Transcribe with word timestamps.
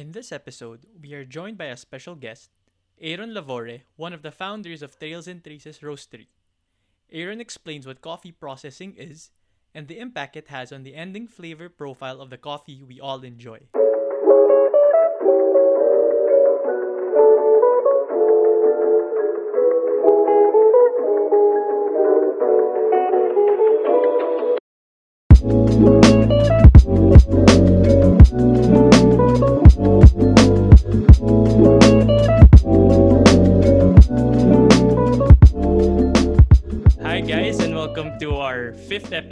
In 0.00 0.12
this 0.12 0.32
episode, 0.32 0.86
we 0.98 1.12
are 1.12 1.26
joined 1.26 1.58
by 1.58 1.66
a 1.66 1.76
special 1.76 2.14
guest, 2.14 2.48
Aaron 3.02 3.34
Lavore, 3.34 3.82
one 3.96 4.14
of 4.14 4.22
the 4.22 4.32
founders 4.32 4.80
of 4.80 4.98
Trails 4.98 5.28
and 5.28 5.44
Traces 5.44 5.80
Roastery. 5.80 6.28
Aaron 7.12 7.38
explains 7.38 7.86
what 7.86 8.00
coffee 8.00 8.32
processing 8.32 8.94
is 8.96 9.30
and 9.74 9.88
the 9.88 9.98
impact 9.98 10.38
it 10.38 10.48
has 10.48 10.72
on 10.72 10.84
the 10.84 10.94
ending 10.94 11.26
flavor 11.28 11.68
profile 11.68 12.22
of 12.22 12.30
the 12.30 12.38
coffee 12.38 12.82
we 12.82 12.98
all 12.98 13.20
enjoy. 13.20 13.60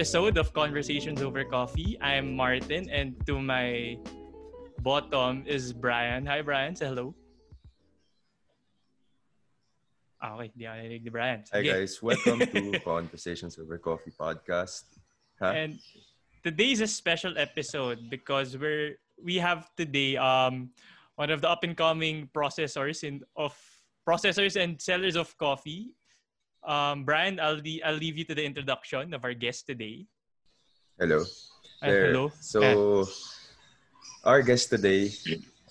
Episode 0.09 0.39
of 0.39 0.55
Conversations 0.55 1.21
Over 1.21 1.45
Coffee. 1.45 1.99
I'm 2.01 2.33
Martin, 2.33 2.89
and 2.89 3.13
to 3.27 3.45
my 3.45 4.01
bottom 4.81 5.45
is 5.45 5.75
Brian. 5.75 6.25
Hi, 6.25 6.41
Brian. 6.41 6.73
Say 6.75 6.89
hello. 6.89 7.13
Ah, 10.17 10.41
okay, 10.41 10.49
di 10.57 10.65
ako 10.65 10.81
narinig 10.81 11.05
ni 11.05 11.13
Brian. 11.13 11.45
Hi 11.53 11.61
guys, 11.61 12.01
welcome 12.01 12.41
to 12.41 12.81
Conversations 12.89 13.61
Over 13.61 13.77
Coffee 13.77 14.09
podcast. 14.17 14.89
Ha? 15.45 15.53
And 15.53 15.77
today's 16.41 16.81
a 16.81 16.89
special 16.89 17.37
episode 17.37 18.09
because 18.09 18.57
we're 18.57 18.97
we 19.21 19.37
have 19.37 19.69
today 19.77 20.17
um 20.17 20.73
one 21.21 21.29
of 21.29 21.45
the 21.45 21.53
up 21.53 21.69
and 21.69 21.77
coming 21.77 22.33
processors 22.33 23.05
in 23.05 23.21
of 23.37 23.53
processors 24.09 24.57
and 24.57 24.81
sellers 24.81 25.21
of 25.21 25.37
coffee. 25.37 25.93
Um, 26.65 27.05
Brian, 27.05 27.39
I'll 27.41 27.61
le- 27.63 27.83
I'll 27.85 27.97
leave 27.97 28.19
you 28.19 28.25
to 28.25 28.35
the 28.35 28.45
introduction 28.45 29.15
of 29.15 29.25
our 29.25 29.35
guest 29.35 29.67
today. 29.67 30.07
Hello. 30.99 31.25
There. 31.81 32.11
hello. 32.11 32.33
So, 32.41 33.07
our 34.25 34.43
guest 34.43 34.71
today, 34.71 35.15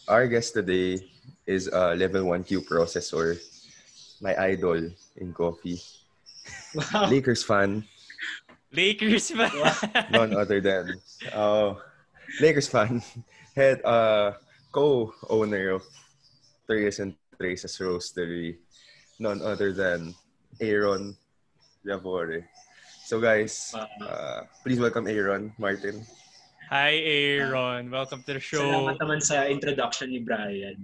our 0.07 0.27
guest 0.27 0.53
today 0.53 1.03
is 1.45 1.67
a 1.67 1.95
level 1.95 2.23
1 2.31 2.43
Q 2.47 2.61
processor. 2.63 3.35
My 4.21 4.33
idol 4.39 4.89
in 5.17 5.33
coffee. 5.33 5.81
Wow. 6.73 7.11
Lakers 7.11 7.43
fan, 7.43 7.83
Lakers 8.71 9.31
fan. 9.31 9.51
none 10.11 10.35
other 10.35 10.61
than 10.61 10.95
uh, 11.33 11.75
Lakers 12.39 12.67
fan, 12.67 13.03
head 13.55 13.83
uh, 13.83 14.33
co-owner 14.71 15.79
of 15.79 15.83
Trace 16.67 16.99
and 16.99 17.15
Traces 17.39 17.77
Roastery, 17.79 18.57
none 19.19 19.41
other 19.41 19.71
than 19.73 20.15
Aaron 20.59 21.15
Lavore. 21.85 22.43
So 23.07 23.19
guys, 23.23 23.71
uh, 24.03 24.43
please 24.63 24.79
welcome 24.79 25.07
Aaron 25.07 25.55
Martin. 25.55 26.03
Hi, 26.67 26.99
Aaron. 26.99 27.87
Welcome 27.87 28.27
to 28.27 28.35
the 28.35 28.43
show. 28.43 28.59
Salamat 28.59 28.99
naman 28.99 29.19
sa 29.23 29.47
introduction 29.47 30.11
ni 30.11 30.19
Brian. 30.19 30.75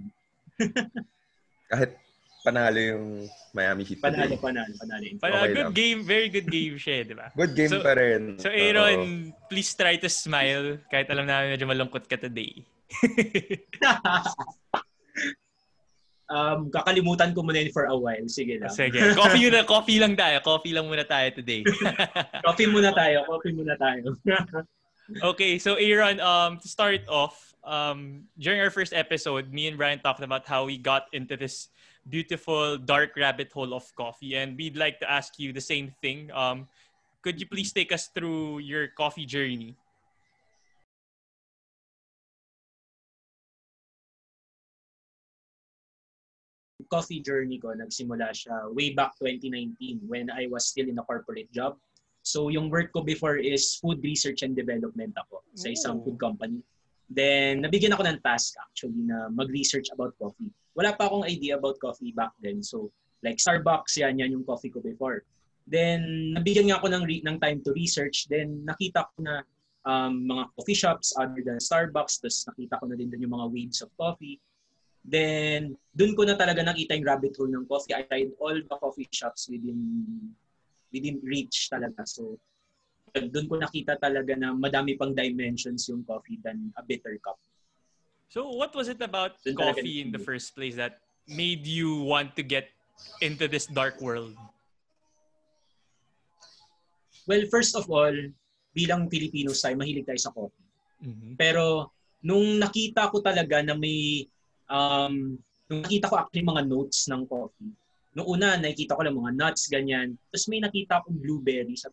Kahit 1.68 2.00
panalo 2.40 2.80
yung 2.80 3.28
Miami 3.52 3.84
Heat 3.84 4.00
Panalo, 4.00 4.32
panalo, 4.40 4.72
panalo. 4.80 5.04
Uh, 5.20 5.28
Okay 5.28 5.52
good 5.52 5.68
lang. 5.68 5.72
game. 5.76 6.00
Very 6.00 6.28
good 6.32 6.48
game 6.48 6.76
siya, 6.80 7.04
di 7.04 7.12
ba? 7.12 7.28
Good 7.36 7.52
game 7.52 7.72
So- 7.72 7.84
pa 7.84 7.92
rin. 8.00 8.40
So, 8.40 8.48
Aaron, 8.48 9.32
please 9.52 9.76
try 9.76 10.00
to 10.00 10.08
smile 10.08 10.80
kahit 10.88 11.12
alam 11.12 11.28
namin 11.28 11.52
medyo 11.52 11.68
malungkot 11.68 12.08
ka 12.08 12.16
today. 12.16 12.64
um, 16.30 16.70
kakalimutan 16.72 17.34
ko 17.34 17.42
muna 17.42 17.60
yun 17.64 17.72
for 17.72 17.90
a 17.90 17.96
while. 17.96 18.24
Sige 18.28 18.60
lang. 18.60 18.72
Sige. 18.72 19.00
Coffee 19.14 19.50
muna, 19.50 19.66
coffee 19.66 19.98
lang 20.00 20.14
tayo. 20.16 20.40
Coffee 20.40 20.72
lang 20.72 20.86
muna 20.88 21.04
tayo 21.04 21.28
today. 21.34 21.64
coffee 22.46 22.68
muna 22.68 22.94
tayo. 22.94 23.24
Coffee 23.28 23.52
muna 23.52 23.74
tayo. 23.76 24.16
okay, 25.34 25.58
so 25.58 25.76
Aaron, 25.76 26.20
um, 26.20 26.56
to 26.58 26.68
start 26.68 27.04
off, 27.08 27.52
um, 27.64 28.24
during 28.38 28.60
our 28.60 28.70
first 28.70 28.92
episode, 28.92 29.52
me 29.52 29.68
and 29.68 29.76
Brian 29.76 30.00
talked 30.00 30.22
about 30.22 30.46
how 30.46 30.64
we 30.64 30.78
got 30.78 31.08
into 31.12 31.36
this 31.36 31.68
beautiful 32.08 32.76
dark 32.76 33.16
rabbit 33.16 33.52
hole 33.52 33.72
of 33.72 33.84
coffee, 33.96 34.36
and 34.36 34.56
we'd 34.56 34.76
like 34.76 35.00
to 35.00 35.10
ask 35.10 35.38
you 35.38 35.52
the 35.52 35.60
same 35.60 35.92
thing. 36.00 36.30
Um, 36.32 36.68
could 37.24 37.40
you 37.40 37.48
please 37.48 37.72
take 37.72 37.92
us 37.92 38.08
through 38.12 38.60
your 38.60 38.88
coffee 38.88 39.24
journey? 39.24 39.76
Coffee 46.94 47.18
journey 47.18 47.58
ko, 47.58 47.74
nagsimula 47.74 48.30
siya 48.30 48.70
way 48.70 48.94
back 48.94 49.18
2019 49.18 50.06
when 50.06 50.30
I 50.30 50.46
was 50.46 50.70
still 50.70 50.86
in 50.86 51.02
a 51.02 51.02
corporate 51.02 51.50
job. 51.50 51.74
So 52.22 52.54
yung 52.54 52.70
work 52.70 52.94
ko 52.94 53.02
before 53.02 53.36
is 53.36 53.74
food 53.82 53.98
research 54.06 54.46
and 54.46 54.54
development 54.54 55.18
ako 55.18 55.42
sa 55.58 55.74
isang 55.74 55.98
food 56.06 56.22
company. 56.22 56.62
Then 57.10 57.66
nabigyan 57.66 57.92
ako 57.98 58.06
ng 58.06 58.22
task 58.22 58.54
actually 58.62 59.02
na 59.02 59.26
mag-research 59.28 59.90
about 59.90 60.14
coffee. 60.22 60.54
Wala 60.78 60.94
pa 60.94 61.10
akong 61.10 61.26
idea 61.26 61.58
about 61.58 61.82
coffee 61.82 62.14
back 62.14 62.32
then. 62.38 62.62
So 62.62 62.94
like 63.26 63.42
Starbucks 63.42 63.98
yan, 63.98 64.22
yan 64.22 64.32
yung 64.32 64.46
coffee 64.46 64.70
ko 64.70 64.78
before. 64.78 65.26
Then 65.66 66.32
nabigyan 66.38 66.70
nga 66.70 66.78
ako 66.78 66.94
ng, 66.94 67.04
re- 67.04 67.24
ng 67.26 67.36
time 67.42 67.60
to 67.66 67.74
research. 67.74 68.30
Then 68.30 68.62
nakita 68.64 69.10
ko 69.10 69.16
na 69.20 69.42
um, 69.84 70.24
mga 70.24 70.44
coffee 70.56 70.78
shops 70.78 71.12
other 71.18 71.42
than 71.44 71.60
Starbucks. 71.60 72.22
Tapos 72.22 72.46
nakita 72.48 72.80
ko 72.80 72.84
na 72.88 72.96
din 72.96 73.12
yung 73.20 73.34
mga 73.34 73.46
waves 73.52 73.84
of 73.84 73.92
coffee. 74.00 74.40
Then, 75.04 75.76
dun 75.92 76.16
ko 76.16 76.24
na 76.24 76.32
talaga 76.32 76.64
nakita 76.64 76.96
yung 76.96 77.04
rabbit 77.04 77.36
hole 77.36 77.52
ng 77.52 77.68
coffee. 77.68 77.92
I 77.92 78.08
tried 78.08 78.32
all 78.40 78.56
the 78.56 78.76
coffee 78.80 79.04
shops 79.12 79.52
within 79.52 79.76
within 80.88 81.20
reach 81.20 81.68
talaga. 81.68 82.08
So, 82.08 82.40
dun 83.12 83.44
ko 83.44 83.60
nakita 83.60 84.00
talaga 84.00 84.32
na 84.32 84.56
madami 84.56 84.96
pang 84.96 85.12
dimensions 85.12 85.84
yung 85.92 86.08
coffee 86.08 86.40
than 86.40 86.72
a 86.80 86.82
bitter 86.82 87.20
cup. 87.20 87.36
So, 88.32 88.48
what 88.48 88.72
was 88.72 88.88
it 88.88 89.04
about 89.04 89.36
Dun 89.44 89.60
talaga 89.60 89.84
coffee 89.84 90.00
in 90.00 90.08
the 90.08 90.24
first 90.24 90.56
place 90.56 90.74
that 90.80 91.04
made 91.28 91.68
you 91.68 92.00
want 92.00 92.32
to 92.40 92.42
get 92.42 92.72
into 93.20 93.44
this 93.44 93.68
dark 93.68 94.00
world? 94.00 94.32
Well, 97.28 97.44
first 97.52 97.76
of 97.76 97.88
all, 97.92 98.12
bilang 98.72 99.08
Filipinos 99.12 99.60
tayo, 99.60 99.76
mahilig 99.76 100.08
tayo 100.08 100.20
sa 100.20 100.32
coffee. 100.32 100.68
Mhm. 101.04 101.36
Pero, 101.36 101.92
nung 102.24 102.56
nakita 102.60 103.12
ko 103.12 103.20
talaga 103.20 103.60
na 103.64 103.76
may, 103.76 104.28
um, 104.74 105.38
nung 105.70 105.80
nakita 105.86 106.10
ko 106.10 106.14
actually 106.18 106.44
mga 106.44 106.62
notes 106.66 107.06
ng 107.06 107.22
coffee, 107.30 107.72
nung 108.14 108.28
una, 108.30 108.58
nakikita 108.58 108.98
ko 108.98 109.02
lang 109.02 109.18
mga 109.18 109.34
nuts, 109.34 109.70
ganyan. 109.70 110.14
Tapos 110.30 110.46
may 110.50 110.60
nakita 110.62 111.02
akong 111.02 111.18
blueberry 111.18 111.74
sa 111.74 111.90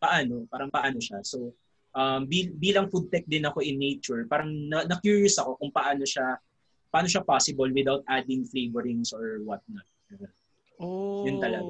paano, 0.00 0.44
parang 0.48 0.68
paano 0.68 1.00
siya. 1.00 1.24
So, 1.24 1.56
um, 1.96 2.28
bil- 2.28 2.52
bilang 2.56 2.92
food 2.92 3.08
tech 3.08 3.24
din 3.24 3.48
ako 3.48 3.64
in 3.64 3.80
nature, 3.80 4.28
parang 4.28 4.52
na- 4.52 4.84
na-curious 4.84 5.40
ako 5.40 5.56
kung 5.56 5.72
paano 5.72 6.04
siya, 6.04 6.36
paano 6.92 7.08
siya 7.08 7.24
possible 7.24 7.70
without 7.72 8.04
adding 8.08 8.44
flavorings 8.44 9.16
or 9.16 9.40
whatnot. 9.40 9.88
Oh. 10.76 11.24
Yun 11.24 11.38
talaga. 11.40 11.64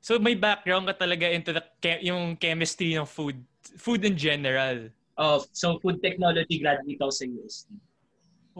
So 0.00 0.16
may 0.16 0.32
background 0.32 0.88
ka 0.88 0.96
talaga 0.96 1.28
into 1.28 1.52
the 1.52 1.60
che- 1.76 2.00
yung 2.08 2.40
chemistry 2.40 2.96
ng 2.96 3.04
food, 3.04 3.36
food 3.76 4.00
in 4.00 4.16
general. 4.16 4.88
Oh, 5.20 5.44
so 5.52 5.76
food 5.84 6.00
technology 6.00 6.56
graduate 6.56 6.96
ako 6.96 7.12
sa 7.12 7.24
UST. 7.28 7.68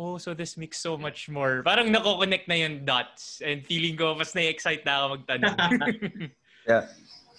Oh, 0.01 0.17
so 0.17 0.33
this 0.33 0.57
makes 0.57 0.81
so 0.81 0.97
much 0.97 1.29
more. 1.29 1.61
Parang 1.61 1.93
nako-connect 1.93 2.49
na 2.49 2.57
yung 2.57 2.89
dots 2.89 3.45
and 3.45 3.61
feeling 3.69 4.01
ko 4.01 4.17
mas 4.17 4.33
na-excite 4.33 4.81
na 4.89 4.93
ako 4.97 5.05
magtanong. 5.21 5.57
Yeah. 6.69 6.85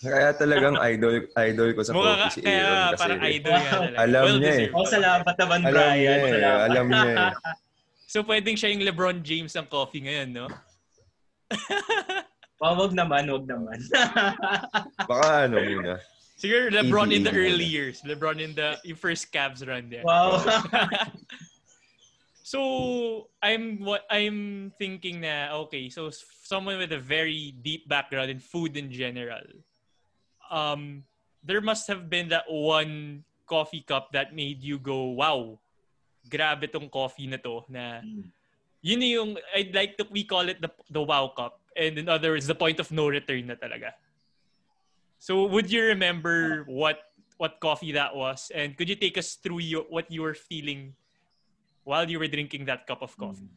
Kaya 0.01 0.33
talagang 0.33 0.81
idol 0.81 1.29
idol 1.37 1.69
ko 1.77 1.81
sa 1.85 1.93
Mukha 1.93 2.01
ka, 2.01 2.17
coffee 2.25 2.33
si 2.33 2.41
kaya 2.41 2.57
Aaron 2.57 2.89
kasi 2.89 3.01
parang 3.05 3.21
idol 3.21 3.53
nga 3.53 3.69
talaga. 3.69 3.97
Alam 4.01 4.25
niya 4.41 4.53
eh. 4.57 4.67
Oh, 4.73 4.87
salamat 4.89 5.35
naman, 5.37 5.59
alam 5.61 5.73
Brian. 5.77 5.93
niya 5.93 6.09
eh. 6.09 6.33
Salamat. 6.33 6.65
Alam 6.65 6.85
niya 6.89 7.05
eh. 7.05 7.29
So 8.11 8.17
pwedeng 8.25 8.57
siya 8.57 8.73
yung 8.73 8.81
LeBron 8.83 9.21
James 9.21 9.53
ng 9.53 9.67
coffee 9.69 10.01
ngayon, 10.03 10.29
no? 10.33 10.47
Oh, 12.61 12.77
wag 12.77 12.93
naman, 12.93 13.25
wag 13.29 13.45
naman. 13.45 13.77
Baka 15.09 15.49
ano 15.49 15.55
muna. 15.61 15.93
Siguro 16.37 16.69
LeBron 16.69 17.09
in 17.13 17.25
the 17.25 17.33
early 17.33 17.65
years. 17.65 18.01
LeBron 18.05 18.41
in 18.41 18.53
the 18.57 18.77
first 18.97 19.29
Cavs 19.29 19.65
run 19.65 19.89
there. 19.89 20.05
wow. 20.05 20.41
So 22.51 23.31
I'm 23.39 23.79
what 23.79 24.03
I'm 24.11 24.75
thinking 24.75 25.23
na 25.23 25.55
okay, 25.63 25.87
so 25.87 26.11
someone 26.43 26.83
with 26.83 26.91
a 26.91 26.99
very 26.99 27.55
deep 27.55 27.87
background 27.87 28.27
in 28.27 28.43
food 28.43 28.75
in 28.75 28.91
general. 28.91 29.47
Um 30.51 31.07
there 31.39 31.63
must 31.63 31.87
have 31.87 32.11
been 32.11 32.27
that 32.35 32.51
one 32.51 33.23
coffee 33.47 33.87
cup 33.87 34.11
that 34.11 34.35
made 34.35 34.59
you 34.59 34.83
go, 34.83 35.15
wow, 35.15 35.63
grabe 36.27 36.67
tong 36.67 36.91
coffee 36.91 37.31
na 37.31 37.39
to 37.39 37.63
na 37.71 38.03
yun 38.83 38.99
na 38.99 39.07
yung 39.07 39.31
I'd 39.55 39.71
like 39.71 39.95
to 39.95 40.03
we 40.11 40.27
call 40.27 40.51
it 40.51 40.59
the 40.59 40.67
the 40.91 40.99
wow 40.99 41.31
cup 41.31 41.63
and 41.79 41.95
in 41.95 42.11
other 42.11 42.35
words 42.35 42.51
the 42.51 42.59
point 42.59 42.83
of 42.83 42.91
no 42.91 43.07
return 43.07 43.47
na 43.47 43.55
talaga. 43.55 43.95
So 45.23 45.47
would 45.47 45.71
you 45.71 45.87
remember 45.95 46.67
what 46.67 47.15
what 47.39 47.63
coffee 47.63 47.95
that 47.95 48.11
was 48.11 48.51
and 48.51 48.75
could 48.75 48.91
you 48.91 48.99
take 48.99 49.15
us 49.15 49.39
through 49.39 49.63
your, 49.63 49.87
what 49.87 50.11
you 50.11 50.19
were 50.27 50.35
feeling 50.35 50.99
while 51.91 52.07
you 52.07 52.23
were 52.23 52.31
drinking 52.31 52.63
that 52.71 52.87
cup 52.87 53.03
of 53.03 53.11
coffee? 53.19 53.51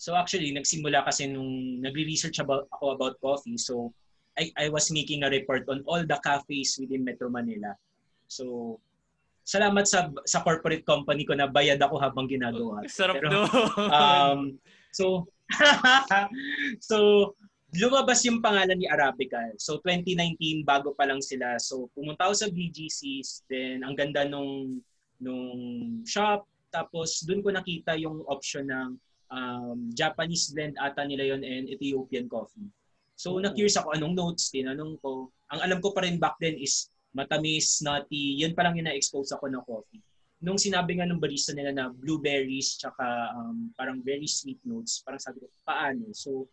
So 0.00 0.16
actually, 0.16 0.56
nagsimula 0.56 1.04
kasi 1.04 1.28
nung 1.28 1.84
nagre-research 1.84 2.40
about, 2.40 2.72
ako 2.72 2.96
about 2.96 3.14
coffee. 3.20 3.60
So 3.60 3.92
I, 4.32 4.48
I 4.56 4.66
was 4.72 4.88
making 4.88 5.28
a 5.28 5.32
report 5.32 5.68
on 5.68 5.84
all 5.84 6.00
the 6.00 6.16
cafes 6.24 6.80
within 6.80 7.04
Metro 7.04 7.28
Manila. 7.28 7.76
So 8.32 8.76
salamat 9.44 9.84
sa 9.84 10.08
sa 10.24 10.40
corporate 10.40 10.88
company 10.88 11.28
ko 11.28 11.36
na 11.36 11.44
bayad 11.44 11.76
ako 11.84 12.00
habang 12.00 12.24
ginagawa. 12.24 12.80
Sarap 12.88 13.20
Pero, 13.20 13.28
no. 13.28 13.42
um, 13.92 14.56
so 14.88 15.28
so 16.88 16.96
lumabas 17.76 18.24
yung 18.24 18.40
pangalan 18.40 18.80
ni 18.80 18.88
Arabica. 18.88 19.52
So 19.60 19.84
2019 19.84 20.64
bago 20.64 20.96
pa 20.96 21.04
lang 21.04 21.20
sila. 21.20 21.60
So 21.60 21.92
pumunta 21.92 22.24
ako 22.26 22.34
sa 22.34 22.48
BGCs, 22.48 23.44
then 23.52 23.84
ang 23.84 23.94
ganda 23.94 24.24
nung 24.24 24.80
nung 25.24 26.04
shop 26.04 26.44
tapos 26.74 27.22
doon 27.22 27.40
ko 27.40 27.48
nakita 27.54 27.94
yung 27.94 28.26
option 28.26 28.66
ng 28.66 28.98
um, 29.30 29.78
Japanese 29.94 30.50
blend 30.50 30.74
ata 30.74 31.06
nila 31.06 31.30
yon 31.34 31.46
and 31.46 31.70
Ethiopian 31.70 32.26
coffee. 32.26 32.66
So, 33.14 33.38
Oh. 33.38 33.42
na-curious 33.42 33.78
ako 33.78 33.94
anong 33.94 34.18
notes, 34.18 34.50
tinanong 34.50 34.98
ko. 34.98 35.30
Ang 35.54 35.60
alam 35.62 35.78
ko 35.78 35.94
pa 35.94 36.02
rin 36.02 36.18
back 36.18 36.34
then 36.42 36.58
is 36.58 36.90
matamis, 37.14 37.78
nutty, 37.78 38.42
yun 38.42 38.58
pa 38.58 38.66
lang 38.66 38.74
yung 38.74 38.90
na-expose 38.90 39.30
ako 39.38 39.46
ng 39.46 39.62
coffee. 39.62 40.02
Nung 40.42 40.58
sinabi 40.58 40.98
nga 40.98 41.06
ng 41.06 41.22
barista 41.22 41.54
nila 41.54 41.70
na 41.70 41.86
blueberries, 41.94 42.74
tsaka 42.74 43.30
um, 43.38 43.70
parang 43.78 44.02
very 44.02 44.26
sweet 44.26 44.58
notes, 44.66 44.98
parang 45.06 45.22
sabi 45.22 45.38
ko, 45.38 45.46
paano? 45.62 46.10
So, 46.10 46.50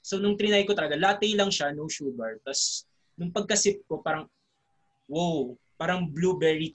so 0.00 0.16
nung 0.16 0.40
trinay 0.40 0.64
ko 0.64 0.72
talaga, 0.72 0.96
latte 0.96 1.28
lang 1.36 1.52
siya, 1.52 1.76
no 1.76 1.92
sugar. 1.92 2.40
Tapos, 2.40 2.88
nung 3.20 3.28
pagkasip 3.28 3.84
ko, 3.84 4.00
parang, 4.00 4.24
wow, 5.12 5.52
parang 5.76 6.08
blueberry 6.08 6.72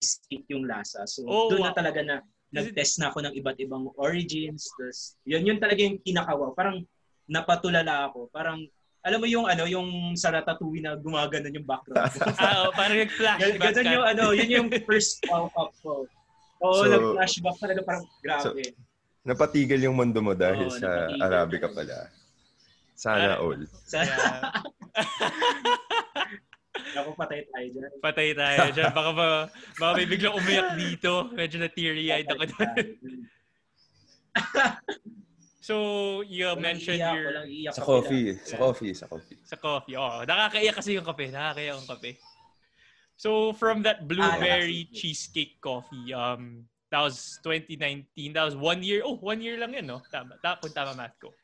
cheesecake 0.00 0.46
yung 0.52 0.64
lasa. 0.64 1.04
So, 1.08 1.24
Oh, 1.26 1.48
doon 1.48 1.64
wow. 1.64 1.68
na 1.72 1.76
talaga 1.76 2.00
na 2.04 2.16
nag-test 2.52 3.02
na 3.02 3.10
ako 3.10 3.26
ng 3.26 3.34
iba't 3.36 3.58
ibang 3.58 3.90
origins. 3.98 4.70
Tapos, 4.76 5.18
yun, 5.26 5.42
yun 5.44 5.58
talaga 5.58 5.82
yung 5.82 5.98
pinakawaw. 6.00 6.54
Parang 6.54 6.84
napatulala 7.26 8.08
ako. 8.08 8.30
Parang, 8.30 8.62
alam 9.02 9.18
mo 9.18 9.26
yung 9.26 9.46
ano, 9.46 9.66
yung 9.66 10.14
sa 10.14 10.30
Ratatouille 10.30 10.82
na 10.82 10.94
gumagano 10.98 11.46
yung 11.50 11.66
background. 11.66 12.10
ah, 12.42 12.66
oh, 12.66 12.72
parang 12.74 12.98
nag-flashback 13.02 13.58
Ganun 13.60 13.86
yung 13.86 14.06
ano, 14.06 14.24
yun 14.34 14.50
yung 14.50 14.68
first 14.82 15.22
wow 15.30 15.46
up 15.54 15.70
ko. 15.82 16.06
Oo, 16.62 16.82
So- 16.82 16.90
nag-flashback 16.90 17.56
talaga 17.58 17.80
parang 17.82 18.04
grabe. 18.22 18.74
Napatigil 19.26 19.82
yung 19.82 19.98
mundo 19.98 20.22
mo 20.22 20.38
dahil 20.38 20.70
Oo, 20.70 20.74
sa 20.74 20.86
napatigil. 20.86 21.22
Arabica 21.22 21.66
pala. 21.70 21.98
Sana 22.96 23.42
all. 23.42 23.62
Sa, 23.84 24.00
Yeah. 24.06 24.62
ako 26.96 27.10
patay 27.16 27.40
tayo 27.48 27.66
dyan. 27.72 27.90
Patay 28.00 28.28
tayo 28.32 28.58
dyan. 28.72 28.90
Baka, 28.92 29.10
ba, 29.12 29.26
baka 29.78 29.90
may 29.96 30.06
biglang 30.06 30.36
umiyak 30.36 30.76
dito. 30.76 31.28
Medyo 31.32 31.56
na 31.60 31.68
teary-eyed 31.70 32.28
ako. 32.28 32.42
Tayo. 32.52 32.82
So, 35.66 36.22
you 36.22 36.46
Walang 36.46 36.62
mentioned 36.62 37.02
iyak, 37.02 37.14
your... 37.18 37.26
iyak 37.50 37.74
Sa 37.74 37.82
coffee. 37.82 38.38
Sa 38.46 38.54
coffee. 38.54 38.92
Sa 38.94 39.06
coffee. 39.10 39.38
Sa 39.42 39.56
coffee. 39.58 39.96
Oo. 39.98 40.22
Nakakaiyak 40.22 40.78
kasi 40.78 40.94
yung 40.94 41.02
kape. 41.02 41.34
Nakakaiyak 41.34 41.74
yung 41.74 41.90
kape. 41.90 42.10
So, 43.18 43.50
from 43.56 43.82
that 43.82 43.98
Ah, 43.98 44.06
blueberry 44.06 44.86
nakakaiyak. 44.86 44.94
cheesecake 44.94 45.58
coffee, 45.58 46.14
um, 46.14 46.62
that 46.94 47.02
was 47.02 47.42
2019. 47.42 48.06
That 48.30 48.46
was 48.46 48.54
one 48.54 48.86
year. 48.86 49.02
Oh, 49.02 49.18
one 49.18 49.42
year 49.42 49.58
lang 49.58 49.74
yun, 49.74 49.90
no? 49.90 50.06
Tama. 50.06 50.38
Ta 50.38 50.54
kung 50.62 50.70
tama 50.70 50.94
math 50.94 51.18
ko. 51.18 51.34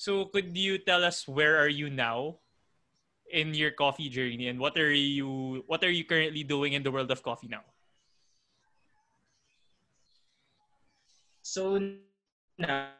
So, 0.00 0.32
could 0.32 0.56
you 0.56 0.80
tell 0.80 1.04
us 1.04 1.28
where 1.28 1.60
are 1.60 1.68
you 1.68 1.92
now 1.92 2.40
in 3.32 3.54
your 3.54 3.70
coffee 3.70 4.08
journey 4.08 4.48
and 4.48 4.58
what 4.58 4.78
are 4.78 4.92
you 4.92 5.62
what 5.66 5.82
are 5.82 5.90
you 5.90 6.04
currently 6.04 6.44
doing 6.44 6.74
in 6.74 6.82
the 6.82 6.90
world 6.90 7.10
of 7.10 7.22
coffee 7.22 7.48
now? 7.48 7.64
So 11.46 11.78
now, 12.58 12.90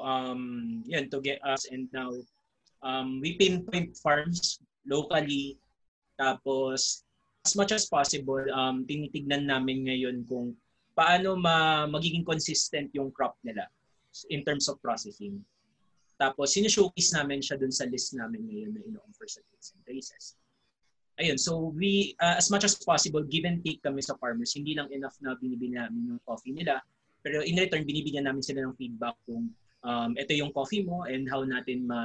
um, 0.00 0.82
yun, 0.88 1.10
to 1.10 1.20
get 1.20 1.44
us 1.44 1.68
and 1.68 1.88
now, 1.92 2.16
um, 2.82 3.20
we 3.20 3.36
pinpoint 3.36 3.96
farms 4.00 4.58
locally. 4.88 5.60
Tapos, 6.16 7.04
as 7.44 7.52
much 7.56 7.72
as 7.72 7.86
possible, 7.86 8.40
um, 8.56 8.88
tinitignan 8.88 9.52
namin 9.52 9.84
ngayon 9.84 10.24
kung 10.24 10.56
paano 10.96 11.36
ma 11.36 11.84
magiging 11.84 12.24
consistent 12.24 12.88
yung 12.96 13.12
crop 13.12 13.36
nila 13.44 13.68
in 14.28 14.44
terms 14.44 14.68
of 14.68 14.80
processing. 14.80 15.40
Tapos, 16.22 16.54
sinishowcase 16.54 17.18
namin 17.18 17.42
siya 17.42 17.58
dun 17.58 17.74
sa 17.74 17.82
list 17.90 18.14
namin 18.14 18.46
ngayon 18.46 18.70
na 18.70 18.80
ino-offer 18.86 19.26
sa 19.26 19.42
Trails 19.42 19.74
and 19.74 19.82
Traces. 19.82 20.24
Ayun, 21.18 21.34
so 21.34 21.74
we, 21.74 22.14
uh, 22.22 22.38
as 22.38 22.46
much 22.46 22.62
as 22.62 22.78
possible, 22.78 23.26
give 23.26 23.42
and 23.42 23.58
take 23.66 23.82
kami 23.82 23.98
sa 23.98 24.14
farmers. 24.22 24.54
Hindi 24.54 24.78
lang 24.78 24.86
enough 24.94 25.18
na 25.18 25.34
binibili 25.34 25.74
namin 25.74 26.14
yung 26.14 26.22
coffee 26.22 26.54
nila. 26.54 26.78
Pero 27.26 27.42
in 27.42 27.58
return, 27.58 27.82
binibigyan 27.82 28.30
namin 28.30 28.46
sila 28.46 28.62
ng 28.62 28.78
feedback 28.78 29.18
kung 29.26 29.50
um, 29.82 30.10
ito 30.14 30.30
yung 30.38 30.54
coffee 30.54 30.86
mo 30.86 31.02
and 31.10 31.26
how 31.26 31.42
natin 31.42 31.90
ma, 31.90 32.00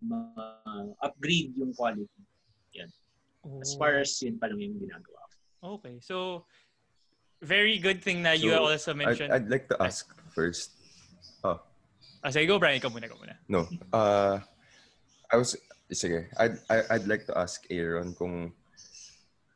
ma-upgrade 0.00 1.52
yung 1.60 1.76
quality. 1.76 2.08
As 3.60 3.76
far 3.76 4.00
as 4.00 4.16
yun 4.20 4.36
pa 4.36 4.48
lang 4.48 4.60
yung 4.60 4.76
ginagawa. 4.80 5.20
ko. 5.60 5.80
Okay. 5.80 6.00
So, 6.00 6.44
very 7.40 7.78
good 7.78 8.04
thing 8.04 8.24
na 8.24 8.32
you 8.32 8.52
So, 8.52 8.68
also 8.68 8.92
I'd, 8.92 9.00
mentioned. 9.00 9.32
I'd 9.32 9.48
like 9.48 9.68
to 9.68 9.76
ask 9.80 10.08
first. 10.32 10.76
Oh, 11.44 11.60
Ah, 12.20 12.28
sige, 12.30 12.44
go 12.46 12.60
Brian. 12.60 12.76
Ikaw 12.76 12.92
muna, 12.92 13.08
ikaw 13.08 13.18
muna. 13.18 13.34
no. 13.48 13.64
Uh, 13.92 14.36
I 15.32 15.36
was, 15.40 15.56
sige, 15.88 16.28
I'd, 16.36 16.58
I- 16.68 16.86
I'd 16.96 17.06
like 17.08 17.24
to 17.26 17.34
ask 17.38 17.64
Aaron 17.72 18.12
kung, 18.12 18.52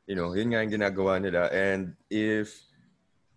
you 0.06 0.16
know, 0.16 0.32
yun 0.32 0.48
nga 0.52 0.64
yung 0.64 0.72
ginagawa 0.72 1.20
nila. 1.20 1.52
And 1.52 1.92
if, 2.08 2.56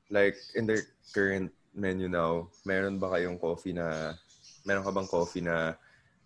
like, 0.09 0.37
in 0.55 0.63
their 0.65 0.83
current 1.11 1.51
menu 1.75 2.07
now, 2.07 2.47
meron 2.63 2.99
ba 2.99 3.11
kayong 3.19 3.39
coffee 3.39 3.75
na, 3.75 4.15
meron 4.63 4.83
ka 4.83 4.91
bang 4.95 5.07
coffee 5.11 5.43
na 5.43 5.75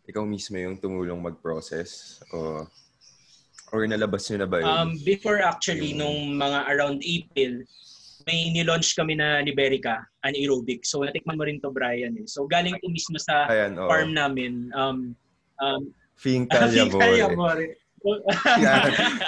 ikaw 0.05 0.21
mismo 0.21 0.57
yung 0.61 0.77
tumulong 0.77 1.21
mag-process? 1.21 2.21
O, 2.33 2.67
or 3.71 3.87
nalabas 3.87 4.29
nyo 4.29 4.37
na 4.37 4.49
ba 4.49 4.57
yun? 4.61 4.67
Um, 4.69 4.89
before 5.01 5.41
actually, 5.41 5.97
Yung- 5.97 6.05
nung 6.05 6.19
mga 6.37 6.69
around 6.69 7.01
April, 7.01 7.65
may 8.27 8.51
nilaunch 8.53 8.95
kami 8.95 9.15
na 9.15 9.41
Liberica, 9.41 10.05
anaerobic. 10.25 10.85
So, 10.85 11.01
natikman 11.01 11.37
mo 11.37 11.43
rin 11.45 11.61
to, 11.61 11.71
Brian. 11.71 12.17
Eh. 12.17 12.27
So, 12.27 12.45
galing 12.45 12.77
to 12.79 12.89
mismo 12.89 13.17
sa 13.19 13.47
Ayan, 13.47 13.75
farm 13.75 14.13
namin. 14.13 14.71
Um, 14.73 15.15
um, 15.61 15.93
Finca. 16.17 16.67
Yan. 16.71 16.89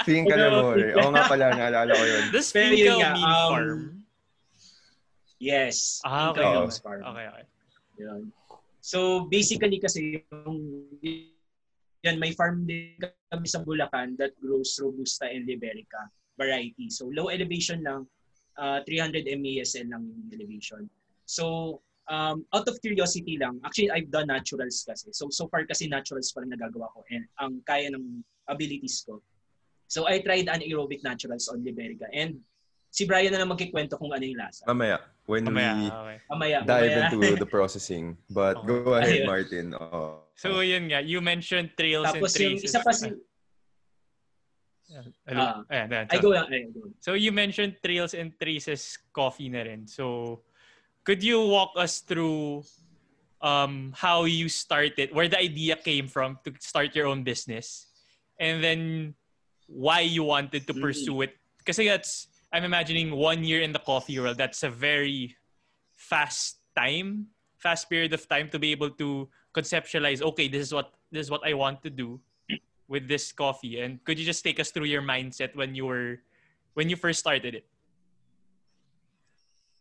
Finca 0.06 0.36
Liamore. 0.40 0.98
Oo 0.98 1.10
nga 1.14 1.24
pala, 1.30 1.54
naalala 1.54 1.94
ko 1.94 2.06
yun. 2.06 2.24
Pero 2.34 2.74
Finca 2.74 3.14
mean 3.14 3.30
um, 3.30 3.52
farm? 3.54 3.82
Yes. 5.38 6.02
Ah, 6.02 6.34
okay. 6.34 6.42
Liamore's 6.42 6.82
farm. 6.82 7.06
Okay, 7.06 7.26
okay. 7.30 7.46
Yun. 8.02 8.34
So 8.84 9.32
basically 9.32 9.80
kasi 9.80 10.20
yung 10.28 10.60
yan 12.04 12.20
may 12.20 12.36
farm 12.36 12.68
din 12.68 13.00
kami 13.32 13.48
sa 13.48 13.64
Bulacan 13.64 14.20
that 14.20 14.36
grows 14.44 14.76
robusta 14.76 15.32
and 15.32 15.48
liberica 15.48 16.12
variety. 16.36 16.92
So 16.92 17.08
low 17.08 17.32
elevation 17.32 17.80
lang, 17.80 18.10
uh, 18.58 18.80
300 18.86 19.26
MASL 19.40 19.90
lang 19.90 20.04
yung 20.06 20.30
elevation. 20.34 20.90
So 21.26 21.80
um, 22.10 22.46
out 22.54 22.68
of 22.68 22.80
curiosity 22.82 23.38
lang, 23.40 23.60
actually 23.66 23.92
I've 23.92 24.12
done 24.12 24.28
naturals 24.28 24.84
kasi. 24.84 25.10
So 25.16 25.30
so 25.32 25.48
far 25.48 25.66
kasi 25.66 25.88
naturals 25.88 26.32
pa 26.32 26.42
rin 26.42 26.52
nagagawa 26.52 26.92
ko 26.94 27.04
and 27.10 27.26
ang 27.40 27.62
kaya 27.64 27.90
ng 27.94 28.24
abilities 28.50 29.04
ko. 29.08 29.22
So 29.88 30.06
I 30.10 30.20
tried 30.20 30.50
anaerobic 30.50 31.04
naturals 31.06 31.48
on 31.48 31.62
liberica 31.64 32.10
and 32.12 32.42
si 32.94 33.10
Brian 33.10 33.34
na 33.34 33.42
lang 33.42 33.50
magkikwento 33.50 33.98
kung 33.98 34.14
ano 34.14 34.22
yung 34.22 34.38
lasa. 34.38 34.70
Mamaya, 34.70 35.02
when 35.26 35.50
Mamaya, 35.50 35.74
we 35.74 35.86
okay. 35.90 36.18
Mamaya, 36.30 36.58
dive 36.62 36.94
mamaya. 36.94 37.10
into 37.10 37.42
the 37.42 37.50
processing. 37.50 38.14
But 38.30 38.62
Okay. 38.62 38.68
go 38.70 38.94
ahead, 38.94 39.26
Ayun. 39.26 39.26
Martin. 39.26 39.66
Oo. 39.74 40.30
So, 40.38 40.62
yun 40.62 40.90
nga. 40.94 41.02
You 41.02 41.18
mentioned 41.22 41.74
trails 41.74 42.06
Tapos 42.10 42.38
and 42.38 42.42
yung 42.42 42.58
traces. 42.62 42.70
isa 42.70 42.80
pa 42.86 42.94
si... 42.94 43.10
Ah. 44.94 45.64
Ayan, 45.72 45.90
ayan. 45.90 46.06
Ay, 46.10 46.18
So, 46.18 46.22
go 46.22 46.30
lang. 46.30 46.72
Go. 46.74 46.82
so, 47.00 47.14
you 47.14 47.32
mentioned 47.32 47.78
trails 47.84 48.14
and 48.14 48.34
traces 48.38 48.98
coffee 49.14 49.50
na 49.50 49.66
rin. 49.66 49.88
So, 49.88 50.42
could 51.04 51.24
you 51.24 51.42
walk 51.42 51.74
us 51.76 52.00
through 52.00 52.64
um, 53.42 53.94
how 53.98 54.24
you 54.26 54.48
started, 54.48 55.12
where 55.12 55.28
the 55.28 55.40
idea 55.40 55.76
came 55.76 56.08
from 56.08 56.40
to 56.46 56.54
start 56.60 56.96
your 56.96 57.08
own 57.08 57.24
business? 57.24 57.88
And 58.40 58.64
then, 58.64 59.16
why 59.68 60.02
you 60.02 60.24
wanted 60.24 60.68
to 60.68 60.74
Mm. 60.74 60.82
pursue 60.82 61.22
it? 61.24 61.34
Because 61.58 61.78
that's, 61.78 62.28
I'm 62.52 62.64
imagining 62.64 63.16
one 63.16 63.44
year 63.44 63.62
in 63.62 63.72
the 63.72 63.80
coffee 63.80 64.20
world, 64.20 64.38
that's 64.38 64.62
a 64.64 64.70
very 64.70 65.36
fast 65.96 66.60
time, 66.76 67.34
fast 67.58 67.90
period 67.90 68.14
of 68.14 68.28
time 68.28 68.50
to 68.52 68.60
be 68.60 68.72
able 68.72 68.92
to 69.00 69.30
conceptualize, 69.56 70.22
okay, 70.22 70.48
this 70.48 70.62
is 70.68 70.74
what 70.74 70.92
this 71.14 71.26
is 71.26 71.32
what 71.32 71.46
I 71.46 71.54
want 71.54 71.82
to 71.86 71.90
do 71.90 72.20
with 72.94 73.10
this 73.10 73.34
coffee. 73.34 73.82
And 73.82 73.98
could 74.06 74.22
you 74.22 74.26
just 74.26 74.46
take 74.46 74.62
us 74.62 74.70
through 74.70 74.86
your 74.86 75.02
mindset 75.02 75.58
when 75.58 75.74
you 75.74 75.90
were 75.90 76.22
when 76.78 76.94
you 76.94 76.96
first 76.96 77.26
started 77.26 77.58
it? 77.58 77.66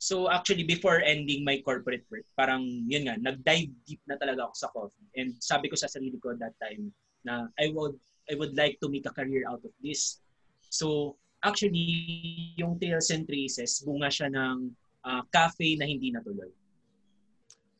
So 0.00 0.32
actually, 0.32 0.64
before 0.64 1.04
ending 1.04 1.44
my 1.44 1.60
corporate 1.60 2.08
work, 2.08 2.24
parang 2.34 2.64
yun 2.88 3.06
nga, 3.06 3.20
nag-dive 3.20 3.70
deep 3.86 4.00
na 4.08 4.16
talaga 4.16 4.48
ako 4.48 4.54
sa 4.56 4.68
coffee. 4.72 5.08
And 5.14 5.36
sabi 5.38 5.68
ko 5.68 5.76
sa 5.76 5.92
sarili 5.92 6.16
ko 6.16 6.32
that 6.40 6.56
time 6.56 6.90
na 7.22 7.52
I 7.60 7.70
would 7.76 8.00
I 8.32 8.34
would 8.34 8.56
like 8.56 8.80
to 8.80 8.88
make 8.88 9.04
a 9.04 9.14
career 9.14 9.44
out 9.44 9.60
of 9.60 9.70
this. 9.84 10.24
So 10.72 11.20
actually, 11.44 12.56
yung 12.56 12.80
Tales 12.80 13.12
and 13.12 13.28
Traces, 13.28 13.84
bunga 13.84 14.08
siya 14.08 14.32
ng 14.32 14.72
uh, 15.04 15.22
cafe 15.30 15.76
na 15.76 15.84
hindi 15.84 16.10
natuloy. 16.10 16.48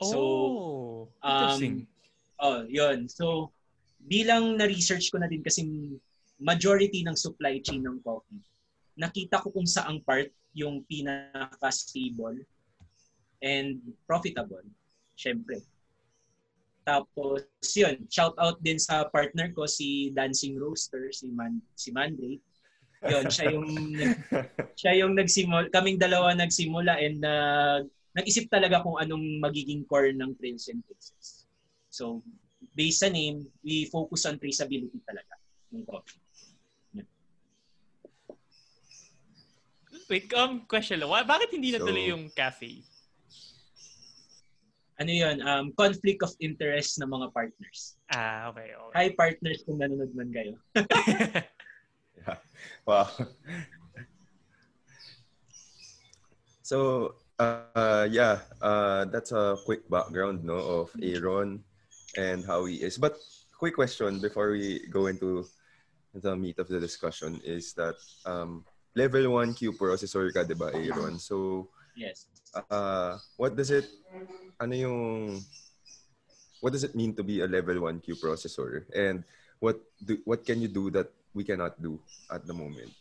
So, 0.03 0.19
oh, 0.19 1.09
interesting. 1.23 1.87
Um, 2.37 2.43
oh, 2.43 2.61
yun. 2.67 3.07
So, 3.07 3.55
bilang 4.03 4.59
na-research 4.59 5.11
ko 5.11 5.23
na 5.23 5.31
din 5.31 5.43
kasi 5.43 5.63
majority 6.43 7.07
ng 7.07 7.15
supply 7.15 7.63
chain 7.63 7.83
ng 7.87 8.03
coffee, 8.03 8.43
nakita 8.99 9.41
ko 9.41 9.55
kung 9.55 9.69
saang 9.69 10.03
part 10.03 10.29
yung 10.53 10.85
pinaka-stable 10.85 12.43
and 13.41 13.81
profitable. 14.05 14.63
Syempre. 15.17 15.63
Tapos, 16.83 17.47
yun, 17.79 18.05
shout 18.11 18.35
out 18.43 18.59
din 18.59 18.77
sa 18.77 19.07
partner 19.07 19.55
ko, 19.55 19.71
si 19.71 20.11
Dancing 20.11 20.59
Roaster, 20.59 21.15
si, 21.15 21.31
Man, 21.31 21.63
si 21.79 21.95
Mandrake. 21.95 22.43
Yun, 23.07 23.27
siya 23.31 23.47
yung, 23.55 23.71
siya 24.79 24.93
yung 24.99 25.15
nagsimula, 25.15 25.71
kaming 25.71 25.99
dalawa 25.99 26.35
nagsimula 26.35 26.99
and 26.99 27.23
uh, 27.23 27.83
nag-isip 28.19 28.51
talaga 28.51 28.83
kung 28.83 28.99
anong 28.99 29.43
magiging 29.43 29.87
core 29.87 30.11
ng 30.11 30.35
Prince 30.39 30.71
and 30.75 30.83
Princess. 30.87 31.47
So, 31.87 32.23
based 32.71 33.03
sa 33.03 33.11
name, 33.11 33.47
we 33.67 33.91
focus 33.91 34.27
on 34.31 34.39
traceability 34.39 35.03
talaga 35.03 35.35
ng 35.75 35.85
coffee. 35.85 36.21
Wait, 40.11 40.29
um, 40.37 40.69
question 40.69 41.01
lang. 41.01 41.09
Bakit 41.09 41.57
hindi 41.57 41.73
natuloy 41.73 42.05
so, 42.05 42.11
yung 42.13 42.25
cafe? 42.37 42.85
ano 45.03 45.11
yun, 45.11 45.37
um, 45.43 45.75
conflict 45.75 46.23
of 46.23 46.31
interest 46.39 47.03
ng 47.03 47.11
mga 47.11 47.35
partners. 47.35 47.99
Ah, 48.15 48.55
okay. 48.55 48.71
okay. 48.71 48.95
Hi 48.95 49.07
partners 49.19 49.67
kung 49.67 49.83
nanonood 49.83 50.15
man 50.15 50.31
kayo. 50.31 50.55
yeah. 52.23 52.39
Wow. 52.87 53.11
so, 56.63 57.19
uh, 57.43 58.07
yeah, 58.07 58.47
uh, 58.63 59.11
that's 59.11 59.35
a 59.35 59.59
quick 59.67 59.83
background 59.91 60.47
no, 60.47 60.87
of 60.87 60.95
Aaron 61.03 61.67
and 62.17 62.45
how 62.45 62.65
he 62.65 62.83
is. 62.83 62.99
But 62.99 63.17
quick 63.57 63.75
question 63.75 64.21
before 64.21 64.53
we 64.53 64.87
go 64.91 65.07
into 65.07 65.47
the 66.15 66.37
meat 66.37 66.59
of 66.59 66.69
the 66.69 66.81
discussion 66.81 67.41
is 67.45 67.73
that 67.75 67.97
um, 68.27 68.65
level 68.95 69.31
1 69.31 69.55
Q 69.55 69.73
processor 69.73 70.33
ka, 70.33 70.45
di 70.45 70.55
ba, 70.55 70.71
Aaron? 70.75 71.19
So, 71.19 71.69
yes. 71.97 72.27
Uh, 72.71 73.17
what 73.41 73.57
does 73.57 73.71
it 73.73 73.89
ano 74.61 74.77
yung 74.77 75.41
what 76.61 76.77
does 76.77 76.85
it 76.85 76.93
mean 76.93 77.17
to 77.17 77.25
be 77.25 77.41
a 77.41 77.49
level 77.49 77.81
1 77.89 78.05
Q 78.05 78.15
processor 78.21 78.85
and 78.93 79.25
what 79.63 79.81
do, 80.05 80.19
what 80.29 80.45
can 80.45 80.61
you 80.61 80.69
do 80.69 80.91
that 80.91 81.09
we 81.33 81.45
cannot 81.45 81.81
do 81.81 81.97
at 82.29 82.45
the 82.45 82.53
moment? 82.53 82.93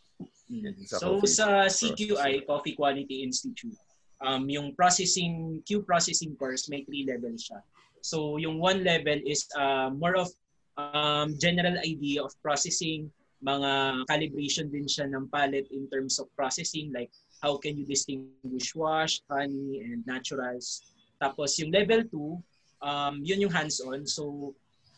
Mm. 0.47 0.87
Sa 0.87 1.03
so 1.03 1.19
sa 1.27 1.67
CQI, 1.67 2.47
Coffee 2.47 2.77
Quality 2.77 3.23
Institute, 3.27 3.75
um, 4.21 4.47
yung 4.47 4.71
processing, 4.77 5.59
Q 5.65 5.81
processing 5.81 6.37
course, 6.37 6.69
may 6.69 6.85
three 6.85 7.03
levels 7.03 7.49
siya. 7.49 7.59
So 8.01 8.37
yung 8.37 8.57
one 8.57 8.83
level 8.83 9.17
is 9.25 9.45
uh, 9.57 9.89
more 9.93 10.17
of 10.17 10.29
um, 10.77 11.37
general 11.37 11.77
idea 11.81 12.21
of 12.21 12.33
processing, 12.41 13.09
mga 13.41 14.05
calibration 14.05 14.69
din 14.69 14.85
siya 14.85 15.09
ng 15.09 15.29
palette 15.29 15.69
in 15.73 15.89
terms 15.89 16.21
of 16.21 16.29
processing, 16.37 16.93
like 16.93 17.09
how 17.41 17.57
can 17.57 17.73
you 17.73 17.85
distinguish 17.85 18.73
wash, 18.77 19.21
honey, 19.29 19.81
and 19.81 20.05
naturals. 20.05 20.85
Tapos 21.17 21.57
yung 21.57 21.73
level 21.73 22.05
2, 22.05 22.85
um, 22.85 23.15
yun 23.25 23.41
yung 23.41 23.53
hands-on. 23.53 24.05
So 24.05 24.53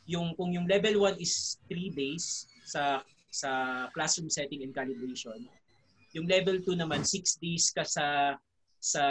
yung 0.07 0.35
kung 0.35 0.51
yung 0.51 0.67
level 0.67 0.99
1 0.99 1.23
is 1.23 1.59
3 1.71 1.91
days 1.95 2.47
sa 2.67 3.03
sa 3.33 3.49
classroom 3.95 4.27
setting 4.27 4.61
and 4.63 4.75
calibration, 4.75 5.47
yung 6.11 6.27
level 6.27 6.59
2 6.59 6.77
naman 6.77 7.01
6 7.07 7.41
days 7.41 7.71
ka 7.71 7.87
sa 7.87 8.35
sa 8.83 9.03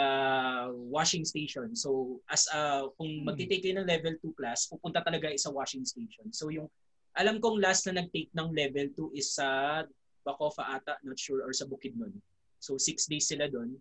washing 0.69 1.25
station. 1.25 1.73
So 1.73 2.21
as 2.29 2.45
a 2.53 2.85
kung 2.93 3.09
hmm. 3.09 3.25
magti-take 3.25 3.65
kayo 3.65 3.81
ng 3.81 3.89
level 3.89 4.13
2 4.21 4.37
class, 4.37 4.69
pupunta 4.69 5.01
talaga 5.01 5.33
sa 5.33 5.49
washing 5.49 5.81
station. 5.81 6.29
So 6.29 6.53
yung 6.53 6.69
alam 7.17 7.41
kong 7.41 7.57
last 7.57 7.89
na 7.89 7.97
nag-take 8.05 8.29
ng 8.37 8.53
level 8.53 8.93
2 9.09 9.17
is 9.17 9.33
sa 9.33 9.81
Bacofa 10.21 10.77
ata, 10.77 11.01
not 11.01 11.17
sure, 11.17 11.41
or 11.41 11.51
sa 11.57 11.65
Bukidnon. 11.65 12.13
So 12.61 12.77
6 12.77 13.09
days 13.09 13.33
sila 13.33 13.49
doon. 13.49 13.73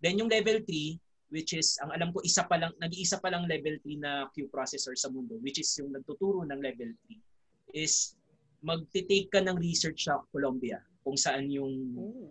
Then 0.00 0.16
yung 0.16 0.32
level 0.32 0.64
3, 0.64 0.96
which 1.28 1.52
is 1.52 1.76
ang 1.84 1.92
alam 1.92 2.08
ko 2.08 2.24
isa 2.24 2.48
pa 2.48 2.56
lang 2.56 2.72
nag-iisa 2.80 3.20
pa 3.20 3.28
lang 3.28 3.44
level 3.44 3.76
3 3.84 4.00
na 4.00 4.12
Q 4.32 4.46
processor 4.52 4.94
sa 4.94 5.10
mundo 5.10 5.34
which 5.42 5.58
is 5.58 5.66
yung 5.80 5.90
nagtuturo 5.90 6.46
ng 6.46 6.60
level 6.62 6.94
3 7.10 7.74
is 7.74 8.14
magte-take 8.62 9.32
ka 9.32 9.42
ng 9.42 9.58
research 9.58 10.06
sa 10.06 10.22
Colombia 10.30 10.78
kung 11.02 11.18
saan 11.18 11.50
yung 11.50 11.74
oh. 11.98 12.30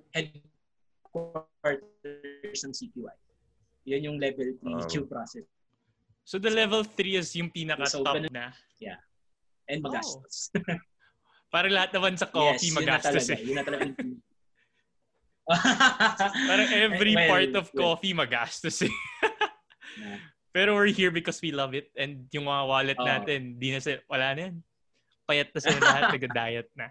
Headquarters 1.14 2.60
ng 2.66 2.74
CQI. 2.74 3.18
Yan 3.86 4.02
yung 4.10 4.18
level 4.18 4.50
3 4.58 4.74
oh. 4.74 4.88
Q 4.90 5.06
processor. 5.06 5.46
So 6.24 6.40
the 6.40 6.50
level 6.50 6.88
3 6.88 7.20
is 7.20 7.36
yung 7.36 7.52
pinaka 7.52 7.86
so, 7.86 8.02
top 8.02 8.24
na. 8.32 8.56
Yeah. 8.80 8.98
And 9.68 9.84
magastos. 9.84 10.50
Oh. 10.56 10.80
Para 11.54 11.70
lahat 11.70 11.94
naman 11.94 12.18
sa 12.18 12.26
coffee 12.26 12.74
yes, 12.74 12.78
magastos 12.80 13.30
yun 13.30 13.30
na 13.30 13.30
talaga, 13.30 13.38
eh. 13.38 13.46
Yun 13.46 13.58
na 13.60 13.64
talaga 13.64 13.84
Parang 16.50 16.70
every 16.72 17.14
well, 17.20 17.28
part 17.28 17.52
of 17.60 17.68
coffee 17.76 18.16
magastos 18.16 18.88
eh. 18.88 18.96
Pero 20.56 20.74
we're 20.74 20.94
here 20.94 21.12
because 21.12 21.44
we 21.44 21.52
love 21.52 21.76
it 21.76 21.92
and 22.00 22.32
yung 22.32 22.48
mga 22.48 22.64
wallet 22.64 22.98
oh. 22.98 23.06
natin, 23.06 23.60
di 23.60 23.76
na 23.76 23.84
sila, 23.84 24.00
wala 24.08 24.28
na 24.34 24.40
yan. 24.48 24.56
Payat 25.28 25.50
na 25.52 25.60
sila 25.60 25.78
lahat, 25.84 26.04
nag-diet 26.16 26.70
na. 26.80 26.88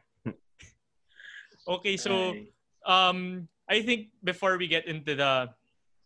Okay, 1.62 1.94
so 1.96 2.36
um, 2.84 3.46
I 3.68 3.82
think 3.82 4.08
before 4.22 4.58
we 4.58 4.66
get 4.66 4.86
into 4.86 5.14
the 5.14 5.50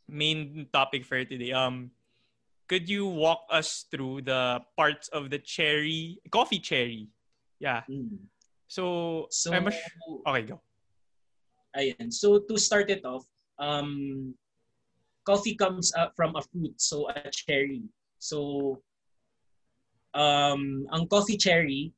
main 0.09 0.69
topic 0.73 1.05
for 1.05 1.25
today, 1.25 1.53
um, 1.53 1.91
could 2.69 2.89
you 2.89 3.07
walk 3.07 3.47
us 3.51 3.87
through 3.91 4.23
the 4.23 4.61
parts 4.77 5.09
of 5.09 5.31
the 5.31 5.39
cherry, 5.39 6.19
coffee 6.31 6.59
cherry? 6.59 7.09
Yeah. 7.59 7.83
Mm. 7.91 8.19
So, 8.69 9.27
so 9.31 9.53
I'm 9.55 9.69
a, 9.69 9.73
okay, 10.27 10.43
go. 10.43 10.61
Ayan. 11.77 12.13
So 12.13 12.41
to 12.41 12.59
start 12.59 12.91
it 12.91 13.05
off, 13.05 13.25
um, 13.59 14.35
coffee 15.25 15.55
comes 15.55 15.95
up 15.95 16.13
from 16.17 16.35
a 16.37 16.43
fruit, 16.43 16.75
so 16.81 17.09
a 17.11 17.31
cherry. 17.31 17.83
So 18.19 18.81
um, 20.15 20.87
ang 20.93 21.07
coffee 21.07 21.37
cherry, 21.37 21.93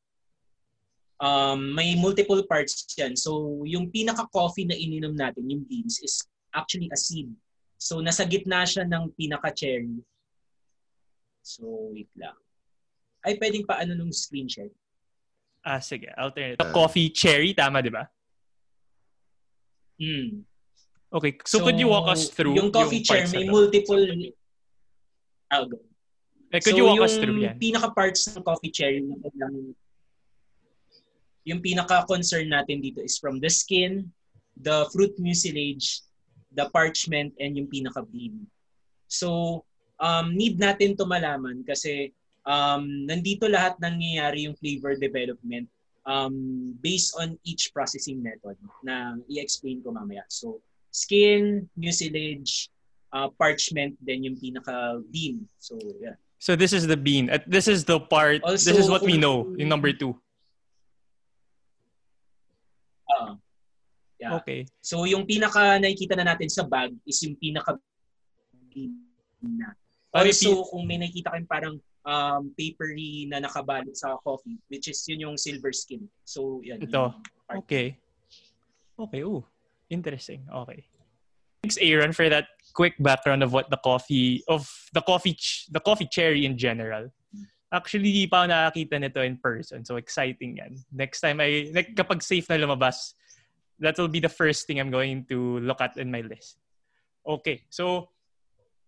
um, 1.21 1.75
may 1.75 1.95
multiple 1.95 2.43
parts 2.47 2.87
yan. 2.97 3.15
So 3.15 3.63
yung 3.67 3.91
pinaka-coffee 3.91 4.67
na 4.67 4.77
ininom 4.79 5.15
natin, 5.15 5.51
yung 5.51 5.67
beans, 5.67 6.01
is 6.03 6.23
actually 6.55 6.91
a 6.91 6.99
seed. 6.99 7.31
So 7.79 8.03
nasa 8.03 8.27
gitna 8.27 8.67
siya 8.67 8.87
ng 8.87 9.15
pinaka-cherry. 9.15 10.03
So 11.43 11.95
wait 11.95 12.11
lang. 12.19 12.35
Ay, 13.23 13.35
pwedeng 13.39 13.67
pa 13.67 13.83
ano 13.83 13.99
nung 13.99 14.15
screen 14.15 14.47
share? 14.47 14.71
Ah, 15.67 15.83
sige. 15.83 16.09
Alternate. 16.15 16.63
Uh, 16.63 16.71
coffee 16.71 17.11
cherry, 17.11 17.53
tama 17.53 17.83
di 17.83 17.91
ba? 17.91 18.07
Mm. 19.99 20.47
Okay, 21.09 21.41
so, 21.45 21.59
so 21.59 21.65
could 21.65 21.81
you 21.81 21.89
walk 21.89 22.07
us 22.13 22.29
through 22.29 22.53
yung 22.55 22.69
coffee 22.69 23.01
yung 23.01 23.09
chair 23.09 23.25
may 23.33 23.49
multiple 23.49 23.97
oh, 23.97 25.65
eh, 26.53 26.61
could 26.61 26.77
so, 26.77 26.79
you 26.79 26.85
walk 26.85 27.01
us 27.01 27.17
through 27.17 27.41
yan? 27.41 27.57
pinaka 27.57 27.89
parts 27.97 28.29
ng 28.29 28.45
coffee 28.45 28.69
chair 28.69 28.93
yung 28.93 29.17
lang 29.41 29.73
yung 31.49 31.65
pinaka 31.65 32.05
concern 32.05 32.53
natin 32.53 32.85
dito 32.85 33.01
is 33.01 33.17
from 33.17 33.41
the 33.41 33.49
skin, 33.49 34.05
the 34.61 34.85
fruit 34.93 35.17
mucilage, 35.17 36.05
the 36.53 36.69
parchment 36.69 37.33
and 37.41 37.57
yung 37.57 37.73
pinaka 37.73 38.05
bean. 38.05 38.45
So 39.09 39.65
um 39.97 40.37
need 40.37 40.61
natin 40.61 41.01
to 41.01 41.09
malaman 41.09 41.65
kasi 41.65 42.13
um 42.45 43.09
nandito 43.09 43.49
lahat 43.49 43.81
nangyayari 43.81 44.45
yung 44.45 44.55
flavor 44.61 44.93
development 45.01 45.67
um, 46.09 46.75
based 46.81 47.15
on 47.21 47.39
each 47.45 47.71
processing 47.77 48.25
method 48.25 48.57
na 48.83 49.21
i-explain 49.29 49.85
ko 49.85 49.93
mamaya. 49.93 50.25
So, 50.33 50.65
skin, 50.91 51.69
mucilage, 51.77 52.73
uh, 53.13 53.29
parchment, 53.37 54.01
then 54.01 54.25
yung 54.25 54.41
pinaka-bean. 54.41 55.45
So, 55.61 55.77
yeah. 56.01 56.17
So 56.41 56.57
this 56.57 56.73
is 56.73 56.87
the 56.87 56.97
bean. 56.97 57.31
This 57.47 57.69
is 57.69 57.85
the 57.85 58.01
part, 58.01 58.43
also, 58.43 58.73
this 58.73 58.79
is 58.81 58.89
what 58.89 59.03
we 59.03 59.19
know, 59.19 59.55
yung 59.59 59.69
number 59.69 59.93
two. 59.93 60.17
Uh, 63.11 63.35
yeah. 64.19 64.37
Okay. 64.43 64.67
So 64.83 65.07
yung 65.07 65.25
pinaka 65.25 65.79
nakikita 65.79 66.19
na 66.19 66.35
natin 66.35 66.51
sa 66.51 66.67
bag 66.67 66.93
is 67.07 67.19
yung 67.23 67.39
pinaka 67.39 67.79
na. 69.43 69.75
Also, 70.13 70.65
kung 70.71 70.89
may 70.89 70.99
nakikita 70.99 71.35
kayong 71.35 71.51
parang 71.51 71.75
um, 72.09 72.51
papery 72.57 73.29
na 73.29 73.45
nakabalot 73.45 73.95
sa 73.95 74.17
coffee, 74.25 74.57
which 74.73 74.89
is 74.89 75.05
yun 75.07 75.29
yung 75.29 75.37
silver 75.37 75.73
skin. 75.73 76.09
So, 76.25 76.65
yan. 76.65 76.81
Ito. 76.83 77.15
Okay. 77.65 77.97
Okay, 78.99 79.23
ooh. 79.23 79.45
Interesting. 79.91 80.49
Okay. 80.49 80.85
Thanks, 81.63 81.79
Aaron, 81.81 82.13
for 82.13 82.29
that 82.29 82.49
quick 82.73 82.95
background 82.99 83.43
of 83.43 83.53
what 83.53 83.69
the 83.71 83.77
coffee, 83.77 84.43
of 84.49 84.65
the 84.95 85.03
coffee, 85.03 85.35
ch- 85.35 85.69
the 85.71 85.81
coffee 85.81 86.09
cherry 86.09 86.47
in 86.47 86.57
general. 86.57 87.13
Actually, 87.69 88.09
di 88.09 88.25
pa 88.25 88.43
ako 88.43 88.47
nakakita 88.49 88.97
nito 88.97 89.21
in 89.21 89.37
person. 89.37 89.85
So, 89.85 90.01
exciting 90.01 90.57
yan. 90.57 90.73
Next 90.89 91.21
time 91.21 91.45
ay, 91.45 91.69
like, 91.69 91.93
kapag 91.93 92.25
safe 92.25 92.49
na 92.49 92.57
lumabas, 92.65 93.13
that 93.81 93.99
will 93.99 94.09
be 94.09 94.21
the 94.21 94.29
first 94.29 94.67
thing 94.67 94.81
I'm 94.81 94.91
going 94.91 95.25
to 95.27 95.59
look 95.61 95.81
at 95.81 95.97
in 95.97 96.11
my 96.11 96.21
list. 96.21 96.59
Okay, 97.27 97.63
so 97.71 98.11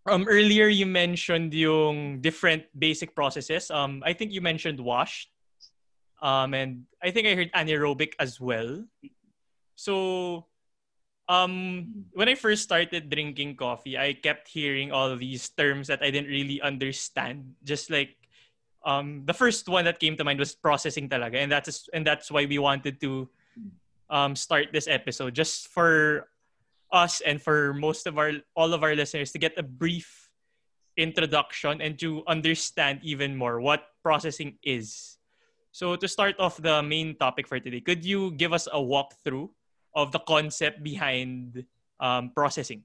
um 0.08 0.24
earlier 0.28 0.66
you 0.68 0.86
mentioned 0.86 1.52
yung 1.52 2.20
different 2.20 2.64
basic 2.78 3.14
processes. 3.14 3.70
Um, 3.70 4.02
I 4.04 4.12
think 4.12 4.32
you 4.32 4.40
mentioned 4.40 4.80
wash, 4.80 5.28
um, 6.22 6.54
and 6.54 6.84
I 7.02 7.10
think 7.10 7.26
I 7.26 7.34
heard 7.34 7.52
anaerobic 7.52 8.14
as 8.18 8.40
well. 8.40 8.84
So, 9.76 10.46
um, 11.28 12.04
when 12.12 12.28
I 12.28 12.34
first 12.34 12.62
started 12.62 13.08
drinking 13.08 13.56
coffee, 13.56 13.96
I 13.96 14.12
kept 14.12 14.48
hearing 14.48 14.92
all 14.92 15.16
these 15.16 15.48
terms 15.50 15.88
that 15.88 16.02
I 16.02 16.10
didn't 16.10 16.28
really 16.28 16.60
understand. 16.60 17.54
Just 17.64 17.90
like 17.90 18.16
um, 18.84 19.24
the 19.24 19.32
first 19.32 19.68
one 19.68 19.84
that 19.84 20.00
came 20.00 20.16
to 20.16 20.24
mind 20.24 20.38
was 20.38 20.54
processing 20.54 21.08
talaga, 21.08 21.36
and 21.36 21.52
that's 21.52 21.88
and 21.92 22.06
that's 22.06 22.30
why 22.30 22.44
we 22.44 22.58
wanted 22.58 23.00
to 23.00 23.28
um, 24.10 24.34
start 24.34 24.74
this 24.74 24.88
episode 24.90 25.34
just 25.34 25.68
for 25.68 26.28
us 26.92 27.22
and 27.22 27.40
for 27.40 27.72
most 27.74 28.06
of 28.06 28.18
our 28.18 28.32
all 28.58 28.74
of 28.74 28.82
our 28.82 28.94
listeners 28.98 29.30
to 29.32 29.38
get 29.38 29.54
a 29.56 29.62
brief 29.62 30.28
introduction 30.98 31.80
and 31.80 31.98
to 31.98 32.26
understand 32.26 33.00
even 33.02 33.38
more 33.38 33.62
what 33.62 33.94
processing 34.02 34.58
is. 34.62 35.16
So 35.70 35.94
to 35.94 36.08
start 36.10 36.34
off 36.42 36.58
the 36.58 36.82
main 36.82 37.14
topic 37.14 37.46
for 37.46 37.62
today, 37.62 37.80
could 37.80 38.04
you 38.04 38.34
give 38.34 38.52
us 38.52 38.66
a 38.66 38.82
walkthrough 38.82 39.48
of 39.94 40.10
the 40.10 40.18
concept 40.26 40.82
behind 40.82 41.64
um, 42.02 42.34
processing? 42.34 42.82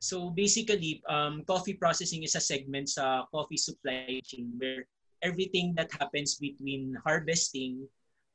So 0.00 0.30
basically, 0.30 1.02
um, 1.10 1.44
coffee 1.44 1.74
processing 1.74 2.22
is 2.22 2.34
a 2.34 2.40
segment 2.40 2.88
sa 2.88 3.26
coffee 3.28 3.58
supply 3.60 4.22
chain 4.24 4.54
where 4.56 4.88
everything 5.22 5.72
that 5.76 5.92
happens 5.92 6.36
between 6.36 6.96
harvesting 7.04 7.84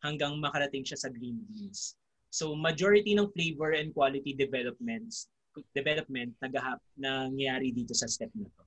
hanggang 0.06 0.38
makarating 0.38 0.86
siya 0.86 0.98
sa 0.98 1.10
green 1.10 1.42
beans. 1.50 1.98
So 2.30 2.54
majority 2.54 3.16
ng 3.16 3.32
flavor 3.32 3.74
and 3.74 3.96
quality 3.96 4.36
developments 4.36 5.32
development 5.72 6.36
nagahap 6.44 6.84
nangyayari 7.00 7.72
dito 7.72 7.96
sa 7.96 8.12
step 8.12 8.28
na 8.36 8.44
to. 8.52 8.64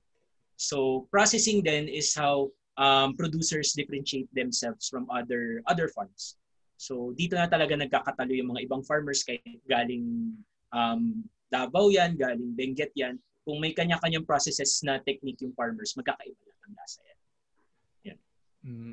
So 0.57 1.05
processing 1.13 1.61
then 1.61 1.85
is 1.85 2.09
how 2.17 2.49
um, 2.81 3.13
producers 3.13 3.77
differentiate 3.77 4.27
themselves 4.33 4.89
from 4.89 5.05
other 5.13 5.61
other 5.69 5.85
farms. 5.93 6.41
So 6.81 7.13
dito 7.13 7.37
na 7.37 7.45
talaga 7.45 7.77
nagkakatalo 7.77 8.33
yung 8.33 8.57
mga 8.57 8.65
ibang 8.65 8.81
farmers 8.81 9.21
kahit 9.21 9.61
galing 9.69 10.33
um, 10.73 11.21
Davao 11.49 11.89
yan, 11.89 12.13
galing 12.17 12.53
Benguet 12.53 12.93
yan. 12.93 13.17
Kung 13.41 13.57
may 13.57 13.73
kanya-kanyang 13.73 14.25
processes 14.25 14.85
na 14.85 15.01
technique 15.01 15.41
yung 15.41 15.53
farmers, 15.57 15.97
magkakaiba 15.97 16.37
lang 16.45 16.59
ang 16.69 16.73
lasa 16.77 17.01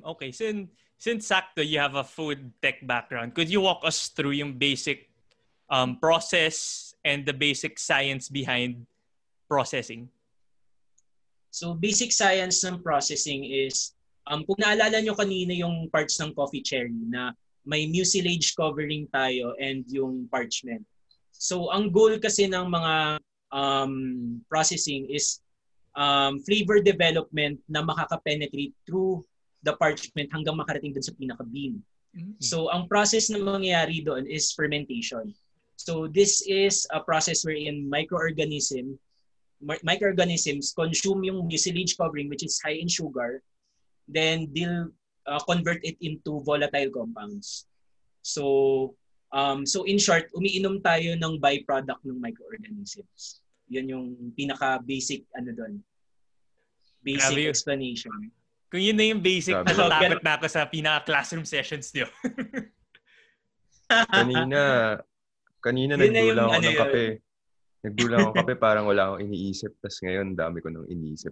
okay, 0.05 0.31
since, 0.33 0.71
since 0.99 1.29
sakto 1.29 1.67
you 1.67 1.79
have 1.79 1.95
a 1.95 2.05
food 2.05 2.53
tech 2.63 2.85
background, 2.87 3.35
could 3.35 3.51
you 3.51 3.61
walk 3.61 3.81
us 3.85 4.09
through 4.09 4.33
yung 4.33 4.55
basic 4.55 5.09
um, 5.71 5.99
process 5.99 6.95
and 7.05 7.27
the 7.27 7.33
basic 7.33 7.79
science 7.79 8.29
behind 8.29 8.87
processing? 9.49 10.09
So 11.51 11.75
basic 11.75 12.13
science 12.13 12.61
ng 12.65 12.83
processing 12.83 13.49
is, 13.49 13.97
um, 14.29 14.45
kung 14.45 14.61
naalala 14.61 15.01
nyo 15.01 15.17
kanina 15.17 15.57
yung 15.57 15.89
parts 15.89 16.21
ng 16.21 16.35
coffee 16.37 16.61
cherry 16.61 16.93
na 17.09 17.33
may 17.67 17.89
mucilage 17.91 18.55
covering 18.55 19.09
tayo 19.11 19.57
and 19.59 19.83
yung 19.91 20.31
parchment. 20.31 20.85
So 21.33 21.73
ang 21.73 21.91
goal 21.91 22.17
kasi 22.23 22.47
ng 22.47 22.67
mga 22.71 22.95
um, 23.51 23.95
processing 24.49 25.11
is 25.11 25.41
um, 25.97 26.39
flavor 26.45 26.79
development 26.79 27.59
na 27.67 27.83
makaka-penetrate 27.83 28.77
through 28.87 29.25
the 29.67 29.75
parchment 29.75 30.31
hanggang 30.31 30.55
makarating 30.55 30.95
dun 30.95 31.03
sa 31.03 31.13
pinaka-bean. 31.19 31.83
Mm-hmm. 32.15 32.39
So 32.39 32.71
ang 32.71 32.87
process 32.87 33.29
na 33.29 33.43
mangyayari 33.43 34.07
doon 34.07 34.25
is 34.31 34.55
fermentation. 34.55 35.35
So 35.77 36.07
this 36.07 36.41
is 36.47 36.87
a 36.95 37.03
process 37.03 37.43
wherein 37.43 37.91
microorganism 37.91 38.97
microorganisms 39.83 40.77
consume 40.77 41.25
yung 41.25 41.49
mucilage 41.49 41.97
covering 41.97 42.29
which 42.29 42.45
is 42.45 42.61
high 42.61 42.77
in 42.77 42.93
sugar 42.93 43.41
then 44.05 44.53
they'll 44.53 44.93
uh, 45.25 45.41
convert 45.49 45.81
it 45.81 45.97
into 45.99 46.45
volatile 46.45 46.93
compounds. 46.93 47.67
So 48.21 48.95
Um, 49.35 49.67
so 49.67 49.83
in 49.85 49.99
short, 49.99 50.31
umiinom 50.33 50.81
tayo 50.81 51.19
ng 51.19 51.43
byproduct 51.43 52.03
ng 52.07 52.19
microorganisms. 52.23 53.43
Yun 53.67 53.91
yung 53.91 54.07
pinaka-basic 54.39 55.27
ano 55.35 55.51
doon. 55.51 55.75
Basic 57.03 57.45
Grabe. 57.45 57.51
explanation. 57.51 58.31
Kung 58.67 58.83
yun 58.83 58.99
na 58.99 59.07
yung 59.07 59.23
basic, 59.23 59.55
Grabe. 59.55 59.71
natatakot 59.71 60.23
na 60.27 60.33
ako 60.35 60.47
sa 60.51 60.67
pinaka-classroom 60.67 61.47
sessions 61.47 61.95
niyo. 61.95 62.11
kanina, 64.11 64.61
kanina 65.63 65.95
nagdulang 65.95 66.51
ako 66.51 66.55
ano 66.59 66.67
ng 66.67 66.81
kape. 66.83 67.07
Nagdulang 67.87 68.19
ako 68.27 68.31
kape, 68.43 68.55
parang 68.59 68.85
wala 68.91 69.15
akong 69.15 69.23
iniisip. 69.23 69.71
Tapos 69.79 69.99
ngayon, 70.03 70.35
dami 70.35 70.59
ko 70.59 70.69
nang 70.75 70.91
iniisip. 70.91 71.31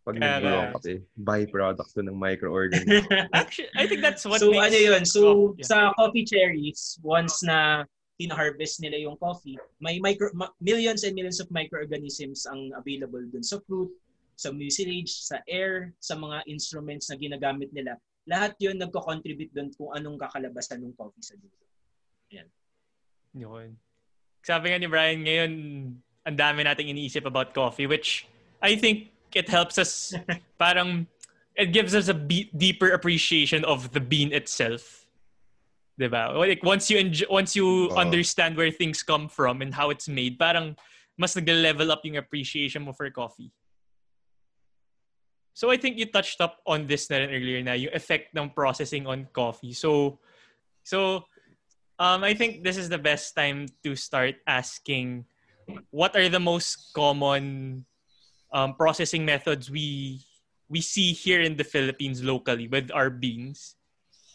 Pag 0.00 0.16
uh, 0.16 0.20
nag-grow 0.24 0.62
kape, 0.80 0.94
byproduct 1.20 1.92
to 1.92 2.00
ng 2.00 2.16
microorganism. 2.16 3.04
Actually, 3.36 3.68
I 3.76 3.84
think 3.84 4.00
that's 4.00 4.24
what 4.24 4.40
So 4.40 4.56
makes... 4.56 4.72
ano 4.72 4.78
yun, 4.80 5.02
so 5.04 5.52
yeah. 5.60 5.68
sa 5.68 5.76
coffee 6.00 6.24
cherries, 6.24 6.96
once 7.04 7.44
na 7.44 7.84
pina-harvest 8.16 8.80
nila 8.80 8.96
yung 8.96 9.20
coffee, 9.20 9.60
may 9.76 10.00
micro, 10.00 10.32
ma- 10.32 10.52
millions 10.60 11.04
and 11.04 11.12
millions 11.12 11.40
of 11.40 11.52
microorganisms 11.52 12.48
ang 12.48 12.72
available 12.80 13.20
dun 13.28 13.44
sa 13.44 13.60
fruit, 13.68 13.92
sa 14.40 14.48
mucilage, 14.48 15.12
sa 15.20 15.44
air, 15.44 15.92
sa 16.00 16.16
mga 16.16 16.48
instruments 16.48 17.12
na 17.12 17.20
ginagamit 17.20 17.68
nila. 17.76 18.00
Lahat 18.24 18.56
yun 18.56 18.80
nagko-contribute 18.80 19.52
dun 19.52 19.68
kung 19.76 19.92
anong 19.92 20.16
kakalabasan 20.16 20.80
ng 20.80 20.96
coffee 20.96 21.20
sa 21.20 21.36
dulo. 21.36 21.60
Ayan. 22.32 22.48
Yun. 23.36 23.68
Sabi 24.40 24.72
nga 24.72 24.80
ni 24.80 24.88
Brian, 24.88 25.20
ngayon, 25.20 25.52
ang 26.24 26.36
dami 26.40 26.64
nating 26.64 26.88
iniisip 26.88 27.28
about 27.28 27.52
coffee, 27.52 27.84
which 27.84 28.24
I 28.64 28.80
think 28.80 29.12
it 29.36 29.52
helps 29.52 29.76
us 29.76 30.16
parang 30.62 31.04
it 31.52 31.76
gives 31.76 31.92
us 31.92 32.08
a 32.08 32.16
be- 32.16 32.48
deeper 32.56 32.96
appreciation 32.96 33.60
of 33.68 33.92
the 33.92 34.00
bean 34.00 34.32
itself. 34.32 35.04
Diba? 36.00 36.32
Like 36.32 36.64
once 36.64 36.88
you 36.88 36.96
enjoy, 36.96 37.28
once 37.28 37.52
you 37.52 37.92
uh, 37.92 38.00
understand 38.00 38.56
where 38.56 38.72
things 38.72 39.04
come 39.04 39.28
from 39.28 39.60
and 39.60 39.76
how 39.76 39.92
it's 39.92 40.08
made, 40.08 40.40
parang 40.40 40.80
mas 41.20 41.36
nag-level 41.36 41.92
up 41.92 42.00
yung 42.08 42.16
appreciation 42.16 42.88
mo 42.88 42.96
for 42.96 43.04
coffee. 43.12 43.52
So 45.54 45.70
I 45.70 45.76
think 45.76 45.98
you 45.98 46.06
touched 46.06 46.40
up 46.40 46.58
on 46.66 46.86
this 46.86 47.10
na 47.10 47.26
earlier 47.26 47.62
na 47.62 47.74
yung 47.74 47.92
effect 47.92 48.32
ng 48.36 48.50
processing 48.50 49.06
on 49.06 49.28
coffee. 49.34 49.72
So 49.72 50.18
so 50.82 51.26
um 51.98 52.24
I 52.24 52.32
think 52.32 52.64
this 52.64 52.78
is 52.78 52.88
the 52.88 53.00
best 53.00 53.36
time 53.36 53.66
to 53.84 53.92
start 53.94 54.40
asking 54.46 55.26
what 55.90 56.16
are 56.16 56.28
the 56.28 56.40
most 56.40 56.94
common 56.94 57.84
um, 58.52 58.74
processing 58.74 59.24
methods 59.24 59.70
we 59.70 60.20
we 60.70 60.80
see 60.80 61.12
here 61.12 61.42
in 61.42 61.56
the 61.56 61.66
Philippines 61.66 62.22
locally 62.22 62.68
with 62.68 62.90
our 62.94 63.10
beans. 63.10 63.74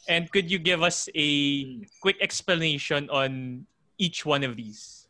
And 0.07 0.29
could 0.29 0.51
you 0.51 0.59
give 0.59 0.83
us 0.83 1.09
a 1.15 1.81
quick 2.03 2.19
explanation 2.21 3.09
on 3.09 3.65
each 3.97 4.25
one 4.25 4.43
of 4.43 4.55
these? 4.55 5.07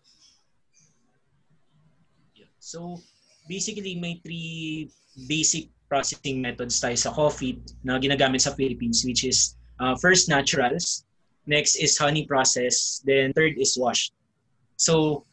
So 2.62 3.02
basically 3.50 4.00
may 4.00 4.22
three 4.24 4.90
basic 5.28 5.75
processing 5.90 6.42
methods 6.42 6.82
tayo 6.82 6.98
sa 6.98 7.14
coffee 7.14 7.62
na 7.86 8.00
ginagamit 8.02 8.42
sa 8.42 8.54
Philippines 8.54 9.06
which 9.06 9.24
is 9.24 9.56
uh, 9.80 9.96
first 10.00 10.30
naturals, 10.30 11.06
next 11.46 11.76
is 11.78 11.98
honey 11.98 12.26
process, 12.26 13.02
then 13.06 13.34
third 13.34 13.58
is 13.58 13.78
washed. 13.78 14.14
So 14.78 15.26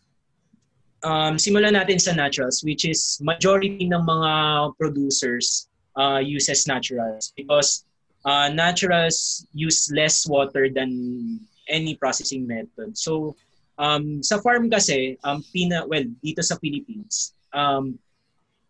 um, 1.02 1.36
simulan 1.36 1.74
natin 1.74 2.00
sa 2.00 2.14
naturals, 2.14 2.62
which 2.62 2.86
is 2.86 3.18
majority 3.22 3.86
ng 3.86 4.02
mga 4.02 4.32
producers 4.78 5.68
uh, 5.96 6.22
uses 6.22 6.66
naturals 6.66 7.32
because 7.36 7.84
uh, 8.24 8.48
naturals 8.48 9.46
use 9.52 9.90
less 9.92 10.26
water 10.26 10.68
than 10.70 11.40
any 11.68 11.94
processing 11.94 12.46
method. 12.46 12.96
So, 12.96 13.36
um, 13.78 14.22
sa 14.22 14.38
farm 14.38 14.70
kasi, 14.70 15.18
um, 15.24 15.44
pina, 15.52 15.86
well, 15.86 16.04
dito 16.22 16.42
sa 16.42 16.56
Philippines, 16.58 17.34
um, 17.54 17.98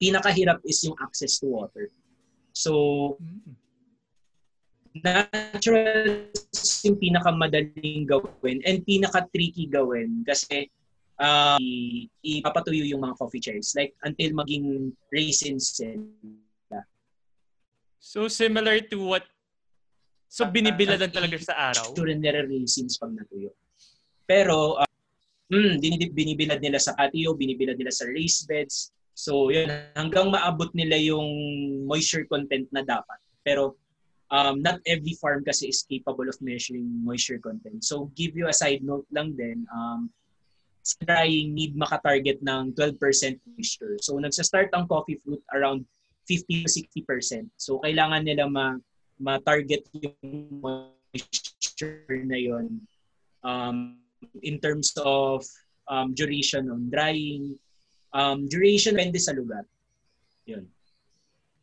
pinakahirap 0.02 0.58
is 0.66 0.82
yung 0.82 0.98
access 0.98 1.38
to 1.38 1.46
water. 1.46 1.86
So, 2.50 3.14
natural 4.98 6.28
yung 6.84 6.98
pinakamadaling 6.98 8.04
gawin 8.04 8.60
and 8.66 8.84
pinaka-tricky 8.84 9.70
gawin 9.70 10.20
kasi 10.26 10.68
uh, 11.16 11.56
ipapatuyo 12.20 12.84
yung 12.84 13.00
mga 13.00 13.16
coffee 13.16 13.40
cherries 13.40 13.72
like 13.72 13.96
until 14.04 14.36
maging 14.36 14.92
raisins 15.08 15.72
sila. 15.80 16.84
So 17.96 18.28
similar 18.28 18.84
to 18.92 18.98
what 19.00 19.24
So 20.32 20.48
binibila 20.48 20.96
lang 20.96 21.12
talaga 21.12 21.36
sa 21.40 21.72
araw? 21.72 21.92
Sure 21.92 22.12
nila 22.12 22.48
raisins 22.48 22.96
pag 22.96 23.12
natuyo. 23.12 23.52
Pero 24.24 24.80
uh, 24.80 24.88
mm, 25.52 25.76
binibilad 26.12 26.60
nila 26.60 26.80
sa 26.80 26.96
patio, 26.96 27.36
binibilad 27.36 27.76
nila 27.76 27.92
sa 27.92 28.08
raised 28.08 28.48
beds. 28.48 28.92
So 29.12 29.52
yun, 29.52 29.68
hanggang 29.92 30.32
maabot 30.32 30.72
nila 30.72 30.96
yung 30.96 31.28
moisture 31.84 32.24
content 32.24 32.66
na 32.72 32.80
dapat. 32.82 33.20
Pero 33.44 33.76
um, 34.32 34.64
not 34.64 34.80
every 34.88 35.12
farm 35.20 35.44
kasi 35.44 35.68
is 35.68 35.84
capable 35.84 36.26
of 36.26 36.40
measuring 36.40 36.88
moisture 37.04 37.38
content. 37.38 37.84
So 37.84 38.10
give 38.16 38.32
you 38.34 38.48
a 38.48 38.56
side 38.56 38.80
note 38.80 39.06
lang 39.12 39.36
din, 39.36 39.68
um, 39.68 40.08
sa 40.82 40.98
drying 41.06 41.54
need 41.54 41.78
maka-target 41.78 42.42
ng 42.42 42.74
12% 42.74 42.98
moisture. 43.54 43.94
So 44.02 44.18
nagsa-start 44.18 44.74
ang 44.74 44.90
coffee 44.90 45.20
fruit 45.22 45.44
around 45.54 45.86
50 46.26 46.66
to 46.66 46.68
60%. 46.68 47.46
So 47.54 47.78
kailangan 47.84 48.26
nila 48.26 48.50
ma 48.50 48.74
ma-target 49.22 49.86
yung 49.94 50.58
moisture 50.58 52.26
na 52.26 52.34
yon 52.34 52.82
um, 53.46 54.02
in 54.42 54.58
terms 54.58 54.90
of 54.98 55.46
um, 55.86 56.14
duration 56.14 56.66
on 56.70 56.90
drying. 56.90 57.54
Um, 58.12 58.48
duration 58.48 58.94
depende 58.94 59.18
sa 59.18 59.32
lugar. 59.32 59.64
Yun. 60.44 60.68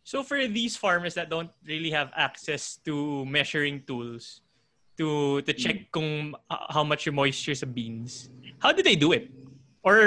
So 0.09 0.25
for 0.25 0.41
these 0.49 0.73
farmers 0.73 1.13
that 1.13 1.29
don't 1.29 1.53
really 1.61 1.93
have 1.93 2.09
access 2.17 2.81
to 2.89 3.25
measuring 3.29 3.85
tools 3.85 4.41
to 4.97 5.39
to 5.45 5.53
check 5.53 5.85
mm. 5.85 5.91
kung 5.93 6.33
uh, 6.49 6.65
how 6.73 6.81
much 6.81 7.05
moisture 7.13 7.53
sa 7.53 7.69
beans, 7.69 8.33
how 8.57 8.73
do 8.73 8.81
they 8.81 8.97
do 8.97 9.13
it? 9.13 9.29
Or 9.85 10.01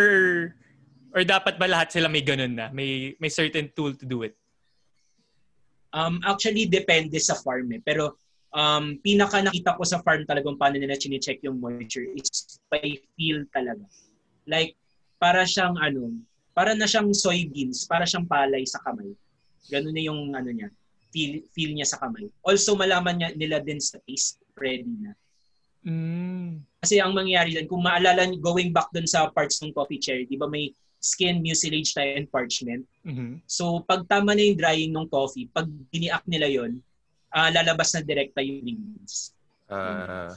or 1.14 1.22
dapat 1.22 1.55
ba 1.55 1.70
lahat 1.70 1.94
sila 1.94 2.11
may 2.11 2.26
ganun 2.26 2.59
na? 2.59 2.74
May 2.74 3.14
may 3.22 3.31
certain 3.31 3.70
tool 3.70 3.94
to 3.94 4.02
do 4.02 4.26
it? 4.26 4.35
Um 5.94 6.18
actually 6.26 6.66
depende 6.66 7.14
sa 7.22 7.38
farm 7.38 7.70
eh. 7.70 7.81
Pero 7.87 8.18
um 8.50 8.98
pinaka 8.98 9.38
nakita 9.38 9.78
ko 9.78 9.87
sa 9.87 10.02
farm 10.02 10.26
talagang 10.26 10.59
paano 10.59 10.83
nila 10.83 10.98
chine-check 10.98 11.40
yung 11.46 11.62
moisture 11.62 12.11
is 12.18 12.59
by 12.66 12.83
feel 13.14 13.46
talaga. 13.55 13.87
Like 14.50 14.74
para 15.22 15.46
siyang 15.46 15.78
ano, 15.78 16.11
para 16.52 16.76
na 16.76 16.84
siyang 16.88 17.10
soybeans, 17.12 17.88
para 17.88 18.04
siyang 18.04 18.28
palay 18.28 18.64
sa 18.68 18.80
kamay 18.84 19.12
Ganun 19.70 19.94
na 19.94 20.02
yung 20.02 20.20
ano 20.34 20.50
niya, 20.50 20.68
feel, 21.14 21.44
feel 21.54 21.70
niya 21.70 21.86
sa 21.86 22.00
kamay. 22.02 22.26
Also, 22.42 22.74
malaman 22.74 23.14
niya, 23.20 23.30
nila 23.36 23.62
din 23.62 23.78
sa 23.78 24.00
taste, 24.02 24.42
ready 24.58 24.90
na. 24.98 25.12
Mm. 25.86 26.62
Kasi 26.82 26.98
ang 26.98 27.14
mangyayari 27.14 27.54
din, 27.54 27.70
kung 27.70 27.84
maalala, 27.84 28.26
going 28.42 28.74
back 28.74 28.90
dun 28.90 29.06
sa 29.06 29.30
parts 29.30 29.62
ng 29.62 29.74
coffee 29.74 30.02
cherry, 30.02 30.26
di 30.26 30.34
ba 30.34 30.50
may 30.50 30.74
skin, 31.02 31.42
mucilage 31.42 31.94
tayo, 31.94 32.14
and 32.14 32.30
parchment. 32.30 32.86
Mm-hmm. 33.02 33.42
So, 33.46 33.82
pag 33.82 34.06
tama 34.06 34.34
na 34.34 34.42
yung 34.46 34.58
drying 34.58 34.94
ng 34.94 35.10
coffee, 35.10 35.50
pag 35.50 35.66
biniak 35.90 36.22
nila 36.30 36.46
yon 36.46 36.78
uh, 37.34 37.50
lalabas 37.50 37.90
na 37.94 38.06
direkta 38.06 38.38
yung 38.38 38.62
beans. 38.62 39.34
Uh, 39.66 40.30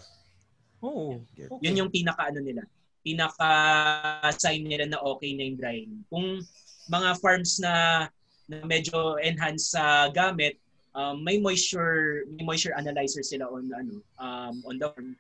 oh, 0.82 1.22
okay. 1.22 1.50
Yun 1.62 1.86
yung 1.86 1.92
pinaka-ano 1.94 2.42
nila. 2.42 2.66
Pinaka-sign 3.06 4.66
nila 4.66 4.90
na 4.90 5.00
okay 5.06 5.38
na 5.38 5.46
yung 5.46 5.60
drying. 5.62 5.94
Kung 6.10 6.42
mga 6.90 7.10
farms 7.22 7.62
na 7.62 8.06
na 8.46 8.62
medyo 8.66 9.18
enhanced 9.22 9.74
sa 9.74 10.10
gamit, 10.14 10.58
um, 10.94 11.22
may 11.22 11.38
moisture 11.42 12.26
may 12.34 12.46
moisture 12.46 12.74
analyzer 12.78 13.22
sila 13.22 13.50
on 13.50 13.70
ano 13.74 14.02
um, 14.18 14.56
on 14.66 14.76
the 14.82 14.90
farm. 14.90 15.14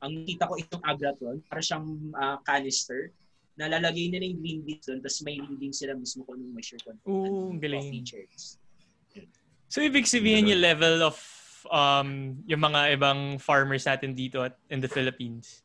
Ang 0.00 0.24
kita 0.24 0.48
ko 0.48 0.56
itong 0.56 0.84
Agratron, 0.84 1.44
para 1.44 1.60
siyang 1.60 1.84
uh, 2.16 2.40
canister 2.48 3.12
na 3.60 3.68
lalagay 3.68 4.08
nila 4.08 4.24
yung 4.24 4.40
green 4.40 4.60
beans 4.64 4.84
doon 4.88 5.04
tapos 5.04 5.20
may 5.20 5.36
reading 5.36 5.76
sila 5.76 5.92
mismo 5.92 6.24
kung 6.24 6.40
anong 6.40 6.52
moisture 6.56 6.80
content. 6.80 7.04
Oo, 7.04 7.52
galing. 7.60 7.92
Features. 8.00 8.56
So 9.68 9.84
ibig 9.84 10.08
sabihin 10.08 10.48
yung 10.48 10.64
level 10.64 11.04
of 11.04 11.20
um, 11.68 12.40
yung 12.48 12.64
mga 12.64 12.96
ibang 12.96 13.36
farmers 13.36 13.84
natin 13.84 14.16
dito 14.16 14.40
at 14.40 14.56
in 14.72 14.80
the 14.80 14.88
Philippines 14.88 15.60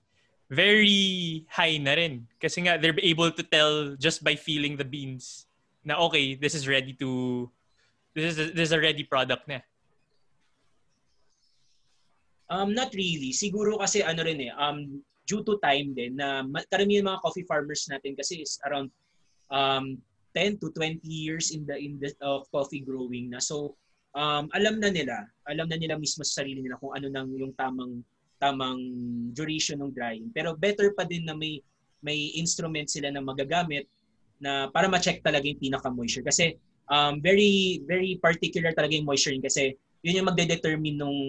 very 0.50 1.46
high 1.50 1.78
na 1.78 1.98
rin. 1.98 2.30
Kasi 2.38 2.66
nga, 2.66 2.78
they're 2.78 2.98
able 3.02 3.32
to 3.32 3.44
tell 3.44 3.96
just 3.98 4.22
by 4.22 4.38
feeling 4.38 4.78
the 4.78 4.86
beans 4.86 5.46
na 5.86 6.02
okay, 6.10 6.34
this 6.34 6.58
is 6.58 6.66
ready 6.66 6.98
to 6.98 7.46
this 8.18 8.34
is 8.34 8.38
a, 8.42 8.46
this 8.52 8.74
is 8.74 8.76
a 8.76 8.82
ready 8.82 9.06
product 9.06 9.46
na. 9.46 9.62
Um 12.50 12.74
not 12.74 12.90
really. 12.98 13.30
Siguro 13.34 13.78
kasi 13.78 14.02
ano 14.02 14.26
rin 14.26 14.50
eh 14.50 14.52
um 14.58 15.02
due 15.26 15.46
to 15.46 15.62
time 15.62 15.94
din 15.94 16.18
na 16.18 16.42
karamihan 16.70 17.06
mga 17.06 17.22
coffee 17.22 17.46
farmers 17.46 17.86
natin 17.90 18.18
kasi 18.18 18.42
is 18.42 18.58
around 18.66 18.90
um 19.54 19.98
10 20.34 20.62
to 20.62 20.70
20 20.74 21.02
years 21.06 21.54
in 21.54 21.64
the 21.70 21.78
in 21.78 21.98
the 22.02 22.14
of 22.22 22.50
coffee 22.50 22.82
growing 22.82 23.30
na. 23.30 23.38
So 23.38 23.78
um 24.18 24.50
alam 24.58 24.82
na 24.82 24.90
nila, 24.90 25.26
alam 25.46 25.70
na 25.70 25.78
nila 25.78 26.02
mismo 26.02 26.26
sa 26.26 26.42
sarili 26.42 26.66
nila 26.66 26.82
kung 26.82 26.98
ano 26.98 27.10
nang 27.14 27.30
yung 27.34 27.54
tamang 27.54 28.02
tamang 28.40 28.82
duration 29.32 29.80
ng 29.82 29.92
drying. 29.92 30.28
Pero 30.32 30.56
better 30.56 30.92
pa 30.96 31.08
din 31.08 31.24
na 31.24 31.36
may 31.36 31.60
may 32.06 32.36
instrument 32.38 32.86
sila 32.86 33.10
na 33.10 33.24
magagamit 33.24 33.90
na 34.38 34.70
para 34.70 34.86
ma-check 34.86 35.26
talaga 35.26 35.48
yung 35.48 35.58
pinaka-moisture. 35.58 36.26
Kasi 36.26 36.54
um, 36.92 37.18
very 37.24 37.82
very 37.88 38.20
particular 38.22 38.76
talaga 38.76 38.94
yung 38.94 39.08
moisture 39.08 39.34
kasi 39.42 39.74
yun 40.06 40.22
yung 40.22 40.30
magde-determine 40.30 41.02
nung 41.02 41.20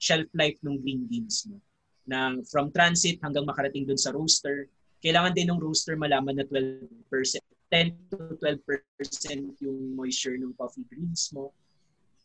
shelf 0.00 0.24
life 0.32 0.56
ng 0.64 0.80
green 0.80 1.04
beans 1.04 1.44
mo. 1.44 1.60
Na 2.08 2.32
from 2.48 2.72
transit 2.72 3.20
hanggang 3.20 3.44
makarating 3.44 3.84
dun 3.84 4.00
sa 4.00 4.16
roaster, 4.16 4.64
kailangan 5.04 5.36
din 5.36 5.52
ng 5.52 5.60
roaster 5.60 5.92
malaman 5.92 6.40
na 6.40 6.48
12%, 6.48 6.88
10 7.68 7.92
to 8.08 8.16
12% 8.40 9.60
yung 9.60 9.92
moisture 9.92 10.40
ng 10.40 10.56
coffee 10.56 10.88
beans 10.88 11.28
mo. 11.36 11.52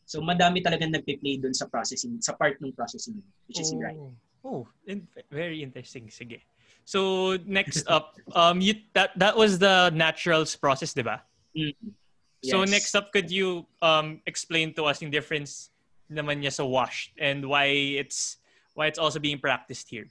So 0.09 0.25
madami 0.25 0.65
talaga 0.65 0.89
nagpe-play 0.89 1.37
doon 1.37 1.53
sa 1.53 1.69
processing, 1.69 2.17
sa 2.17 2.33
part 2.33 2.57
ng 2.65 2.73
processing, 2.73 3.21
which 3.45 3.61
is 3.61 3.69
oh. 3.69 3.77
right. 3.77 4.01
Oh, 4.41 4.65
in- 4.89 5.05
very 5.29 5.61
interesting. 5.61 6.09
Sige. 6.09 6.41
So 6.81 7.37
next 7.45 7.85
up, 7.85 8.17
um, 8.33 8.57
you 8.57 8.81
that 8.97 9.13
that 9.21 9.37
was 9.37 9.61
the 9.61 9.93
naturals 9.93 10.57
process, 10.57 10.97
diba? 10.97 11.21
Mm-hmm. 11.53 11.93
Yes. 12.41 12.49
So 12.49 12.65
next 12.65 12.97
up, 12.97 13.13
could 13.13 13.29
you 13.29 13.69
um 13.85 14.25
explain 14.25 14.73
to 14.81 14.89
us 14.89 14.97
the 14.97 15.13
difference 15.13 15.69
naman 16.09 16.41
niya 16.41 16.57
sa 16.57 16.65
washed 16.65 17.13
and 17.21 17.45
why 17.45 17.69
it's 17.69 18.41
why 18.73 18.89
it's 18.89 18.97
also 18.97 19.21
being 19.21 19.37
practiced 19.37 19.93
here? 19.93 20.09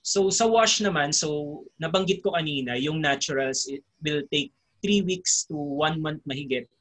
So 0.00 0.32
sa 0.32 0.48
wash 0.48 0.80
naman, 0.80 1.12
so 1.12 1.60
nabanggit 1.76 2.24
ko 2.24 2.32
kanina, 2.32 2.80
yung 2.80 3.04
naturals 3.04 3.68
it 3.68 3.84
will 4.00 4.24
take 4.32 4.48
three 4.80 5.04
weeks 5.04 5.44
to 5.52 5.60
one 5.60 6.00
month 6.00 6.24
mahigit. 6.24 6.72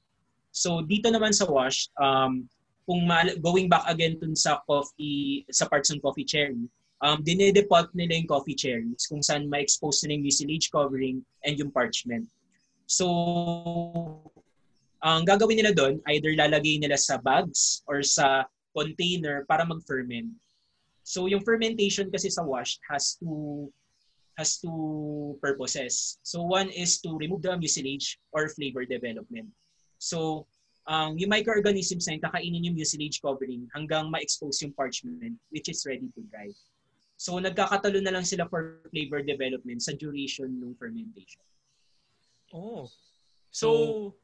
So 0.51 0.83
dito 0.83 1.07
naman 1.07 1.31
sa 1.31 1.47
wash, 1.47 1.87
um, 1.97 2.45
kung 2.85 3.07
ma- 3.07 3.37
going 3.39 3.71
back 3.71 3.87
again 3.87 4.19
dun 4.19 4.35
sa 4.35 4.59
coffee, 4.67 5.47
sa 5.51 5.65
parts 5.65 5.91
ng 5.91 6.03
coffee 6.03 6.27
cherry, 6.27 6.67
um, 7.01 7.23
dinedepot 7.23 7.89
nila 7.97 8.19
yung 8.19 8.29
coffee 8.29 8.57
cherries 8.57 9.09
kung 9.09 9.23
saan 9.25 9.49
ma-expose 9.49 10.05
nila 10.05 10.21
yung 10.21 10.25
mucilage 10.29 10.67
covering 10.69 11.17
and 11.43 11.57
yung 11.57 11.73
parchment. 11.73 12.29
So, 12.85 13.07
ang 15.01 15.25
gagawin 15.25 15.63
nila 15.63 15.73
doon, 15.73 16.03
either 16.13 16.35
lalagay 16.35 16.77
nila 16.77 16.99
sa 16.99 17.17
bags 17.17 17.81
or 17.89 18.05
sa 18.05 18.45
container 18.75 19.47
para 19.49 19.65
mag-ferment. 19.65 20.29
So, 21.01 21.25
yung 21.25 21.41
fermentation 21.41 22.13
kasi 22.13 22.29
sa 22.29 22.45
wash 22.45 22.77
has 22.91 23.17
two 23.17 23.71
has 24.39 24.61
two 24.61 25.35
purposes. 25.41 26.21
So, 26.21 26.45
one 26.45 26.69
is 26.71 27.01
to 27.03 27.17
remove 27.17 27.41
the 27.41 27.57
mucilage 27.57 28.19
or 28.31 28.47
flavor 28.53 28.85
development. 28.85 29.49
So, 30.01 30.49
um, 30.89 31.17
yung 31.17 31.29
microorganisms 31.29 32.07
na 32.07 32.17
yung 32.17 32.25
kakainin 32.25 32.65
yung 32.65 32.77
mucilage 32.77 33.21
covering 33.21 33.69
hanggang 33.75 34.09
ma-expose 34.09 34.61
yung 34.65 34.73
parchment 34.73 35.37
which 35.53 35.69
is 35.69 35.85
ready 35.85 36.09
to 36.17 36.21
dry. 36.33 36.49
So 37.21 37.37
nagkakatalo 37.37 38.01
na 38.01 38.17
lang 38.17 38.25
sila 38.25 38.49
for 38.49 38.81
flavor 38.89 39.21
development 39.21 39.85
sa 39.85 39.93
duration 39.93 40.49
ng 40.57 40.73
fermentation. 40.81 41.45
Oh. 42.49 42.89
So, 43.53 43.67
so 43.69 43.69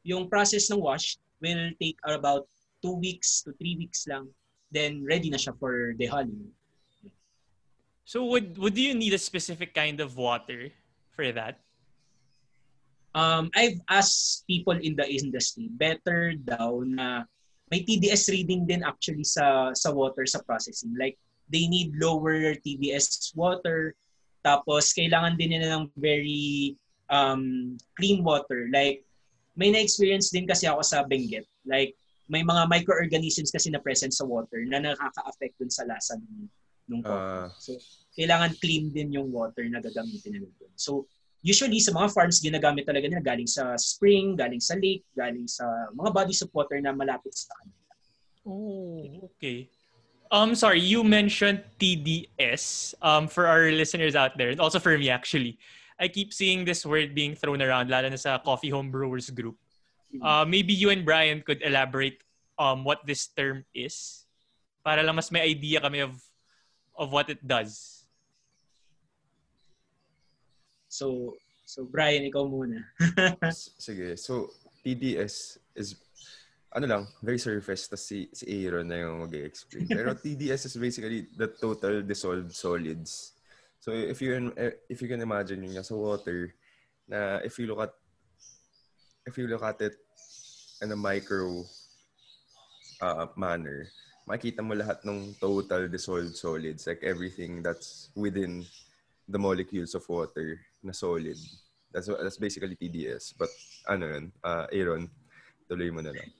yung 0.02 0.26
process 0.26 0.66
ng 0.66 0.82
wash 0.82 1.16
will 1.38 1.70
take 1.78 1.98
about 2.02 2.50
two 2.82 2.98
weeks 2.98 3.46
to 3.46 3.54
three 3.54 3.78
weeks 3.78 4.10
lang. 4.10 4.26
Then 4.74 5.06
ready 5.06 5.30
na 5.30 5.38
siya 5.38 5.54
for 5.56 5.94
dehulling. 5.94 6.50
So 8.02 8.24
would 8.26 8.56
would 8.58 8.76
you 8.76 8.96
need 8.96 9.14
a 9.14 9.20
specific 9.20 9.76
kind 9.76 10.00
of 10.00 10.16
water 10.16 10.72
for 11.12 11.30
that? 11.32 11.60
Um, 13.16 13.48
I've 13.56 13.80
asked 13.88 14.44
people 14.46 14.76
in 14.76 14.94
the 14.94 15.06
industry, 15.08 15.68
better 15.72 16.36
daw 16.36 16.84
na 16.84 17.24
may 17.68 17.84
TDS 17.84 18.28
reading 18.32 18.64
din 18.64 18.84
actually 18.84 19.24
sa 19.24 19.72
sa 19.76 19.92
water 19.92 20.24
sa 20.24 20.40
processing. 20.44 20.96
Like 20.96 21.16
they 21.48 21.66
need 21.66 21.96
lower 21.96 22.54
TDS 22.60 23.32
water. 23.34 23.96
Tapos, 24.44 24.94
kailangan 24.94 25.34
din 25.36 25.56
nila 25.56 25.76
ng 25.76 25.90
very 25.98 26.76
um, 27.10 27.74
clean 27.98 28.22
water. 28.22 28.68
Like, 28.70 29.02
may 29.58 29.74
na-experience 29.74 30.30
din 30.30 30.46
kasi 30.46 30.70
ako 30.70 30.84
sa 30.84 31.02
Benguet. 31.02 31.48
Like, 31.66 31.98
may 32.28 32.44
mga 32.44 32.68
microorganisms 32.68 33.50
kasi 33.50 33.72
na 33.72 33.82
present 33.82 34.12
sa 34.12 34.28
water 34.28 34.62
na 34.68 34.78
nakaka-affect 34.78 35.56
dun 35.58 35.72
sa 35.72 35.88
lasa 35.88 36.20
ng, 36.20 36.46
ng 36.92 37.00
water. 37.02 37.48
Uh, 37.48 37.50
so, 37.58 37.74
kailangan 38.14 38.54
clean 38.60 38.92
din 38.92 39.16
yung 39.16 39.32
water 39.32 39.64
na 39.66 39.82
gagamitin 39.82 40.38
nila 40.38 40.48
dun. 40.60 40.72
So, 40.76 41.08
usually 41.42 41.78
sa 41.78 41.94
mga 41.94 42.10
farms, 42.12 42.42
ginagamit 42.42 42.86
talaga 42.86 43.06
nila 43.06 43.22
galing 43.22 43.46
sa 43.46 43.78
spring, 43.78 44.34
galing 44.34 44.60
sa 44.60 44.74
lake, 44.74 45.06
galing 45.14 45.46
sa 45.46 45.64
mga 45.94 46.10
bodies 46.10 46.42
of 46.42 46.50
water 46.50 46.80
na 46.82 46.90
malapit 46.90 47.34
sa 47.34 47.54
kanila. 47.62 47.92
Oh, 48.48 49.30
okay. 49.36 49.68
Um, 50.30 50.54
sorry, 50.54 50.80
you 50.80 51.04
mentioned 51.04 51.64
TDS. 51.80 52.94
Um, 53.00 53.28
for 53.28 53.46
our 53.46 53.70
listeners 53.72 54.16
out 54.16 54.36
there, 54.36 54.50
and 54.50 54.60
also 54.60 54.78
for 54.78 54.96
me 54.96 55.08
actually, 55.08 55.58
I 55.98 56.08
keep 56.08 56.32
seeing 56.32 56.64
this 56.64 56.84
word 56.84 57.14
being 57.14 57.34
thrown 57.34 57.62
around, 57.62 57.90
lalo 57.90 58.08
na 58.08 58.20
sa 58.20 58.38
Coffee 58.38 58.70
Home 58.70 58.90
Brewers 58.90 59.30
group. 59.30 59.56
Mm-hmm. 60.14 60.24
Uh, 60.24 60.44
maybe 60.44 60.72
you 60.72 60.90
and 60.90 61.04
Brian 61.04 61.42
could 61.42 61.60
elaborate 61.62 62.22
um 62.58 62.84
what 62.84 63.04
this 63.06 63.28
term 63.32 63.64
is. 63.72 64.26
Para 64.84 65.02
lang 65.02 65.16
mas 65.16 65.30
may 65.30 65.44
idea 65.44 65.80
kami 65.80 66.04
of 66.04 66.16
of 66.96 67.12
what 67.12 67.30
it 67.30 67.40
does. 67.40 67.97
So, 70.98 71.38
so 71.62 71.86
Brian, 71.86 72.26
ikaw 72.26 72.50
muna. 72.50 72.82
Sige. 73.78 74.18
So, 74.18 74.50
TDS 74.82 75.62
is 75.78 75.94
ano 76.74 76.84
lang, 76.84 77.02
very 77.24 77.40
surface, 77.40 77.88
tapos 77.88 78.04
si, 78.04 78.28
si 78.34 78.44
Aaron 78.44 78.84
na 78.84 79.00
yung 79.00 79.24
mag-explain. 79.24 79.88
Pero 79.98 80.12
TDS 80.12 80.68
is 80.68 80.76
basically 80.76 81.30
the 81.38 81.48
total 81.48 82.02
dissolved 82.04 82.52
solids. 82.52 83.32
So 83.78 83.94
if 83.94 84.20
you 84.20 84.52
if 84.90 85.00
you 85.00 85.08
can 85.08 85.22
imagine 85.22 85.64
yun 85.64 85.86
sa 85.86 85.94
water, 85.94 86.52
na 87.06 87.40
if 87.46 87.56
you 87.56 87.70
look 87.70 87.88
at 87.88 87.94
if 89.24 89.38
you 89.38 89.46
look 89.46 89.62
at 89.62 89.80
it 89.80 89.96
in 90.82 90.92
a 90.92 90.98
micro 90.98 91.64
uh, 93.00 93.26
manner, 93.38 93.88
makikita 94.28 94.60
mo 94.60 94.76
lahat 94.76 95.00
ng 95.06 95.32
total 95.40 95.88
dissolved 95.88 96.36
solids, 96.36 96.84
like 96.84 97.00
everything 97.00 97.62
that's 97.62 98.10
within 98.18 98.66
the 99.30 99.40
molecules 99.40 99.94
of 99.94 100.04
water 100.10 100.58
na 100.82 100.94
solid. 100.94 101.36
That's 101.92 102.06
that's 102.06 102.36
basically 102.36 102.76
TDS. 102.76 103.34
But 103.34 103.48
ano 103.88 104.04
yun, 104.06 104.24
uh, 104.44 104.68
Aaron, 104.70 105.08
tuloy 105.66 105.88
mo 105.92 106.04
na 106.04 106.12
lang. 106.12 106.30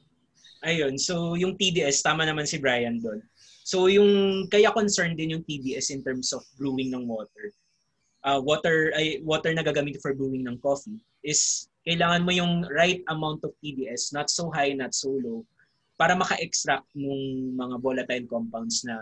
Ayun, 0.67 0.99
so 0.99 1.39
yung 1.39 1.55
TDS, 1.55 2.03
tama 2.03 2.27
naman 2.27 2.45
si 2.45 2.59
Brian 2.59 2.99
doon. 2.99 3.23
So 3.63 3.87
yung 3.87 4.45
kaya 4.51 4.75
concerned 4.75 5.21
din 5.21 5.39
yung 5.39 5.45
TDS 5.47 5.95
in 5.95 6.03
terms 6.03 6.35
of 6.35 6.43
brewing 6.59 6.91
ng 6.91 7.07
water. 7.07 7.55
Uh, 8.27 8.43
water 8.43 8.91
ay 8.99 9.23
water 9.23 9.55
na 9.55 9.63
gagamit 9.63 10.03
for 10.03 10.11
brewing 10.11 10.43
ng 10.43 10.59
coffee 10.59 10.99
is 11.23 11.71
kailangan 11.87 12.27
mo 12.27 12.35
yung 12.35 12.67
right 12.75 13.01
amount 13.09 13.41
of 13.47 13.55
TDS, 13.63 14.13
not 14.13 14.29
so 14.29 14.51
high, 14.51 14.75
not 14.75 14.93
so 14.93 15.15
low, 15.15 15.47
para 15.97 16.13
maka-extract 16.19 16.87
ng 16.95 17.55
mga 17.57 17.75
volatile 17.81 18.27
compounds 18.29 18.83
na 18.85 18.99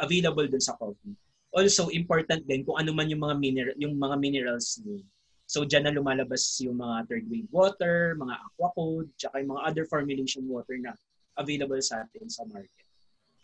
available 0.00 0.46
dun 0.46 0.62
sa 0.62 0.74
coffee. 0.78 1.14
Also 1.52 1.92
important 1.92 2.48
din 2.48 2.64
kung 2.64 2.80
ano 2.80 2.96
man 2.96 3.12
yung 3.12 3.20
mga 3.20 3.36
mineral 3.36 3.76
yung 3.76 3.94
mga 4.00 4.16
minerals 4.16 4.80
niyo. 4.80 5.04
So 5.44 5.68
dyan 5.68 5.84
na 5.84 5.92
lumalabas 5.92 6.56
yung 6.64 6.80
mga 6.80 7.12
third 7.12 7.28
wave 7.28 7.50
water, 7.52 8.16
mga 8.16 8.34
aqua 8.40 8.68
code, 8.72 9.08
tsaka 9.20 9.44
yung 9.44 9.52
mga 9.52 9.64
other 9.68 9.84
formulation 9.84 10.48
water 10.48 10.80
na 10.80 10.96
available 11.36 11.80
sa 11.84 12.08
atin 12.08 12.24
sa 12.28 12.48
market. 12.48 12.88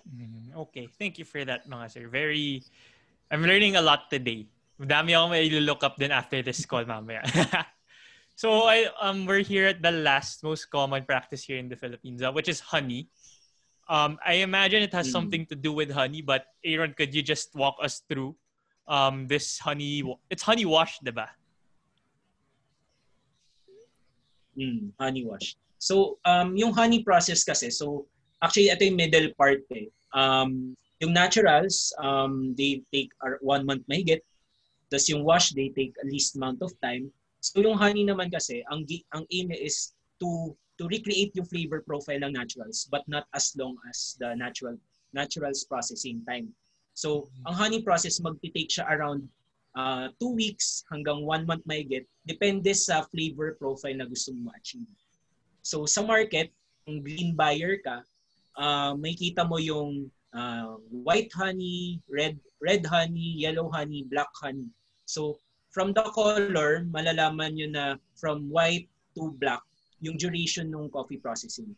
Mm, 0.09 0.57
okay. 0.57 0.89
Thank 0.89 1.21
you 1.21 1.29
for 1.29 1.45
that 1.45 1.69
mga 1.69 1.87
sir. 1.93 2.05
Very, 2.09 2.65
I'm 3.29 3.45
learning 3.45 3.77
a 3.77 3.85
lot 3.85 4.09
today. 4.09 4.49
Dami 4.81 5.13
ako 5.13 5.27
may 5.29 5.45
look 5.61 5.85
up 5.85 6.01
din 6.01 6.15
after 6.15 6.41
this 6.41 6.65
call 6.65 6.87
mamaya. 6.89 7.21
so 8.41 8.71
I 8.71 8.89
um 9.03 9.27
we're 9.27 9.45
here 9.45 9.69
at 9.69 9.83
the 9.83 9.93
last 9.93 10.41
most 10.41 10.71
common 10.73 11.05
practice 11.05 11.45
here 11.45 11.61
in 11.61 11.69
the 11.69 11.77
Philippines, 11.77 12.25
uh, 12.25 12.33
which 12.33 12.49
is 12.49 12.63
honey. 12.63 13.11
Um, 13.89 14.21
I 14.25 14.45
imagine 14.45 14.83
it 14.83 14.93
has 14.93 15.09
mm. 15.09 15.13
something 15.13 15.47
to 15.47 15.57
do 15.57 15.73
with 15.73 15.91
honey, 15.91 16.21
but 16.21 16.47
Aaron, 16.65 16.93
could 16.93 17.15
you 17.15 17.23
just 17.23 17.55
walk 17.57 17.77
us 17.81 18.03
through 18.09 18.37
um 18.87 19.27
this 19.27 19.59
honey? 19.59 20.05
It's 20.29 20.45
honey 20.45 20.65
wash, 20.65 21.01
diba? 21.01 21.29
Mm, 24.59 24.93
honey 25.01 25.25
wash. 25.25 25.57
So, 25.79 26.19
um, 26.27 26.59
yung 26.59 26.75
honey 26.75 27.07
process 27.07 27.47
kasi, 27.47 27.71
so 27.71 28.11
actually 28.43 28.75
ito 28.75 28.83
yung 28.83 28.99
middle 28.99 29.31
part 29.39 29.63
eh. 29.71 29.87
Um, 30.13 30.75
yung 30.99 31.15
naturals, 31.15 31.95
um, 32.03 32.59
they 32.59 32.83
take 32.91 33.15
one 33.41 33.63
month 33.63 33.87
mahigit. 33.87 34.21
Tapos 34.91 35.07
yung 35.07 35.23
wash, 35.23 35.55
they 35.55 35.71
take 35.71 35.95
a 36.03 36.07
least 36.11 36.35
amount 36.35 36.59
of 36.61 36.75
time. 36.83 37.07
So 37.39 37.63
yung 37.63 37.79
honey 37.79 38.03
naman 38.03 38.35
kasi, 38.35 38.67
ang, 38.67 38.83
ang 39.15 39.25
aim 39.31 39.55
is 39.55 39.95
to 40.19 40.59
to 40.79 40.87
recreate 40.87 41.35
yung 41.35 41.47
flavor 41.51 41.83
profile 41.83 42.23
ng 42.23 42.33
naturals 42.33 42.87
but 42.89 43.03
not 43.11 43.27
as 43.35 43.53
long 43.59 43.75
as 43.91 44.17
the 44.23 44.35
natural 44.39 44.79
naturals 45.13 45.67
processing 45.67 46.23
time. 46.25 46.49
So, 46.95 47.31
ang 47.47 47.55
honey 47.55 47.83
process 47.83 48.19
magti-take 48.19 48.71
siya 48.71 48.91
around 48.91 49.27
uh, 49.79 50.11
two 50.19 50.35
weeks 50.35 50.83
hanggang 50.91 51.23
one 51.23 51.47
month 51.47 51.63
may 51.67 51.87
get, 51.87 52.03
depende 52.27 52.75
sa 52.75 53.07
flavor 53.15 53.55
profile 53.55 53.95
na 53.95 54.11
gusto 54.11 54.35
mo 54.35 54.51
ma-achieve. 54.51 54.91
So 55.63 55.85
sa 55.85 56.03
market, 56.03 56.51
kung 56.83 57.05
green 57.05 57.37
buyer 57.37 57.79
ka, 57.85 58.03
uh, 58.57 58.97
may 58.99 59.13
kita 59.13 59.45
mo 59.45 59.63
yung 59.63 60.09
uh, 60.33 60.81
white 60.89 61.31
honey, 61.37 62.01
red 62.09 62.41
red 62.59 62.83
honey, 62.89 63.37
yellow 63.39 63.69
honey, 63.69 64.03
black 64.09 64.33
honey. 64.41 64.73
So 65.05 65.39
from 65.71 65.93
the 65.93 66.09
color, 66.17 66.89
malalaman 66.89 67.55
nyo 67.55 67.69
na 67.69 67.85
from 68.17 68.49
white 68.49 68.89
to 69.15 69.37
black 69.37 69.63
yung 70.03 70.17
duration 70.17 70.71
ng 70.71 70.91
coffee 70.91 71.19
processing. 71.19 71.71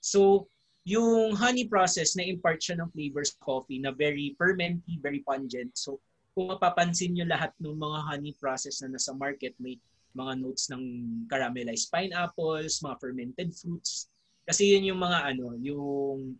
So 0.00 0.48
yung 0.84 1.32
honey 1.36 1.64
process 1.64 2.12
na 2.12 2.28
impart 2.28 2.60
siya 2.60 2.76
ng 2.80 2.92
flavors 2.92 3.32
coffee 3.40 3.80
na 3.80 3.92
very 3.92 4.36
fermenty, 4.36 5.00
very 5.00 5.24
pungent. 5.24 5.72
So 5.76 6.00
kung 6.36 6.52
mapapansin 6.52 7.16
nyo 7.16 7.24
lahat 7.24 7.56
ng 7.62 7.78
mga 7.78 7.98
honey 8.10 8.34
process 8.36 8.84
na 8.84 8.92
nasa 8.92 9.16
market, 9.16 9.56
may 9.56 9.80
mga 10.14 10.44
notes 10.44 10.68
ng 10.70 10.82
caramelized 11.26 11.88
pineapples, 11.88 12.84
mga 12.84 12.96
fermented 13.00 13.50
fruits. 13.56 14.12
Kasi 14.44 14.76
yun 14.76 14.94
yung 14.94 15.00
mga 15.00 15.34
ano, 15.34 15.56
yung 15.58 16.36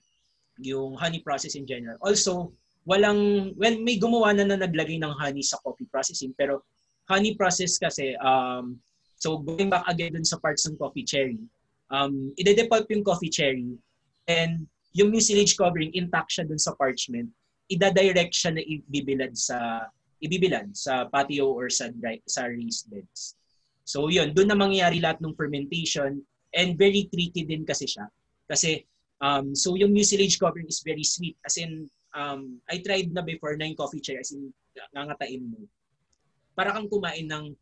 yung 0.61 0.95
honey 0.95 1.25
process 1.25 1.59
in 1.59 1.67
general. 1.67 1.99
Also, 2.05 2.53
walang 2.85 3.51
when 3.57 3.81
may 3.81 3.97
gumawa 3.97 4.37
na 4.37 4.45
na 4.45 4.61
naglagay 4.61 5.01
ng 5.01 5.15
honey 5.17 5.41
sa 5.41 5.57
coffee 5.65 5.89
processing 5.89 6.37
pero 6.37 6.69
honey 7.09 7.33
process 7.33 7.81
kasi 7.81 8.13
um 8.21 8.77
so 9.25 9.41
going 9.41 9.73
back 9.73 9.89
again 9.89 10.13
dun 10.13 10.29
sa 10.29 10.37
parts 10.37 10.69
ng 10.69 10.77
coffee 10.77 11.07
cherry 11.09 11.41
um 11.89 12.29
ide-depulp 12.37 12.85
yung 12.93 13.05
coffee 13.05 13.33
cherry 13.33 13.73
and 14.29 14.69
yung 14.93 15.09
mucilage 15.09 15.57
covering 15.57 15.89
intact 15.97 16.29
siya 16.37 16.45
dun 16.45 16.61
sa 16.61 16.77
parchment 16.77 17.33
ida-direct 17.73 18.35
siya 18.37 18.53
na 18.53 18.63
ibibilad 18.63 19.33
sa 19.33 19.89
ibibilad 20.25 20.73
sa 20.73 21.05
patio 21.09 21.53
or 21.53 21.69
sa 21.69 21.93
dry, 21.93 22.17
sa 22.25 22.49
raised 22.49 22.89
beds. 22.89 23.37
So 23.85 24.09
yun, 24.09 24.33
doon 24.33 24.49
na 24.49 24.57
mangyayari 24.57 25.01
lahat 25.01 25.21
ng 25.21 25.37
fermentation 25.37 26.25
and 26.57 26.81
very 26.81 27.05
tricky 27.13 27.45
din 27.45 27.69
kasi 27.69 27.85
siya. 27.85 28.09
Kasi 28.49 28.85
um, 29.21 29.53
so 29.53 29.77
yung 29.77 29.93
mucilage 29.93 30.41
covering 30.41 30.69
is 30.69 30.81
very 30.81 31.05
sweet. 31.05 31.37
As 31.45 31.61
in, 31.61 31.89
um, 32.17 32.57
I 32.73 32.81
tried 32.81 33.13
na 33.13 33.21
before 33.21 33.53
na 33.61 33.69
yung 33.69 33.77
coffee 33.77 34.01
chair 34.01 34.25
as 34.25 34.33
in 34.33 34.49
nangatain 34.97 35.45
mo. 35.45 35.61
Para 36.57 36.73
kang 36.73 36.89
kumain 36.89 37.29
ng 37.29 37.53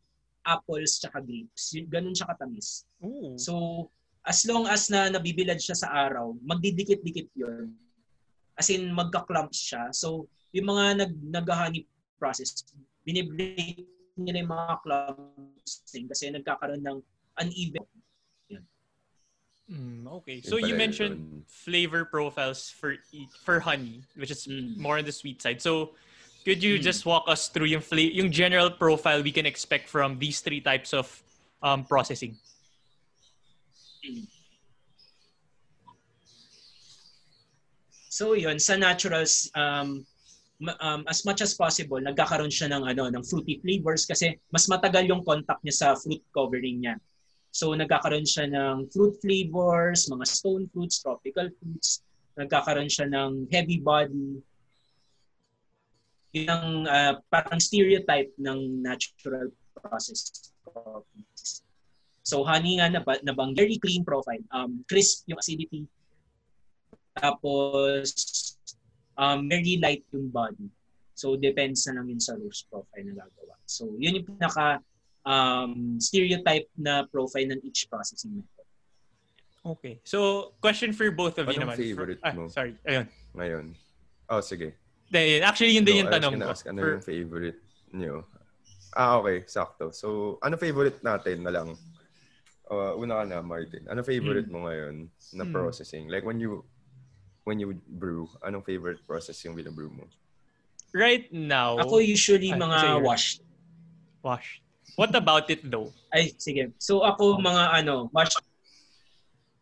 apples 0.45 0.99
tsaka 0.99 1.23
grapes. 1.23 1.73
Yun, 1.73 1.85
ganun 1.89 2.15
siya 2.15 2.29
katamis. 2.29 2.87
Ooh. 3.03 3.35
So 3.39 3.87
as 4.23 4.43
long 4.47 4.67
as 4.71 4.87
na 4.87 5.11
nabibilad 5.11 5.59
siya 5.59 5.75
sa 5.75 5.91
araw, 5.91 6.35
magdidikit-dikit 6.43 7.27
yun 7.35 7.75
as 8.57 8.69
in 8.69 8.93
magka-clumps 8.93 9.57
siya. 9.57 9.89
So, 9.93 10.29
yung 10.53 10.69
mga 10.69 11.05
nag 11.05 11.11
nag-honey 11.17 11.89
process, 12.21 12.63
binibreak 13.01 13.83
nila 14.13 14.45
yung 14.45 14.53
mga 14.53 14.75
clumps 14.85 15.71
kasi 15.89 16.29
nagkakaroon 16.29 16.85
ng 16.85 16.97
uneven. 17.41 17.87
Mm, 19.71 20.05
okay. 20.21 20.43
So 20.43 20.59
you 20.59 20.75
mentioned 20.75 21.47
flavor 21.47 22.03
profiles 22.03 22.67
for 22.67 22.99
for 23.47 23.63
honey, 23.63 24.03
which 24.19 24.29
is 24.29 24.45
mm. 24.45 24.75
more 24.75 24.99
on 24.99 25.07
the 25.07 25.15
sweet 25.15 25.41
side. 25.41 25.63
So 25.63 25.95
could 26.43 26.63
you 26.63 26.77
mm. 26.77 26.83
just 26.83 27.05
walk 27.05 27.25
us 27.27 27.47
through 27.47 27.67
yung 27.67 27.81
fla- 27.81 28.13
yung 28.13 28.31
general 28.31 28.69
profile 28.69 29.23
we 29.23 29.31
can 29.31 29.47
expect 29.47 29.87
from 29.87 30.19
these 30.19 30.39
three 30.39 30.59
types 30.59 30.93
of 30.93 31.07
um, 31.63 31.83
processing? 31.83 32.35
So 38.13 38.37
yun, 38.37 38.61
sa 38.61 38.77
naturals, 38.77 39.49
um, 39.57 40.05
um, 40.79 41.01
as 41.09 41.25
much 41.25 41.41
as 41.41 41.57
possible, 41.57 41.97
nagkakaroon 41.97 42.53
siya 42.53 42.69
ng, 42.69 42.85
ano, 42.85 43.09
ng 43.09 43.23
fruity 43.25 43.57
flavors 43.57 44.05
kasi 44.05 44.37
mas 44.53 44.69
matagal 44.69 45.09
yung 45.09 45.25
contact 45.25 45.65
niya 45.65 45.73
sa 45.73 45.87
fruit 45.97 46.21
covering 46.29 46.83
niya. 46.83 46.95
So 47.49 47.73
nagkakaroon 47.73 48.27
siya 48.27 48.49
ng 48.53 48.93
fruit 48.93 49.17
flavors, 49.17 50.05
mga 50.09 50.25
stone 50.29 50.69
fruits, 50.69 51.01
tropical 51.01 51.49
fruits, 51.57 52.05
nagkakaroon 52.37 52.89
siya 52.89 53.09
ng 53.09 53.49
heavy 53.49 53.81
body. 53.81 54.41
Yun 56.33 56.49
ang 56.49 56.67
uh, 56.89 57.13
parang 57.29 57.61
stereotype 57.61 58.33
ng 58.41 58.81
natural 58.81 59.53
process 59.77 60.51
coffees. 60.65 61.61
So 62.25 62.41
honey 62.41 62.81
nga 62.81 62.89
na, 62.89 63.05
na 63.21 63.33
bang 63.37 63.53
very 63.53 63.77
clean 63.77 64.01
profile, 64.01 64.41
um, 64.49 64.81
crisp 64.89 65.29
yung 65.29 65.37
acidity, 65.37 65.85
tapos, 67.13 68.09
um, 69.17 69.45
very 69.45 69.77
light 69.77 70.01
yung 70.09 70.29
body. 70.33 70.69
So, 71.13 71.37
depends 71.37 71.85
na 71.85 72.01
lang 72.01 72.09
yun 72.09 72.21
sa 72.21 72.33
roast 72.33 72.65
profile 72.73 73.05
na 73.05 73.13
gagawa. 73.13 73.55
So, 73.69 73.93
yun 74.01 74.17
yung 74.17 74.27
pinaka 74.27 74.81
um, 75.21 76.01
stereotype 76.01 76.65
na 76.73 77.05
profile 77.05 77.53
ng 77.53 77.61
each 77.61 77.85
processing 77.85 78.41
method. 78.41 78.67
Okay. 79.63 80.01
So, 80.03 80.51
question 80.59 80.91
for 80.91 81.07
both 81.13 81.37
of 81.37 81.47
Anong 81.47 81.53
you 81.53 81.61
naman. 81.61 81.77
favorite 81.77 82.19
for, 82.19 82.27
ah, 82.27 82.33
mo? 82.33 82.49
Sorry. 82.49 82.73
Ayun. 82.89 83.05
Ngayon. 83.37 83.65
Oh, 84.33 84.41
sige. 84.41 84.73
Then, 85.13 85.45
actually, 85.45 85.77
yun 85.77 85.85
din 85.85 86.01
no, 86.01 86.09
yung 86.09 86.13
tanong 86.17 86.33
ko. 86.41 86.49
Ask, 86.49 86.65
ano 86.65 86.81
for... 86.81 86.89
yung 86.97 87.05
favorite 87.05 87.59
nyo? 87.93 88.25
Ah, 88.97 89.21
okay. 89.21 89.45
Sakto. 89.45 89.93
So, 89.93 90.41
ano 90.41 90.57
favorite 90.57 91.05
natin 91.05 91.45
na 91.45 91.53
lang? 91.53 91.77
Uh, 92.65 92.97
una 92.97 93.21
ka 93.21 93.25
na, 93.29 93.45
Martin. 93.45 93.85
Ano 93.85 94.01
favorite 94.01 94.49
hmm. 94.49 94.53
mo 94.57 94.65
ngayon 94.65 94.95
na 95.37 95.45
hmm. 95.45 95.53
processing? 95.53 96.09
Like 96.09 96.25
when 96.25 96.41
you 96.41 96.65
when 97.45 97.61
you 97.61 97.77
brew, 97.99 98.25
anong 98.41 98.65
favorite 98.65 99.05
process 99.05 99.37
yung 99.45 99.53
binabrew 99.53 99.93
mo? 99.93 100.09
Right 100.95 101.29
now, 101.29 101.77
Ako 101.77 102.01
usually 102.01 102.49
mga 102.53 102.79
sige. 102.79 103.05
washed. 103.05 103.39
wash. 104.23 104.61
What 104.95 105.13
about 105.13 105.49
it 105.49 105.61
though? 105.67 105.91
Ay, 106.09 106.33
sige. 106.39 106.71
So 106.79 107.05
ako 107.05 107.37
mga 107.37 107.83
ano, 107.83 108.09
wash. 108.15 108.33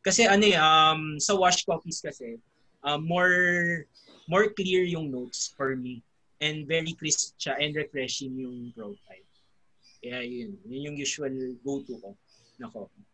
Kasi 0.05 0.29
ano 0.29 0.43
eh, 0.45 0.55
um, 0.55 1.17
sa 1.17 1.33
wash 1.33 1.65
coffees 1.65 1.99
kasi, 1.99 2.37
uh, 2.85 2.99
more 3.01 3.85
more 4.31 4.47
clear 4.55 4.87
yung 4.87 5.11
notes 5.11 5.51
for 5.51 5.75
me. 5.75 5.99
And 6.39 6.63
very 6.65 6.95
crisp 6.95 7.35
siya 7.37 7.59
and 7.59 7.75
refreshing 7.75 8.33
yung 8.39 8.71
profile. 8.71 9.27
Kaya 10.01 10.23
yun. 10.25 10.57
Yun 10.65 10.81
yung 10.89 10.97
usual 10.97 11.29
go-to 11.61 11.99
ko 11.99 12.17
na 12.57 12.71
coffee. 12.71 13.05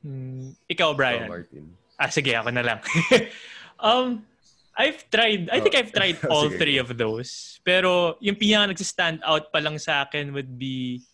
Hmm, 0.00 0.56
ikaw, 0.64 0.96
Brian. 0.96 1.28
Oh, 1.28 1.36
Martin. 1.36 1.66
Ah, 2.00 2.08
sige, 2.08 2.32
ako 2.32 2.48
na 2.48 2.64
lang. 2.64 2.80
um, 3.82 4.24
I've 4.72 5.04
tried, 5.12 5.52
I 5.52 5.60
think 5.60 5.76
Oh. 5.76 5.78
I've 5.84 5.92
tried 5.92 6.18
all 6.32 6.48
Sige. 6.48 6.56
three 6.56 6.78
of 6.80 6.88
those. 6.96 7.60
Pero 7.60 8.16
yung 8.24 8.40
pinaka 8.40 8.72
nagsistand 8.72 9.20
out 9.20 9.52
pa 9.52 9.60
lang 9.60 9.76
sa 9.76 10.08
akin 10.08 10.32
would 10.32 10.56
be 10.56 11.04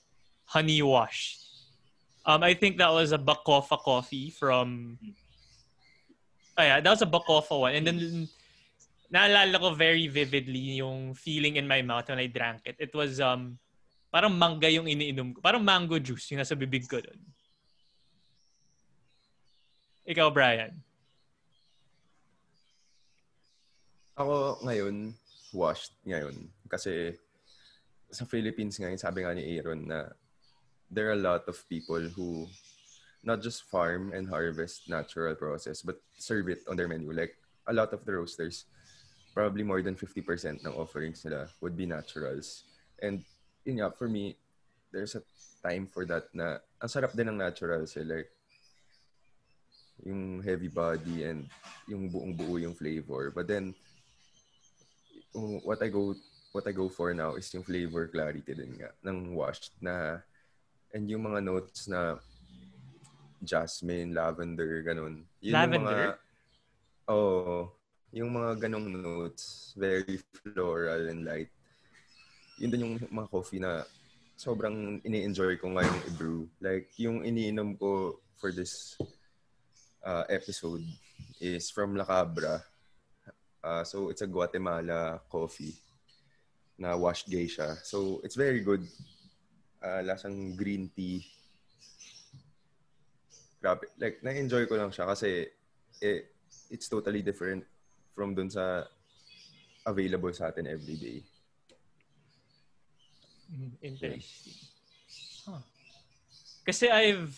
honey 0.46 0.78
wash. 0.86 1.42
Um, 2.22 2.46
I 2.46 2.54
think 2.54 2.78
that 2.78 2.94
was 2.94 3.10
a 3.10 3.18
Bacofa 3.18 3.78
coffee 3.82 4.30
from... 4.30 4.98
Oh 6.58 6.62
yeah, 6.62 6.78
that 6.78 6.90
was 6.90 7.02
a 7.02 7.10
Bacofa 7.10 7.58
one. 7.58 7.74
And 7.74 7.86
then, 7.86 7.98
naalala 9.12 9.56
ko 9.58 9.74
very 9.74 10.06
vividly 10.10 10.82
yung 10.82 11.14
feeling 11.14 11.56
in 11.56 11.66
my 11.66 11.82
mouth 11.82 12.08
when 12.08 12.18
I 12.18 12.26
drank 12.26 12.66
it. 12.66 12.76
It 12.78 12.92
was, 12.94 13.20
um, 13.20 13.58
parang 14.10 14.34
mangga 14.34 14.70
yung 14.72 14.86
iniinom 14.86 15.34
ko. 15.34 15.38
Parang 15.40 15.62
mango 15.62 15.98
juice 15.98 16.30
yung 16.32 16.42
nasa 16.42 16.58
bibig 16.58 16.88
ko 16.88 16.98
doon. 16.98 17.20
Ikaw, 20.06 20.30
Brian. 20.30 20.72
Ako 24.16 24.62
ngayon, 24.64 25.12
washed 25.52 25.92
ngayon. 26.06 26.48
Kasi 26.70 27.18
sa 28.08 28.24
Philippines 28.24 28.78
ngayon, 28.78 28.96
sabi 28.96 29.26
nga 29.26 29.34
ni 29.34 29.58
Aaron 29.58 29.84
na 29.84 30.08
there 30.88 31.10
are 31.10 31.18
a 31.18 31.26
lot 31.26 31.42
of 31.50 31.58
people 31.68 32.00
who 32.14 32.46
not 33.26 33.42
just 33.42 33.66
farm 33.66 34.14
and 34.14 34.30
harvest 34.30 34.86
natural 34.86 35.34
process, 35.34 35.82
but 35.82 35.98
serve 36.14 36.48
it 36.48 36.62
on 36.70 36.78
their 36.78 36.86
menu. 36.86 37.10
Like, 37.10 37.34
a 37.66 37.74
lot 37.74 37.90
of 37.90 38.06
the 38.06 38.14
roasters, 38.14 38.70
probably 39.36 39.60
more 39.60 39.84
than 39.84 39.92
50% 39.92 40.64
ng 40.64 40.74
offerings 40.80 41.20
nila 41.20 41.44
would 41.60 41.76
be 41.76 41.84
naturals. 41.84 42.64
And, 43.04 43.20
yun 43.68 43.84
nga, 43.84 43.92
for 43.92 44.08
me, 44.08 44.40
there's 44.88 45.12
a 45.12 45.20
time 45.60 45.84
for 45.92 46.08
that 46.08 46.32
na 46.32 46.64
ang 46.80 46.88
sarap 46.88 47.12
din 47.12 47.28
ng 47.28 47.36
naturals. 47.36 47.92
Eh. 48.00 48.08
Like, 48.08 48.32
yung 50.00 50.40
heavy 50.40 50.72
body 50.72 51.28
and 51.28 51.44
yung 51.84 52.08
buong 52.08 52.32
buo 52.32 52.56
yung 52.56 52.72
flavor. 52.72 53.28
But 53.28 53.44
then, 53.44 53.76
what 55.36 55.84
I 55.84 55.92
go 55.92 56.16
what 56.56 56.64
I 56.64 56.72
go 56.72 56.88
for 56.88 57.12
now 57.12 57.36
is 57.36 57.52
yung 57.52 57.64
flavor 57.64 58.08
clarity 58.08 58.56
din 58.56 58.80
nga 58.80 58.88
ng 59.04 59.36
washed 59.36 59.76
na 59.76 60.24
and 60.96 61.04
yung 61.04 61.28
mga 61.28 61.44
notes 61.44 61.84
na 61.92 62.16
jasmine, 63.44 64.16
lavender, 64.16 64.80
ganun. 64.80 65.28
Yun 65.44 65.52
Yung 65.52 65.56
Lavender? 65.60 66.16
mga, 66.16 67.12
oh, 67.12 67.75
yung 68.16 68.32
mga 68.32 68.64
ganong 68.64 68.88
notes, 68.88 69.76
very 69.76 70.16
floral 70.40 71.04
and 71.12 71.28
light. 71.28 71.52
Yun 72.56 72.72
din 72.72 72.84
yung 72.88 72.96
mga 73.12 73.28
coffee 73.28 73.60
na 73.60 73.84
sobrang 74.40 75.04
ini-enjoy 75.04 75.60
ko 75.60 75.76
ngayong 75.76 76.00
i-brew. 76.08 76.48
Like, 76.64 76.88
yung 76.96 77.20
iniinom 77.20 77.76
ko 77.76 78.16
for 78.40 78.56
this 78.56 78.96
uh, 80.00 80.24
episode 80.32 80.80
is 81.44 81.68
from 81.68 81.92
La 81.92 82.08
Cabra. 82.08 82.64
Uh, 83.60 83.84
so, 83.84 84.08
it's 84.08 84.24
a 84.24 84.32
Guatemala 84.32 85.20
coffee 85.28 85.76
na 86.80 86.96
washed 86.96 87.28
geisha. 87.28 87.76
So, 87.84 88.24
it's 88.24 88.36
very 88.36 88.64
good. 88.64 88.88
Uh, 89.84 90.00
lasang 90.00 90.56
green 90.56 90.88
tea. 90.96 91.20
Grabe. 93.60 93.92
Like, 94.00 94.24
na-enjoy 94.24 94.64
ko 94.64 94.80
lang 94.80 94.88
siya 94.88 95.04
kasi 95.04 95.52
eh, 96.00 96.32
it's 96.72 96.88
totally 96.88 97.20
different 97.20 97.75
from 98.16 98.32
dun 98.32 98.48
sa 98.48 98.88
available 99.84 100.32
sa 100.32 100.48
atin 100.48 100.64
every 100.64 100.96
day. 100.96 101.18
Mm, 103.52 103.70
Interesting. 103.84 104.24
Huh. 105.44 105.62
Kasi 106.64 106.88
I've 106.88 107.36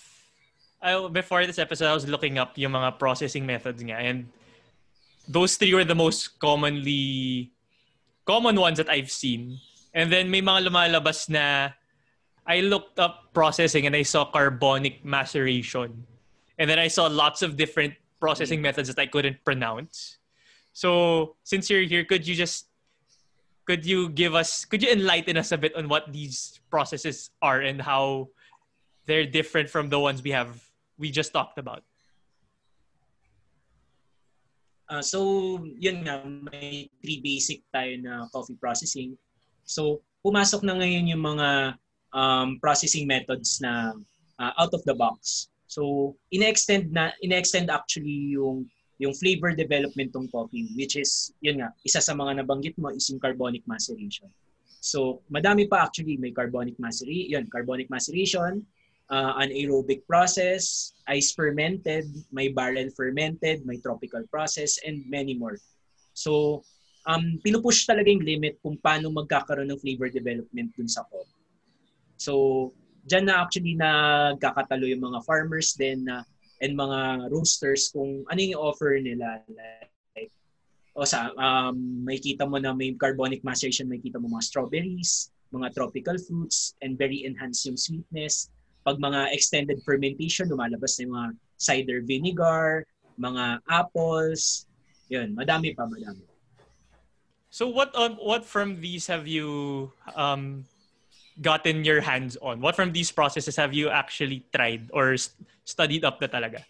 I 0.78 0.94
before 1.10 1.42
this 1.44 1.58
episode 1.58 1.90
I 1.90 1.98
was 1.98 2.06
looking 2.06 2.38
up 2.38 2.54
yung 2.54 2.72
mga 2.72 2.96
processing 3.02 3.42
methods 3.44 3.82
nga 3.82 3.98
and 3.98 4.30
those 5.28 5.58
three 5.58 5.74
were 5.74 5.84
the 5.84 5.98
most 5.98 6.38
commonly 6.38 7.50
common 8.24 8.56
ones 8.56 8.78
that 8.78 8.88
I've 8.88 9.10
seen. 9.10 9.58
And 9.92 10.08
then 10.08 10.30
may 10.30 10.40
mga 10.40 10.70
lumalabas 10.70 11.28
na 11.28 11.74
I 12.48 12.60
looked 12.60 12.96
up 12.96 13.34
processing 13.34 13.84
and 13.84 13.92
I 13.92 14.06
saw 14.06 14.24
carbonic 14.24 15.04
maceration. 15.04 16.06
And 16.56 16.70
then 16.70 16.78
I 16.78 16.88
saw 16.88 17.06
lots 17.06 17.42
of 17.42 17.56
different 17.56 17.94
processing 18.20 18.62
methods 18.62 18.88
that 18.88 18.98
I 18.98 19.06
couldn't 19.06 19.44
pronounce. 19.44 20.17
So, 20.78 21.34
since 21.42 21.66
you're 21.66 21.82
here, 21.82 22.06
could 22.06 22.22
you 22.22 22.38
just 22.38 22.70
could 23.66 23.82
you 23.82 24.14
give 24.14 24.38
us 24.38 24.62
could 24.62 24.78
you 24.78 24.94
enlighten 24.94 25.34
us 25.34 25.50
a 25.50 25.58
bit 25.58 25.74
on 25.74 25.90
what 25.90 26.14
these 26.14 26.62
processes 26.70 27.34
are 27.42 27.66
and 27.66 27.82
how 27.82 28.30
they're 29.10 29.26
different 29.26 29.66
from 29.66 29.90
the 29.90 29.98
ones 29.98 30.22
we 30.22 30.30
have 30.30 30.54
we 30.94 31.10
just 31.10 31.34
talked 31.34 31.58
about 31.58 31.82
Ah, 34.88 35.04
so, 35.04 35.60
yun 35.76 36.00
nga, 36.00 36.24
may 36.24 36.88
three 37.04 37.20
basic 37.20 37.60
tayo 37.68 38.00
na 38.00 38.24
coffee 38.32 38.56
processing. 38.56 39.20
So, 39.68 40.00
pumasok 40.24 40.64
na 40.64 40.80
ngayon 40.80 41.12
yung 41.12 41.20
mga 41.20 41.76
um, 42.16 42.56
processing 42.56 43.04
methods 43.04 43.60
na 43.60 43.92
ah, 44.40 44.56
out 44.56 44.72
of 44.72 44.80
the 44.88 44.96
box. 44.96 45.52
So, 45.68 46.16
ina-extend 46.32 46.88
na 46.88 47.12
ina-extend 47.20 47.68
actually 47.68 48.32
yung 48.32 48.64
yung 48.98 49.14
flavor 49.14 49.54
development 49.54 50.10
ng 50.10 50.26
coffee 50.30 50.66
which 50.74 50.98
is 50.98 51.30
yun 51.38 51.62
nga 51.62 51.70
isa 51.86 52.02
sa 52.02 52.14
mga 52.14 52.42
nabanggit 52.42 52.74
mo 52.78 52.90
is 52.90 53.06
yung 53.10 53.22
carbonic 53.22 53.62
maceration. 53.64 54.28
So, 54.78 55.26
madami 55.26 55.66
pa 55.66 55.90
actually 55.90 56.14
may 56.22 56.30
carbonic 56.30 56.78
maceration, 56.78 57.26
yun, 57.34 57.44
carbonic 57.50 57.90
maceration, 57.90 58.62
uh, 59.10 59.34
anaerobic 59.42 60.06
process, 60.06 60.94
ice 61.10 61.34
fermented, 61.34 62.06
may 62.30 62.48
barrel 62.48 62.86
fermented, 62.94 63.66
may 63.66 63.82
tropical 63.82 64.22
process, 64.30 64.78
and 64.86 65.02
many 65.10 65.34
more. 65.34 65.58
So, 66.14 66.62
um, 67.10 67.42
pinupush 67.42 67.90
talaga 67.90 68.06
yung 68.12 68.22
limit 68.22 68.62
kung 68.62 68.78
paano 68.78 69.10
magkakaroon 69.10 69.66
ng 69.72 69.82
flavor 69.82 70.08
development 70.14 70.70
dun 70.78 70.86
sa 70.86 71.02
coffee. 71.10 71.42
So, 72.18 72.70
dyan 73.08 73.26
na 73.26 73.42
actually 73.42 73.74
nagkakatalo 73.74 74.84
yung 74.86 75.02
mga 75.02 75.24
farmers 75.24 75.74
din 75.74 76.06
na 76.06 76.22
and 76.60 76.74
mga 76.74 77.30
roasters 77.30 77.90
kung 77.94 78.26
ano 78.26 78.40
yung 78.40 78.58
offer 78.58 78.98
nila. 78.98 79.42
Like, 80.14 80.32
o 80.98 81.06
sa, 81.06 81.30
um, 81.38 82.04
may 82.04 82.18
kita 82.18 82.46
mo 82.46 82.58
na 82.58 82.74
may 82.74 82.94
carbonic 82.98 83.46
maceration, 83.46 83.86
may 83.86 84.02
kita 84.02 84.18
mo 84.18 84.28
mga 84.28 84.46
strawberries, 84.50 85.30
mga 85.54 85.72
tropical 85.74 86.18
fruits, 86.18 86.74
and 86.82 86.98
very 86.98 87.22
enhanced 87.24 87.66
yung 87.66 87.78
sweetness 87.78 88.50
pag 88.88 88.96
mga 89.04 89.36
extended 89.36 89.84
fermentation, 89.84 90.48
lumalabas 90.48 90.96
na 90.96 91.02
yung 91.04 91.14
mga 91.14 91.30
cider 91.60 92.00
vinegar, 92.00 92.88
mga 93.20 93.60
apples, 93.68 94.64
yun, 95.12 95.36
madami 95.36 95.76
pa, 95.76 95.84
madami. 95.84 96.24
so 97.52 97.68
what 97.68 97.92
um, 97.96 98.16
what 98.20 98.44
from 98.44 98.80
these 98.80 99.08
have 99.08 99.24
you 99.24 99.88
um 100.16 100.64
gotten 101.40 101.84
your 101.84 102.00
hands 102.00 102.36
on 102.42 102.60
what 102.60 102.74
from 102.74 102.90
these 102.90 103.10
processes 103.10 103.54
have 103.54 103.72
you 103.74 103.88
actually 103.88 104.42
tried 104.54 104.90
or 104.92 105.16
st- 105.16 105.46
studied 105.64 106.04
up 106.04 106.20
na 106.20 106.26
talaga 106.26 106.62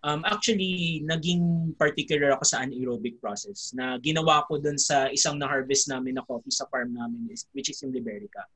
Um, 0.00 0.24
actually, 0.24 1.04
naging 1.04 1.76
particular 1.76 2.32
ako 2.32 2.44
sa 2.48 2.64
anaerobic 2.64 3.20
process 3.20 3.76
na 3.76 4.00
ginawa 4.00 4.48
ko 4.48 4.56
dun 4.56 4.80
sa 4.80 5.12
isang 5.12 5.36
na-harvest 5.36 5.92
namin 5.92 6.16
na 6.16 6.24
coffee 6.24 6.52
sa 6.52 6.64
farm 6.72 6.96
namin, 6.96 7.28
which 7.28 7.68
is 7.68 7.76
yung 7.84 7.92
Liberica. 7.92 8.48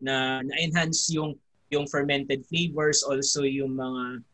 Na 0.00 0.40
na-enhance 0.40 1.12
yung 1.12 1.36
yung 1.68 1.84
fermented 1.84 2.48
flavors, 2.48 3.04
also 3.04 3.44
yung 3.44 3.76
mga 3.76 4.24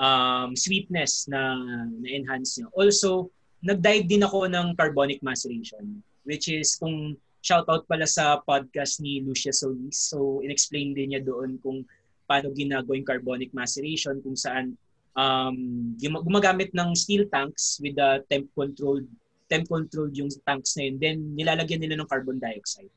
um, 0.00 0.56
sweetness 0.56 1.28
na 1.28 1.60
na-enhance 2.00 2.64
niya. 2.64 2.72
Also, 2.72 3.28
nag-dive 3.60 4.08
din 4.08 4.24
ako 4.24 4.48
ng 4.48 4.72
carbonic 4.72 5.20
maceration, 5.20 6.00
which 6.24 6.48
is 6.48 6.80
kung 6.80 7.12
shoutout 7.46 7.86
pala 7.86 8.10
sa 8.10 8.42
podcast 8.42 8.98
ni 8.98 9.22
Lucia 9.22 9.54
Solis. 9.54 10.10
So, 10.10 10.42
in-explain 10.42 10.98
din 10.98 11.14
niya 11.14 11.22
doon 11.22 11.62
kung 11.62 11.86
paano 12.26 12.50
ginagawa 12.50 12.98
yung 12.98 13.06
carbonic 13.06 13.54
maceration, 13.54 14.18
kung 14.18 14.34
saan 14.34 14.74
um, 15.14 15.54
gum- 15.94 16.26
gumagamit 16.26 16.74
ng 16.74 16.90
steel 16.98 17.30
tanks 17.30 17.78
with 17.78 17.94
the 17.94 18.26
temp 18.26 18.50
controlled 18.58 19.06
temp 19.46 19.70
controlled 19.70 20.10
yung 20.18 20.26
tanks 20.42 20.74
na 20.74 20.90
yun. 20.90 20.98
Then 20.98 21.16
nilalagyan 21.38 21.78
nila 21.78 22.02
ng 22.02 22.10
carbon 22.10 22.42
dioxide. 22.42 22.90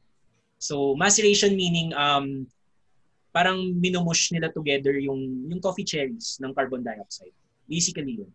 So 0.58 0.98
maceration 0.98 1.54
meaning 1.54 1.94
um, 1.94 2.50
parang 3.30 3.78
minumush 3.78 4.34
nila 4.34 4.50
together 4.50 4.98
yung 4.98 5.46
yung 5.46 5.62
coffee 5.62 5.86
cherries 5.86 6.42
ng 6.42 6.58
carbon 6.58 6.82
dioxide. 6.82 7.38
Basically 7.70 8.26
yun. 8.26 8.34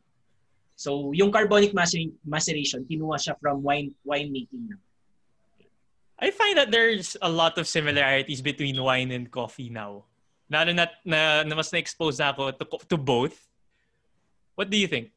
So, 0.75 1.15
yung 1.15 1.31
carbonic 1.31 1.71
macer- 1.71 2.15
maceration, 2.27 2.83
kinuha 2.83 3.15
siya 3.15 3.39
from 3.39 3.63
wine 3.63 3.95
wine 4.03 4.31
making 4.31 4.75
na. 4.75 4.79
I 6.19 6.31
find 6.31 6.57
that 6.59 6.71
there's 6.71 7.17
a 7.21 7.29
lot 7.29 7.59
of 7.59 7.67
similarities 7.67 8.41
between 8.41 8.81
wine 8.81 9.11
and 9.11 9.31
coffee 9.31 9.69
now. 9.69 10.05
Lalo 10.51 10.73
na, 10.73 10.87
na, 11.05 11.43
na 11.43 11.55
mas 11.57 11.73
na-expose 11.73 12.19
na 12.19 12.31
ako 12.31 12.53
to, 12.53 12.65
to 12.89 12.97
both. 12.97 13.35
What 14.55 14.71
do 14.71 14.77
you 14.77 14.87
think? 14.87 15.11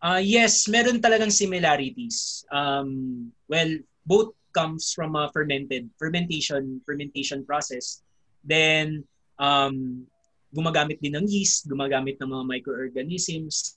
Uh, 0.00 0.22
yes, 0.24 0.64
meron 0.64 0.96
talagang 0.96 1.28
similarities. 1.28 2.48
Um, 2.48 3.28
well, 3.48 3.68
both 4.08 4.32
comes 4.56 4.96
from 4.96 5.14
a 5.14 5.28
fermented 5.30 5.92
fermentation 6.00 6.80
fermentation 6.88 7.44
process. 7.44 8.00
Then 8.40 9.04
um, 9.36 10.08
gumagamit 10.56 11.04
din 11.04 11.20
ng 11.20 11.28
yeast, 11.28 11.68
gumagamit 11.68 12.16
ng 12.16 12.32
mga 12.32 12.44
microorganisms. 12.48 13.76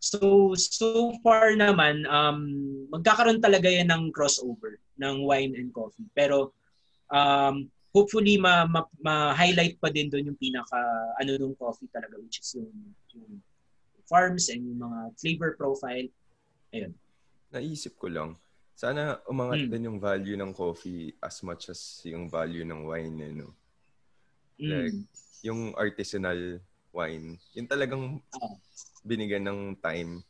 So 0.00 0.56
so 0.56 1.12
far 1.20 1.52
naman 1.52 2.08
um, 2.08 2.40
magkakaroon 2.88 3.44
talaga 3.44 3.68
yan 3.68 3.92
ng 3.92 4.08
crossover 4.16 4.80
ng 4.96 5.28
wine 5.28 5.52
and 5.60 5.68
coffee. 5.76 6.08
Pero 6.16 6.56
um, 7.12 7.68
hopefully 7.92 8.40
ma, 8.40 8.64
ma, 8.64 8.88
ma-highlight 9.04 9.76
pa 9.76 9.92
din 9.92 10.08
doon 10.08 10.32
yung 10.32 10.40
pinaka 10.40 10.80
ano 11.20 11.36
nung 11.36 11.52
coffee 11.52 11.90
talaga 11.92 12.16
which 12.16 12.40
is 12.40 12.56
yung, 12.56 12.72
yung 13.12 13.44
farms 14.08 14.48
and 14.48 14.64
yung 14.64 14.80
mga 14.80 14.98
flavor 15.20 15.52
profile. 15.54 16.08
Ayun. 16.72 16.96
Naisip 17.52 18.00
ko 18.00 18.08
lang, 18.08 18.40
sana 18.72 19.20
umangat 19.28 19.68
Mm. 19.68 19.70
din 19.70 19.86
yung 19.86 19.98
value 20.00 20.38
ng 20.40 20.56
coffee 20.56 21.12
as 21.20 21.44
much 21.44 21.68
as 21.68 22.00
yung 22.08 22.26
value 22.26 22.64
ng 22.64 22.88
wine, 22.88 23.16
eh, 23.20 23.32
no? 23.36 23.52
Mm. 24.56 24.70
Like, 24.70 24.98
yung 25.44 25.60
artisanal 25.76 26.58
wine, 26.90 27.36
yun 27.52 27.66
talagang 27.68 28.18
Oo. 28.18 28.54
Binigyan 29.02 29.44
ng 29.46 29.60
time 29.80 30.20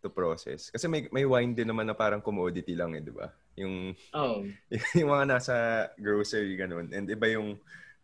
to 0.00 0.08
process. 0.08 0.70
Kasi 0.70 0.86
may 0.86 1.08
may 1.10 1.24
wine 1.24 1.52
din 1.56 1.66
naman 1.66 1.88
na 1.88 1.96
parang 1.96 2.22
commodity 2.22 2.76
lang 2.76 2.94
eh, 2.94 3.02
di 3.02 3.10
ba? 3.10 3.26
Yung, 3.56 3.96
Oh. 4.12 4.44
yung 4.98 5.10
mga 5.10 5.24
nasa 5.26 5.54
grocery, 5.96 6.54
ganun. 6.54 6.92
And 6.92 7.08
iba 7.08 7.26
yung 7.32 7.56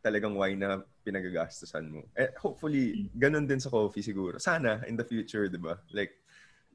talagang 0.02 0.34
wine 0.34 0.58
na 0.58 0.82
pinagagastusan 1.06 1.86
mo. 1.86 2.02
Eh, 2.18 2.32
hopefully, 2.42 3.06
ganun 3.14 3.46
din 3.46 3.62
sa 3.62 3.70
coffee 3.70 4.02
siguro. 4.02 4.40
Sana, 4.42 4.82
in 4.90 4.98
the 4.98 5.06
future, 5.06 5.46
di 5.46 5.60
ba? 5.60 5.78
Like, 5.94 6.18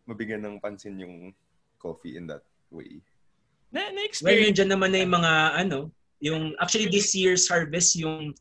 mabigyan 0.08 0.46
ng 0.48 0.64
pansin 0.64 0.96
yung 1.02 1.36
coffee 1.76 2.16
in 2.16 2.30
that 2.32 2.46
way. 2.72 3.04
Na, 3.68 3.92
Well, 3.92 4.00
na-experience 4.00 4.56
nandiyan 4.56 4.72
naman 4.72 4.90
na 4.96 5.00
yung 5.04 5.14
mga 5.20 5.34
ano, 5.60 5.78
yung 6.24 6.44
actually 6.58 6.88
this 6.88 7.12
year's 7.12 7.52
harvest 7.52 8.00
yung 8.00 8.32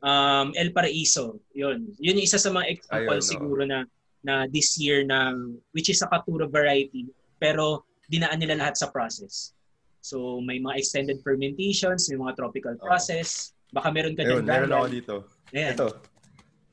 um, 0.00 0.46
El 0.54 0.70
Paraiso. 0.70 1.42
Yun. 1.50 1.90
Yun 1.98 2.22
yung 2.22 2.26
isa 2.26 2.38
sa 2.38 2.54
mga 2.54 2.70
example 2.70 3.18
Ayun, 3.18 3.26
no. 3.26 3.32
siguro 3.34 3.62
na 3.66 3.78
na 4.24 4.46
this 4.48 4.78
year 4.80 5.04
na 5.04 5.34
which 5.76 5.90
is 5.92 6.00
a 6.00 6.08
Katura 6.08 6.48
variety 6.48 7.08
pero 7.36 7.84
dinaan 8.08 8.38
nila 8.40 8.56
lahat 8.56 8.78
sa 8.78 8.88
process. 8.88 9.52
So 10.00 10.38
may 10.38 10.62
mga 10.62 10.78
extended 10.78 11.18
fermentations, 11.20 12.06
may 12.06 12.18
mga 12.18 12.38
tropical 12.38 12.78
process. 12.78 13.52
Baka 13.74 13.90
meron 13.90 14.14
ka 14.14 14.22
Ayun, 14.22 14.46
dyan, 14.46 14.46
meron 14.46 14.72
ako 14.72 14.86
dito. 14.88 15.14
Ayan. 15.50 15.74
Ito. 15.74 15.88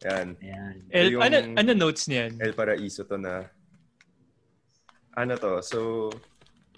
Yan. 0.06 0.28
Ayan. 0.38 0.76
El, 0.94 1.08
yung- 1.18 1.24
ano, 1.26 1.38
ano 1.58 1.72
notes 1.74 2.06
niyan? 2.06 2.38
El 2.38 2.54
Paraiso 2.54 3.04
to 3.10 3.18
na 3.18 3.50
ano 5.18 5.34
to? 5.38 5.60
So 5.66 6.10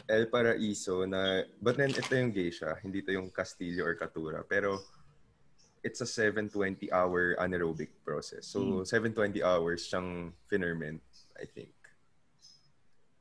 El 0.07 0.31
Paraiso 0.31 1.03
na 1.03 1.43
but 1.59 1.75
then 1.75 1.91
ito 1.91 2.13
yung 2.15 2.31
geisha, 2.31 2.77
hindi 2.79 3.03
to 3.03 3.11
yung 3.11 3.33
Castillo 3.33 3.83
or 3.83 3.99
Catura, 3.99 4.45
pero 4.47 4.79
it's 5.85 6.01
a 6.01 6.09
720 6.09 6.89
hour 6.89 7.37
anaerobic 7.37 7.93
process. 8.01 8.49
So 8.49 8.81
720 8.81 9.45
hours 9.45 9.85
siyang 9.85 10.33
ferment, 10.49 11.05
I 11.37 11.45
think. 11.45 11.69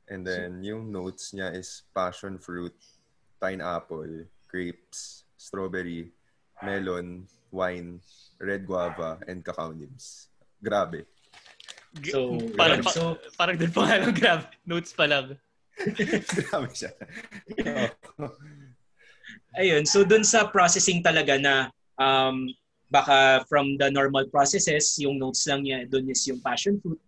And 0.09 0.25
then 0.25 0.65
yung 0.65 0.89
notes 0.89 1.37
niya 1.37 1.53
is 1.53 1.85
passion 1.93 2.41
fruit, 2.41 2.73
pineapple, 3.37 4.25
grapes, 4.49 5.29
strawberry, 5.37 6.09
melon, 6.65 7.29
wine, 7.53 8.01
red 8.41 8.65
guava, 8.65 9.21
and 9.29 9.45
cacao 9.45 9.69
nibs. 9.69 10.33
Grabe. 10.57 11.05
So, 12.03 12.41
parang, 12.57 12.83
pa, 12.83 12.91
so- 12.91 13.21
parang 13.37 13.55
din 13.55 13.71
pa 13.71 13.87
nga 13.87 14.01
lang 14.01 14.13
grab. 14.17 14.41
Notes 14.65 14.91
pa 14.91 15.05
lang. 15.05 15.37
Grabe 16.49 16.73
siya. 16.73 16.91
Ayun, 19.61 19.87
so 19.87 20.03
dun 20.03 20.27
sa 20.27 20.51
processing 20.51 20.99
talaga 20.99 21.39
na 21.39 21.71
um, 21.99 22.49
baka 22.91 23.43
from 23.49 23.77
the 23.77 23.89
normal 23.89 24.25
processes, 24.29 24.95
yung 25.01 25.19
notes 25.19 25.47
lang 25.47 25.65
niya, 25.65 25.89
dun 25.89 26.09
is 26.09 26.23
yung 26.27 26.39
passion 26.39 26.79
fruit. 26.79 27.01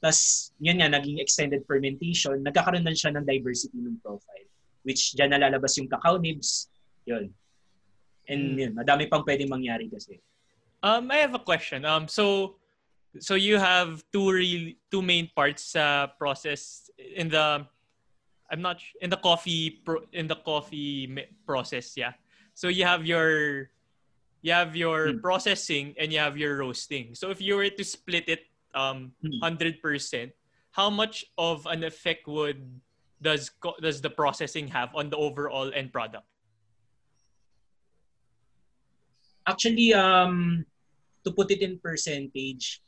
Tapos, 0.00 0.52
yun 0.60 0.78
nga, 0.78 0.92
naging 0.92 1.18
extended 1.18 1.64
fermentation, 1.66 2.44
nagkakaroon 2.44 2.84
na 2.84 2.92
siya 2.92 3.16
ng 3.16 3.24
diversity 3.24 3.80
ng 3.80 3.98
profile. 4.04 4.46
Which, 4.86 5.16
dyan 5.18 5.34
nalalabas 5.34 5.74
yung 5.80 5.88
cacao 5.88 6.20
nibs. 6.20 6.68
Yun. 7.08 7.32
And 8.28 8.54
Hmm. 8.54 8.58
yun, 8.58 8.72
madami 8.74 9.10
pang 9.10 9.24
pwedeng 9.24 9.50
mangyari 9.50 9.90
kasi. 9.90 10.20
Um, 10.82 11.10
I 11.10 11.24
have 11.24 11.34
a 11.34 11.42
question. 11.42 11.82
Um, 11.84 12.06
so, 12.06 12.56
so 13.18 13.34
you 13.34 13.58
have 13.58 14.04
two 14.12 14.30
real, 14.30 14.74
two 14.90 15.02
main 15.02 15.30
parts 15.34 15.74
sa 15.74 16.06
process 16.06 16.90
in 16.98 17.32
the, 17.32 17.66
I'm 18.50 18.62
not 18.62 18.78
in 19.00 19.10
the 19.10 19.16
coffee 19.16 19.82
pro, 19.82 20.06
in 20.12 20.28
the 20.28 20.36
coffee 20.36 21.10
process. 21.46 21.96
Yeah. 21.96 22.14
So 22.54 22.68
you 22.68 22.84
have 22.84 23.06
your, 23.06 23.70
you 24.46 24.54
have 24.54 24.78
your 24.78 25.10
Hmm. 25.10 25.18
processing 25.18 25.98
and 25.98 26.14
you 26.14 26.22
have 26.22 26.38
your 26.38 26.62
roasting. 26.62 27.18
So 27.18 27.34
if 27.34 27.42
you 27.42 27.58
were 27.58 27.66
to 27.66 27.82
split 27.82 28.30
it, 28.30 28.46
um, 28.78 29.10
Hmm. 29.18 29.42
hundred 29.42 29.82
percent, 29.82 30.30
how 30.70 30.86
much 30.86 31.26
of 31.34 31.66
an 31.66 31.82
effect 31.82 32.30
would 32.30 32.62
does 33.18 33.50
does 33.82 33.98
the 33.98 34.12
processing 34.12 34.70
have 34.70 34.94
on 34.94 35.10
the 35.10 35.18
overall 35.18 35.74
end 35.74 35.90
product? 35.90 36.30
Actually, 39.50 39.94
um, 39.94 40.62
to 41.26 41.34
put 41.34 41.50
it 41.50 41.62
in 41.62 41.82
percentage, 41.82 42.82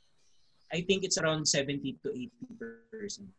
I 0.71 0.83
think 0.87 1.03
it's 1.03 1.19
around 1.19 1.47
70 1.47 1.99
to 2.03 2.09
80%. 2.15 3.31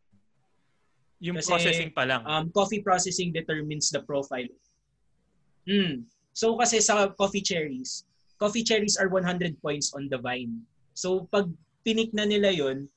Yung 1.19 1.35
Kasi, 1.35 1.51
processing 1.51 1.91
pa 1.91 2.03
lang. 2.07 2.23
um, 2.27 2.47
coffee 2.51 2.79
processing 2.79 3.31
determines 3.31 3.91
the 3.91 4.03
profile. 4.03 4.47
Hmm. 5.67 6.07
So 6.31 6.55
kasi 6.55 6.79
sa 6.79 7.11
coffee 7.11 7.43
cherries, 7.43 8.07
coffee 8.39 8.63
cherries 8.63 8.95
are 8.95 9.11
100 9.11 9.59
points 9.61 9.91
on 9.93 10.07
the 10.07 10.17
vine. 10.17 10.63
So 10.95 11.27
pag 11.29 11.51
pinik 11.83 12.15
na 12.15 12.23
nila 12.25 12.49
yon, 12.55 12.87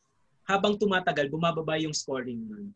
habang 0.47 0.79
tumatagal, 0.79 1.31
bumababa 1.31 1.79
yung 1.83 1.93
scoring 1.93 2.47
nun. 2.47 2.71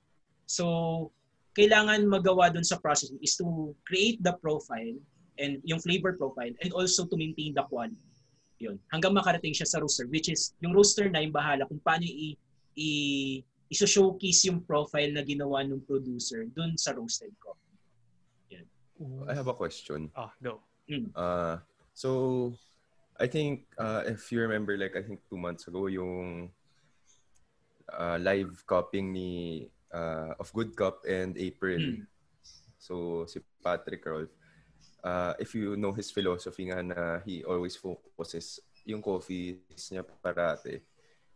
So 0.51 1.09
kailangan 1.57 2.05
magawa 2.05 2.53
dun 2.53 2.67
sa 2.67 2.77
processing 2.77 3.23
is 3.25 3.39
to 3.41 3.73
create 3.89 4.21
the 4.21 4.37
profile 4.45 4.93
and 5.41 5.63
yung 5.65 5.81
flavor 5.81 6.13
profile 6.19 6.53
and 6.61 6.71
also 6.75 7.09
to 7.09 7.17
maintain 7.17 7.57
the 7.57 7.65
quality. 7.71 7.97
Yun. 8.61 8.77
Hanggang 8.93 9.17
makarating 9.17 9.57
siya 9.57 9.69
sa 9.69 9.81
roaster 9.81 10.11
which 10.11 10.29
is 10.29 10.53
yung 10.61 10.77
roaster 10.77 11.09
na 11.09 11.25
yung 11.25 11.33
bahala 11.33 11.65
kung 11.65 11.81
paano 11.81 12.05
i, 12.05 12.37
i 12.77 12.89
iso-showcase 13.67 14.47
yung 14.47 14.63
profile 14.63 15.11
na 15.11 15.27
ginawa 15.27 15.67
ng 15.67 15.83
producer 15.87 16.47
dun 16.55 16.79
sa 16.79 16.95
roasted 16.95 17.35
coffee. 17.43 17.67
I 19.29 19.35
have 19.35 19.49
a 19.49 19.53
question. 19.53 20.09
oh, 20.17 20.33
go. 20.41 20.65
Uh, 21.13 21.61
so, 21.97 22.53
I 23.17 23.25
think, 23.25 23.65
uh, 23.81 24.05
if 24.05 24.29
you 24.29 24.45
remember, 24.45 24.77
like, 24.77 24.93
I 24.93 25.01
think 25.01 25.25
two 25.25 25.41
months 25.41 25.65
ago, 25.65 25.89
yung 25.89 26.53
uh, 27.89 28.21
live 28.21 28.61
copying 28.69 29.17
ni 29.17 29.65
uh, 29.89 30.37
of 30.37 30.53
Good 30.53 30.77
Cup 30.77 31.01
and 31.09 31.33
April. 31.41 31.81
Mm. 31.81 32.07
So, 32.77 33.25
si 33.25 33.41
Patrick 33.65 34.05
Rolf. 34.05 34.29
Uh, 35.01 35.33
if 35.41 35.55
you 35.55 35.81
know 35.81 35.97
his 35.97 36.13
philosophy 36.13 36.69
nga 36.69 36.85
na 36.85 37.25
he 37.25 37.41
always 37.49 37.79
focuses, 37.79 38.61
yung 38.85 39.01
coffee 39.01 39.65
niya 39.91 40.05
parate, 40.21 40.85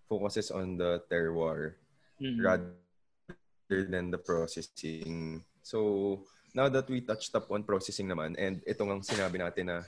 focuses 0.05 0.53
on 0.53 0.77
the 0.77 1.01
terroir 1.09 1.81
Mm. 2.21 2.37
rather 2.45 3.81
than 3.89 4.13
the 4.13 4.21
processing. 4.21 5.41
So, 5.65 6.21
now 6.53 6.69
that 6.69 6.85
we 6.85 7.01
touched 7.01 7.33
up 7.33 7.49
on 7.49 7.65
processing 7.65 8.13
naman, 8.13 8.37
and 8.37 8.61
ito 8.69 8.85
nga 8.85 9.01
sinabi 9.01 9.41
natin 9.41 9.73
na 9.73 9.81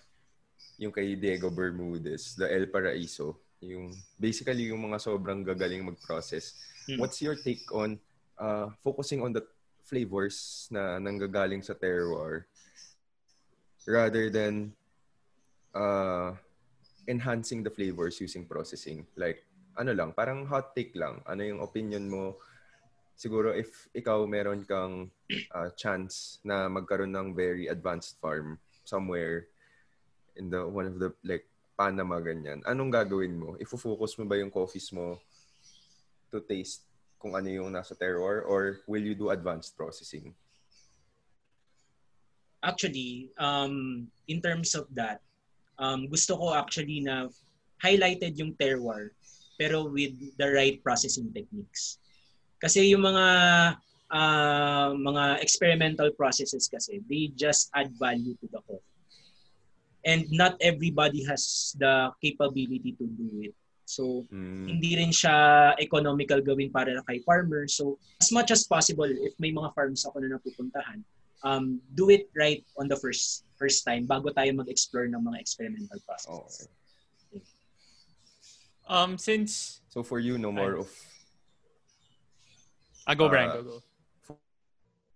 yung 0.82 0.90
kay 0.90 1.14
Diego 1.14 1.46
Bermudez, 1.46 2.34
the 2.34 2.50
El 2.50 2.66
Paraiso, 2.66 3.38
yung 3.62 3.94
basically 4.18 4.74
yung 4.74 4.82
mga 4.90 4.98
sobrang 4.98 5.46
gagaling 5.46 5.86
mag-process. 5.86 6.58
Mm. 6.90 6.98
What's 6.98 7.22
your 7.22 7.38
take 7.38 7.62
on 7.70 8.02
uh, 8.34 8.74
focusing 8.82 9.22
on 9.22 9.30
the 9.30 9.46
flavors 9.86 10.66
na 10.74 10.98
nanggagaling 10.98 11.62
sa 11.62 11.78
terroir 11.78 12.50
rather 13.86 14.26
than 14.26 14.74
uh, 15.70 16.34
enhancing 17.06 17.62
the 17.62 17.70
flavors 17.70 18.18
using 18.18 18.42
processing? 18.42 19.06
Like, 19.14 19.46
ano 19.78 19.94
lang, 19.94 20.10
parang 20.18 20.42
hot 20.50 20.74
take 20.74 20.98
lang. 20.98 21.22
Ano 21.30 21.46
yung 21.46 21.62
opinion 21.62 22.10
mo? 22.10 22.42
Siguro 23.14 23.54
if 23.54 23.86
ikaw 23.94 24.26
meron 24.26 24.66
kang 24.66 25.06
uh, 25.54 25.70
chance 25.78 26.42
na 26.42 26.66
magkaroon 26.66 27.14
ng 27.14 27.38
very 27.38 27.70
advanced 27.70 28.18
farm 28.18 28.58
somewhere 28.82 29.51
in 30.36 30.50
the 30.50 30.64
one 30.64 30.86
of 30.86 30.96
the 30.98 31.12
like 31.24 31.46
Panama 31.76 32.20
ganyan. 32.20 32.60
Anong 32.68 32.92
gagawin 32.92 33.34
mo? 33.34 33.56
Ifo-focus 33.56 34.20
mo 34.20 34.24
ba 34.28 34.36
yung 34.36 34.52
coffees 34.52 34.92
mo 34.92 35.18
to 36.30 36.40
taste 36.44 36.84
kung 37.16 37.34
ano 37.34 37.48
yung 37.48 37.72
nasa 37.72 37.96
terroir 37.96 38.44
or 38.44 38.84
will 38.86 39.02
you 39.02 39.16
do 39.16 39.32
advanced 39.32 39.74
processing? 39.74 40.34
Actually, 42.62 43.32
um, 43.40 44.06
in 44.28 44.38
terms 44.38 44.78
of 44.78 44.86
that, 44.94 45.18
um, 45.80 46.06
gusto 46.06 46.38
ko 46.38 46.54
actually 46.54 47.02
na 47.02 47.26
highlighted 47.82 48.38
yung 48.38 48.54
terroir 48.54 49.10
pero 49.58 49.86
with 49.86 50.14
the 50.38 50.48
right 50.48 50.82
processing 50.82 51.30
techniques. 51.34 51.98
Kasi 52.62 52.90
yung 52.94 53.02
mga 53.02 53.26
uh, 54.12 54.90
mga 54.94 55.42
experimental 55.42 56.10
processes 56.14 56.68
kasi, 56.68 57.00
they 57.08 57.32
just 57.34 57.72
add 57.74 57.90
value 57.98 58.36
to 58.38 58.46
the 58.52 58.60
coffee. 58.68 58.91
And 60.02 60.26
not 60.34 60.58
everybody 60.58 61.22
has 61.30 61.74
the 61.78 62.10
capability 62.18 62.98
to 62.98 63.06
do 63.06 63.46
it. 63.46 63.54
So, 63.86 64.26
mm. 64.32 64.66
hindi 64.66 64.98
rin 64.98 65.14
siya 65.14 65.76
economical 65.78 66.42
gawin 66.42 66.74
para 66.74 66.98
kay 67.06 67.22
farmer. 67.22 67.68
So, 67.68 68.02
as 68.18 68.32
much 68.34 68.50
as 68.50 68.66
possible, 68.66 69.06
if 69.06 69.34
may 69.38 69.54
mga 69.54 69.74
farms 69.74 70.02
ako 70.02 70.22
na 70.24 70.34
napupuntahan, 70.34 71.06
um, 71.44 71.78
do 71.94 72.10
it 72.10 72.30
right 72.34 72.64
on 72.78 72.88
the 72.88 72.96
first 72.96 73.46
first 73.54 73.86
time 73.86 74.06
bago 74.06 74.34
tayo 74.34 74.50
mag-explore 74.54 75.06
ng 75.06 75.22
mga 75.22 75.38
experimental 75.38 76.00
processes. 76.02 76.66
Okay. 76.66 77.42
Um, 78.90 79.14
since... 79.18 79.82
So, 79.86 80.02
for 80.02 80.18
you, 80.18 80.34
no 80.34 80.50
more 80.50 80.82
of... 80.82 80.90
Ah, 83.06 83.14
go, 83.14 83.30
Brian. 83.30 83.50
Uh, 83.50 83.62
go, 83.62 83.62
go. 83.62 83.78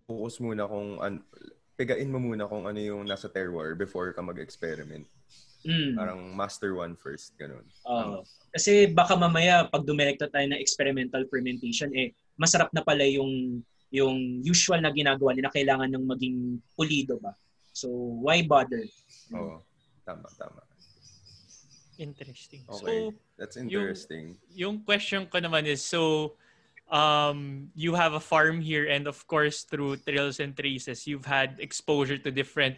Focus 0.07 0.39
muna 0.39 0.68
kung... 0.70 1.03
An- 1.03 1.26
pigain 1.77 2.09
mo 2.09 2.18
muna 2.18 2.49
kung 2.49 2.64
ano 2.64 2.81
yung 2.81 3.05
nasa 3.05 3.29
terroir 3.29 3.77
before 3.77 4.11
ka 4.16 4.24
mag-experiment. 4.24 5.05
Mm. 5.66 5.99
Parang 5.99 6.20
master 6.33 6.72
one 6.72 6.97
first, 6.97 7.37
ganun. 7.37 7.64
Uh, 7.85 8.22
kasi 8.55 8.89
baka 8.89 9.12
mamaya 9.18 9.68
pag 9.68 9.85
dumirekta 9.85 10.31
tayo 10.33 10.47
ng 10.49 10.62
experimental 10.62 11.27
fermentation, 11.29 11.93
eh, 11.93 12.16
masarap 12.41 12.72
na 12.72 12.81
pala 12.81 13.05
yung 13.05 13.61
yung 13.91 14.43
usual 14.43 14.83
na 14.83 14.91
ginagawa 14.91 15.35
nila 15.35 15.53
kailangan 15.53 15.91
ng 15.93 16.05
maging 16.07 16.37
pulido 16.74 17.18
ba. 17.22 17.35
So, 17.77 17.93
why 18.24 18.43
bother? 18.43 18.83
Oo. 19.37 19.61
Oh, 19.61 19.61
tama, 20.03 20.27
tama. 20.41 20.64
Interesting. 22.01 22.64
Okay. 22.66 23.12
So, 23.12 23.16
That's 23.37 23.57
interesting. 23.61 24.41
Yung, 24.53 24.81
yung 24.81 24.85
question 24.85 25.29
ko 25.29 25.39
naman 25.39 25.68
is, 25.68 25.85
so, 25.85 26.33
um, 26.91 27.68
you 27.74 27.95
have 27.95 28.14
a 28.14 28.20
farm 28.20 28.61
here 28.61 28.87
and 28.87 29.07
of 29.07 29.26
course 29.26 29.62
through 29.62 29.97
trails 30.07 30.39
and 30.39 30.57
traces 30.57 31.07
you've 31.07 31.26
had 31.26 31.59
exposure 31.59 32.18
to 32.18 32.30
different 32.30 32.76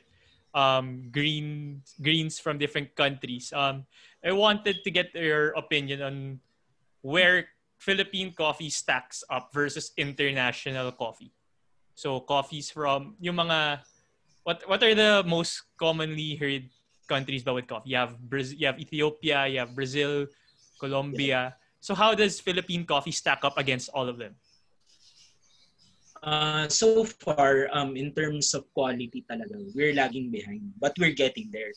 um, 0.55 1.11
green 1.13 1.83
greens 2.01 2.39
from 2.41 2.59
different 2.59 2.95
countries. 2.97 3.53
Um, 3.53 3.85
i 4.25 4.33
wanted 4.33 4.83
to 4.83 4.91
get 4.91 5.15
your 5.15 5.53
opinion 5.55 6.03
on 6.03 6.41
where 7.03 7.49
philippine 7.79 8.33
coffee 8.33 8.71
stacks 8.71 9.23
up 9.31 9.51
versus 9.53 9.93
international 9.97 10.91
coffee. 10.93 11.33
So 11.95 12.21
coffees 12.21 12.71
from 12.71 13.15
yung 13.21 13.37
mga 13.37 13.83
what 14.43 14.63
what 14.67 14.83
are 14.83 14.95
the 14.95 15.23
most 15.27 15.69
commonly 15.77 16.37
heard 16.37 16.71
countries 17.09 17.45
with 17.45 17.67
coffee? 17.67 17.91
You 17.91 17.97
have 17.97 18.19
Brazil, 18.19 18.57
you 18.59 18.67
have 18.67 18.79
ethiopia 18.81 19.47
you 19.47 19.59
have 19.61 19.75
brazil 19.77 20.27
colombia. 20.81 21.55
Yeah 21.55 21.68
So 21.81 21.95
how 21.95 22.15
does 22.15 22.41
Philippine 22.41 22.85
coffee 22.85 23.15
stack 23.15 23.45
up 23.45 23.57
against 23.57 23.89
all 23.95 24.09
of 24.09 24.19
them? 24.19 24.35
Uh, 26.23 26.67
so 26.69 27.05
far, 27.05 27.71
um, 27.73 27.95
in 27.95 28.11
terms 28.11 28.55
of 28.55 28.67
quality 28.75 29.25
talaga, 29.31 29.55
we're 29.75 29.95
lagging 29.95 30.31
behind. 30.31 30.75
But 30.83 30.99
we're 30.99 31.15
getting 31.15 31.51
there. 31.55 31.71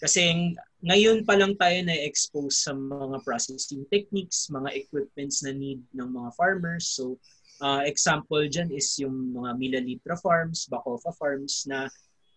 Kasi 0.00 0.56
ngayon 0.82 1.22
pa 1.22 1.38
lang 1.38 1.54
tayo 1.54 1.78
na-expose 1.84 2.66
sa 2.66 2.74
mga 2.74 3.22
processing 3.22 3.86
techniques, 3.86 4.50
mga 4.50 4.74
equipments 4.74 5.46
na 5.46 5.54
need 5.54 5.78
ng 5.94 6.10
mga 6.10 6.34
farmers. 6.34 6.90
So, 6.90 7.22
uh, 7.62 7.86
example 7.86 8.42
dyan 8.50 8.74
is 8.74 8.98
yung 8.98 9.30
mga 9.30 9.54
Milalitra 9.60 10.18
farms, 10.18 10.66
Bacofa 10.66 11.14
farms 11.14 11.68
na 11.70 11.86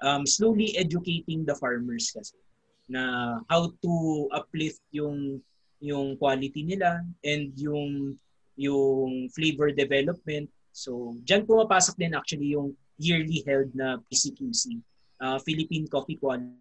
um, 0.06 0.30
slowly 0.30 0.78
educating 0.78 1.42
the 1.42 1.58
farmers 1.58 2.14
kasi 2.14 2.38
na 2.86 3.42
how 3.50 3.74
to 3.82 3.94
uplift 4.30 4.84
yung 4.94 5.42
yung 5.84 6.16
quality 6.18 6.64
nila 6.64 7.04
and 7.24 7.52
yung 7.60 8.16
yung 8.56 9.28
flavor 9.36 9.72
development. 9.72 10.48
So, 10.72 11.16
diyan 11.24 11.48
pumapasok 11.48 11.96
din 12.00 12.16
actually 12.16 12.56
yung 12.56 12.76
yearly 12.96 13.44
held 13.44 13.72
na 13.76 14.00
PCQC, 14.08 14.80
uh, 15.20 15.40
Philippine 15.44 15.88
Coffee 15.88 16.20
Quality 16.20 16.56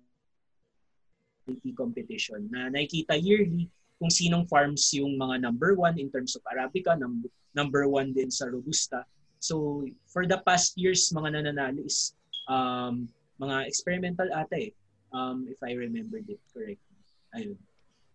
Competition 1.74 2.50
na 2.50 2.70
nakikita 2.70 3.14
yearly 3.14 3.70
kung 3.98 4.10
sinong 4.10 4.46
farms 4.50 4.90
yung 4.94 5.14
mga 5.14 5.38
number 5.38 5.78
one 5.78 5.94
in 5.98 6.10
terms 6.10 6.34
of 6.34 6.42
Arabica, 6.50 6.98
number, 6.98 7.30
number 7.54 7.86
one 7.86 8.10
din 8.10 8.30
sa 8.30 8.50
Robusta. 8.50 9.06
So, 9.38 9.86
for 10.10 10.26
the 10.26 10.42
past 10.42 10.74
years, 10.74 11.12
mga 11.14 11.38
nananalo 11.38 11.86
is 11.86 12.14
um, 12.50 13.06
mga 13.38 13.68
experimental 13.70 14.28
ata 14.34 14.56
eh, 14.56 14.72
um, 15.14 15.46
if 15.46 15.60
I 15.62 15.78
remember 15.78 16.18
it 16.18 16.40
correctly. 16.50 16.98
Ayun. 17.38 17.58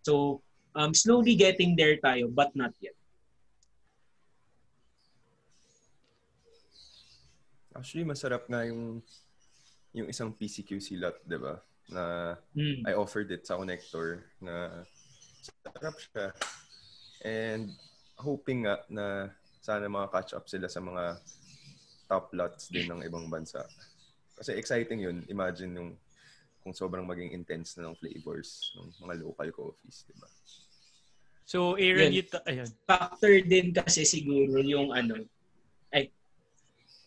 So, 0.04 0.42
um, 0.74 0.92
slowly 0.94 1.34
getting 1.34 1.74
there 1.74 1.96
tayo, 1.98 2.30
but 2.30 2.54
not 2.54 2.74
yet. 2.80 2.94
Actually, 7.74 8.04
masarap 8.04 8.44
nga 8.50 8.66
yung 8.66 9.00
yung 9.90 10.06
isang 10.06 10.30
PCQC 10.30 11.00
lot, 11.00 11.16
di 11.26 11.38
ba? 11.38 11.58
Na 11.90 12.34
mm. 12.54 12.86
I 12.86 12.92
offered 12.94 13.30
it 13.34 13.46
sa 13.46 13.58
connector 13.58 14.22
na 14.38 14.86
sarap 15.42 15.96
siya. 15.98 16.26
And 17.24 17.74
hoping 18.20 18.68
nga 18.68 18.84
na 18.86 19.32
sana 19.60 19.90
mga 19.90 20.12
catch 20.12 20.32
up 20.36 20.46
sila 20.46 20.68
sa 20.70 20.80
mga 20.80 21.18
top 22.06 22.30
lots 22.34 22.70
din 22.70 22.90
ng 22.90 23.02
ibang 23.06 23.26
bansa. 23.30 23.64
Kasi 24.38 24.54
exciting 24.56 25.02
yun. 25.04 25.22
Imagine 25.26 25.72
yung 25.78 25.90
kung 26.60 26.76
sobrang 26.76 27.04
maging 27.08 27.32
intense 27.32 27.76
na 27.76 27.88
ng 27.88 27.96
flavors 27.96 28.76
ng 28.76 28.88
mga 29.06 29.14
local 29.24 29.50
coffees, 29.52 30.04
di 30.04 30.14
ba? 30.20 30.28
So, 31.48 31.74
Aaron, 31.74 32.14
you 32.14 32.22
ta- 32.22 32.46
ayun. 32.46 32.70
Factor 32.86 33.42
din 33.42 33.74
kasi 33.74 34.06
siguro 34.06 34.62
yung 34.62 34.94
ano, 34.94 35.18
ay, 35.90 36.12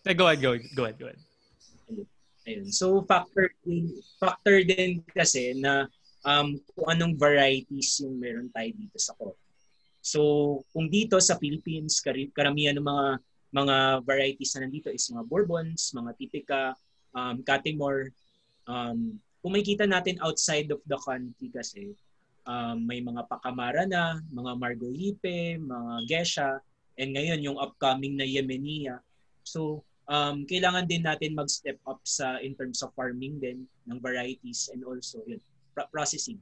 ay 0.04 0.14
go 0.18 0.28
ahead, 0.28 0.44
go 0.44 0.52
ahead, 0.52 0.68
go 0.76 0.84
ahead, 0.84 0.98
go 1.00 1.08
ahead. 1.08 1.22
Ayun. 2.44 2.68
So, 2.76 3.08
factor 3.08 3.48
din, 3.64 3.88
factor 4.20 4.60
din 4.68 5.00
kasi 5.16 5.56
na 5.56 5.88
um, 6.28 6.60
kung 6.76 6.88
anong 6.92 7.16
varieties 7.16 8.04
yung 8.04 8.20
meron 8.20 8.52
tayo 8.52 8.68
dito 8.76 9.00
sa 9.00 9.16
coffee. 9.16 9.40
So, 10.04 10.20
kung 10.76 10.92
dito 10.92 11.16
sa 11.24 11.40
Philippines, 11.40 12.04
karamihan 12.36 12.76
ng 12.76 12.84
mga 12.84 13.08
mga 13.54 13.76
varieties 14.04 14.52
na 14.58 14.66
nandito 14.66 14.90
is 14.90 15.08
mga 15.08 15.24
Bourbons, 15.30 15.94
mga 15.94 16.12
Tipika, 16.18 16.64
um, 17.16 17.40
Catimore, 17.46 18.12
um, 18.66 19.16
kung 19.44 19.52
makikita 19.52 19.84
natin 19.84 20.16
outside 20.24 20.72
of 20.72 20.80
the 20.88 20.96
country 21.04 21.52
kasi, 21.52 21.92
um, 22.48 22.80
may 22.88 23.04
mga 23.04 23.28
Pakamara 23.28 23.84
na, 23.84 24.24
mga 24.32 24.56
Margolipe, 24.56 25.60
mga 25.60 25.94
Gesha, 26.08 26.64
and 26.96 27.12
ngayon 27.12 27.44
yung 27.44 27.60
upcoming 27.60 28.16
na 28.16 28.24
Yemenia. 28.24 29.04
So, 29.44 29.84
um, 30.08 30.48
kailangan 30.48 30.88
din 30.88 31.04
natin 31.04 31.36
mag-step 31.36 31.76
up 31.84 32.00
sa 32.08 32.40
in 32.40 32.56
terms 32.56 32.80
of 32.88 32.96
farming 32.96 33.44
din 33.44 33.68
ng 33.92 34.00
varieties 34.00 34.72
and 34.72 34.88
also 34.88 35.20
yun, 35.28 35.44
processing. 35.92 36.40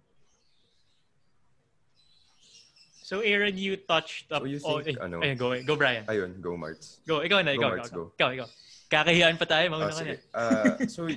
So 3.01 3.19
Aaron, 3.19 3.57
you 3.59 3.75
touched 3.75 4.31
up. 4.31 4.45
So 4.45 4.47
you 4.47 4.61
think, 4.61 4.71
oh, 4.71 4.79
eh, 4.79 4.95
ano, 5.03 5.19
ayun, 5.19 5.35
go, 5.35 5.51
go 5.67 5.75
Brian. 5.75 6.07
Ayun, 6.07 6.39
go 6.39 6.55
Marts. 6.55 7.03
Go, 7.03 7.19
ikaw 7.19 7.43
na, 7.43 7.51
ikaw, 7.51 7.67
go, 7.67 7.75
Marts, 7.75 7.89
ikaw, 7.91 7.97
go. 7.97 8.13
ikaw, 8.15 8.29
ikaw. 8.31 8.47
Kakahiyaan 8.87 9.35
pa 9.35 9.47
tayo, 9.47 9.65
mauna 9.67 9.91
oh, 9.91 9.95
ka 9.95 10.03
na. 10.03 10.15
Uh, 10.31 10.75
so, 10.87 11.07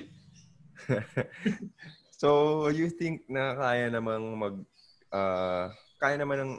so, 2.21 2.67
you 2.69 2.91
think 2.91 3.27
na 3.31 3.55
kaya 3.55 3.87
namang 3.91 4.25
mag 4.35 4.55
uh, 5.11 5.71
kaya 5.99 6.15
naman 6.19 6.37
ng 6.43 6.53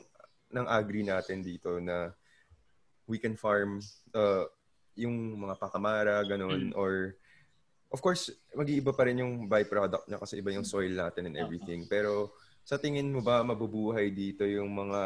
ng 0.57 0.67
agri 0.67 1.03
natin 1.05 1.43
dito 1.43 1.77
na 1.83 2.15
we 3.07 3.21
can 3.21 3.37
farm 3.37 3.83
uh, 4.15 4.47
yung 4.97 5.37
mga 5.37 5.55
pakamara 5.61 6.25
ganun 6.25 6.73
mm. 6.73 6.79
or 6.79 7.15
of 7.93 8.01
course 8.01 8.33
mag-iiba 8.57 8.91
pa 8.97 9.07
rin 9.07 9.21
yung 9.23 9.47
byproduct 9.47 10.09
niya 10.09 10.19
kasi 10.19 10.41
iba 10.41 10.51
yung 10.51 10.67
soil 10.67 10.91
natin 10.91 11.31
and 11.31 11.37
everything. 11.37 11.85
Pero 11.87 12.35
sa 12.67 12.81
tingin 12.81 13.13
mo 13.13 13.23
ba 13.23 13.45
mabubuhay 13.47 14.11
dito 14.11 14.43
yung 14.43 14.73
mga 14.75 15.03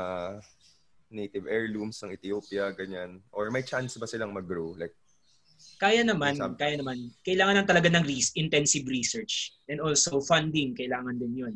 native 1.11 1.51
heirlooms 1.51 1.99
ng 2.01 2.15
Ethiopia 2.15 2.71
ganyan? 2.73 3.21
Or 3.35 3.51
may 3.51 3.67
chance 3.67 3.99
ba 3.99 4.07
silang 4.07 4.33
mag-grow? 4.33 4.79
Like 4.79 4.95
kaya 5.81 6.05
naman, 6.05 6.37
kaya 6.57 6.77
naman. 6.77 7.09
Kailangan 7.25 7.55
lang 7.63 7.69
talaga 7.69 7.89
ng 7.89 8.05
res- 8.05 8.37
intensive 8.37 8.85
research 8.89 9.57
and 9.69 9.81
also 9.81 10.21
funding, 10.21 10.77
kailangan 10.77 11.17
din 11.17 11.33
'yun. 11.37 11.55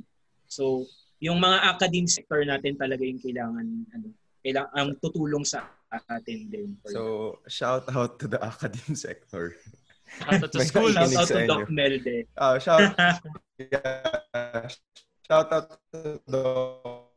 So, 0.48 0.88
yung 1.20 1.40
mga 1.40 1.76
academic 1.76 2.12
sector 2.12 2.44
natin 2.44 2.76
talaga 2.76 3.02
yung 3.04 3.20
kailangan 3.20 3.66
ano, 3.92 4.06
kailangan 4.44 4.72
ang 4.76 4.90
tutulong 5.00 5.44
sa 5.44 5.68
atin 6.08 6.50
din. 6.50 6.76
So, 6.88 7.38
shout 7.48 7.88
out 7.92 8.18
to 8.20 8.26
the 8.28 8.40
academic 8.42 8.96
sector. 8.96 9.56
Shout 10.20 10.42
out 10.44 10.52
to 10.52 10.60
school. 10.62 10.92
Shout 10.94 11.16
out 11.16 11.28
to 11.32 11.46
Doc 11.48 11.66
Melde. 11.72 12.28
Uh, 12.38 12.56
shout, 12.60 12.94
yeah, 13.58 14.68
shout 15.26 15.48
out 15.50 15.80
to 15.90 16.20
Doc 16.28 17.10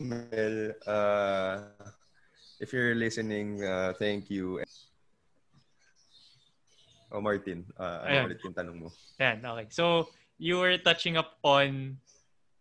Mel. 0.00 0.72
Uh, 0.86 1.56
If 2.60 2.76
you're 2.76 2.92
listening, 2.92 3.64
uh, 3.64 3.96
thank 3.96 4.28
you. 4.28 4.60
Oh, 7.10 7.20
Martin, 7.20 7.66
uh, 7.74 8.06
ano 8.06 8.14
Ayan. 8.14 8.24
ulit 8.30 8.40
yung 8.46 8.54
tanong 8.54 8.76
mo? 8.86 8.88
Yan, 9.18 9.42
okay. 9.42 9.66
So, 9.70 10.08
you 10.38 10.62
were 10.62 10.78
touching 10.78 11.18
up 11.18 11.36
on 11.42 11.98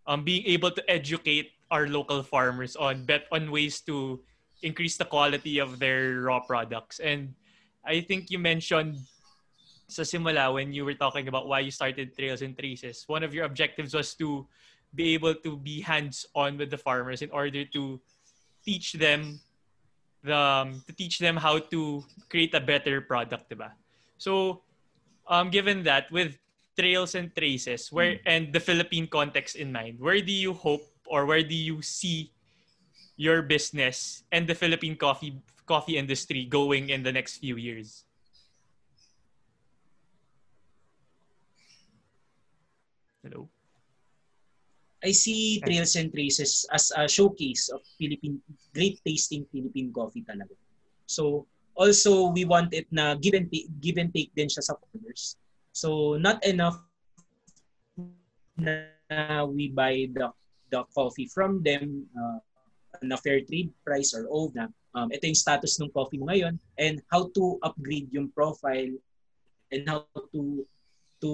um, 0.10 0.26
being 0.26 0.44
able 0.50 0.72
to 0.74 0.84
educate 0.90 1.54
our 1.70 1.88
local 1.88 2.26
farmers 2.26 2.76
on 2.76 3.06
bet 3.06 3.30
on 3.32 3.54
ways 3.54 3.80
to 3.86 4.20
increase 4.62 4.98
the 4.98 5.06
quality 5.06 5.62
of 5.62 5.78
their 5.78 6.26
raw 6.26 6.42
products. 6.42 7.00
And 7.00 7.38
I 7.86 8.02
think 8.02 8.34
you 8.34 8.40
mentioned 8.42 8.98
sa 9.90 10.06
simula 10.06 10.54
when 10.54 10.74
you 10.74 10.86
were 10.86 10.94
talking 10.94 11.28
about 11.28 11.48
why 11.48 11.62
you 11.62 11.72
started 11.72 12.14
Trails 12.18 12.42
and 12.42 12.58
Traces, 12.58 13.06
one 13.08 13.24
of 13.24 13.34
your 13.34 13.46
objectives 13.46 13.94
was 13.94 14.14
to 14.22 14.46
be 14.94 15.14
able 15.14 15.34
to 15.46 15.58
be 15.58 15.82
hands-on 15.82 16.58
with 16.58 16.70
the 16.70 16.78
farmers 16.78 17.22
in 17.22 17.30
order 17.30 17.66
to 17.66 18.02
teach 18.66 18.94
them 18.94 19.40
the 20.22 20.36
um, 20.36 20.84
to 20.86 20.94
teach 20.94 21.18
them 21.18 21.38
how 21.38 21.58
to 21.58 22.04
create 22.30 22.54
a 22.54 22.60
better 22.60 23.02
product, 23.02 23.50
diba? 23.50 23.72
So, 24.20 24.62
um, 25.32 25.50
given 25.50 25.82
that, 25.88 26.12
with 26.12 26.38
trails 26.78 27.16
and 27.16 27.32
traces, 27.32 27.88
where 27.92 28.20
and 28.28 28.52
the 28.52 28.60
Philippine 28.60 29.08
context 29.08 29.56
in 29.56 29.72
mind, 29.72 29.98
where 29.98 30.20
do 30.20 30.36
you 30.36 30.54
hope 30.54 30.84
or 31.08 31.26
where 31.26 31.42
do 31.42 31.56
you 31.56 31.82
see 31.82 32.36
your 33.16 33.42
business 33.42 34.24
and 34.32 34.46
the 34.46 34.56
Philippine 34.56 35.00
coffee 35.00 35.40
coffee 35.66 35.98
industry 35.98 36.44
going 36.46 36.92
in 36.92 37.02
the 37.02 37.12
next 37.12 37.40
few 37.40 37.56
years? 37.56 38.04
Hello. 43.24 43.48
I 45.00 45.16
see 45.16 45.64
Trails 45.64 45.96
and 45.96 46.12
Traces 46.12 46.68
as 46.76 46.92
a 46.92 47.08
showcase 47.08 47.72
of 47.72 47.80
Philippine 47.96 48.44
great 48.76 49.00
tasting 49.08 49.48
Philippine 49.48 49.96
coffee 49.96 50.28
talaga. 50.28 50.56
So 51.08 51.48
also 51.80 52.36
we 52.36 52.44
want 52.44 52.76
it 52.76 52.86
na 52.92 53.16
give 53.16 53.34
and 53.34 53.48
take, 53.48 53.72
give 53.80 53.96
and 53.96 54.12
take 54.12 54.36
din 54.36 54.52
siya 54.52 54.60
sa 54.60 54.76
farmers. 54.76 55.40
So 55.72 56.20
not 56.20 56.44
enough 56.44 56.76
na 58.60 59.48
we 59.48 59.72
buy 59.72 60.12
the 60.12 60.30
the 60.70 60.84
coffee 60.92 61.26
from 61.32 61.64
them 61.64 62.06
uh, 62.14 62.44
na 63.02 63.16
fair 63.16 63.42
trade 63.48 63.72
price 63.88 64.12
or 64.12 64.28
old 64.28 64.54
na 64.54 64.68
um, 64.94 65.08
ito 65.10 65.26
yung 65.26 65.40
status 65.40 65.80
ng 65.80 65.90
coffee 65.96 66.20
mo 66.20 66.30
ngayon 66.30 66.60
and 66.78 67.02
how 67.10 67.32
to 67.32 67.58
upgrade 67.64 68.12
yung 68.12 68.30
profile 68.36 68.92
and 69.72 69.88
how 69.88 70.06
to 70.36 70.68
to 71.24 71.32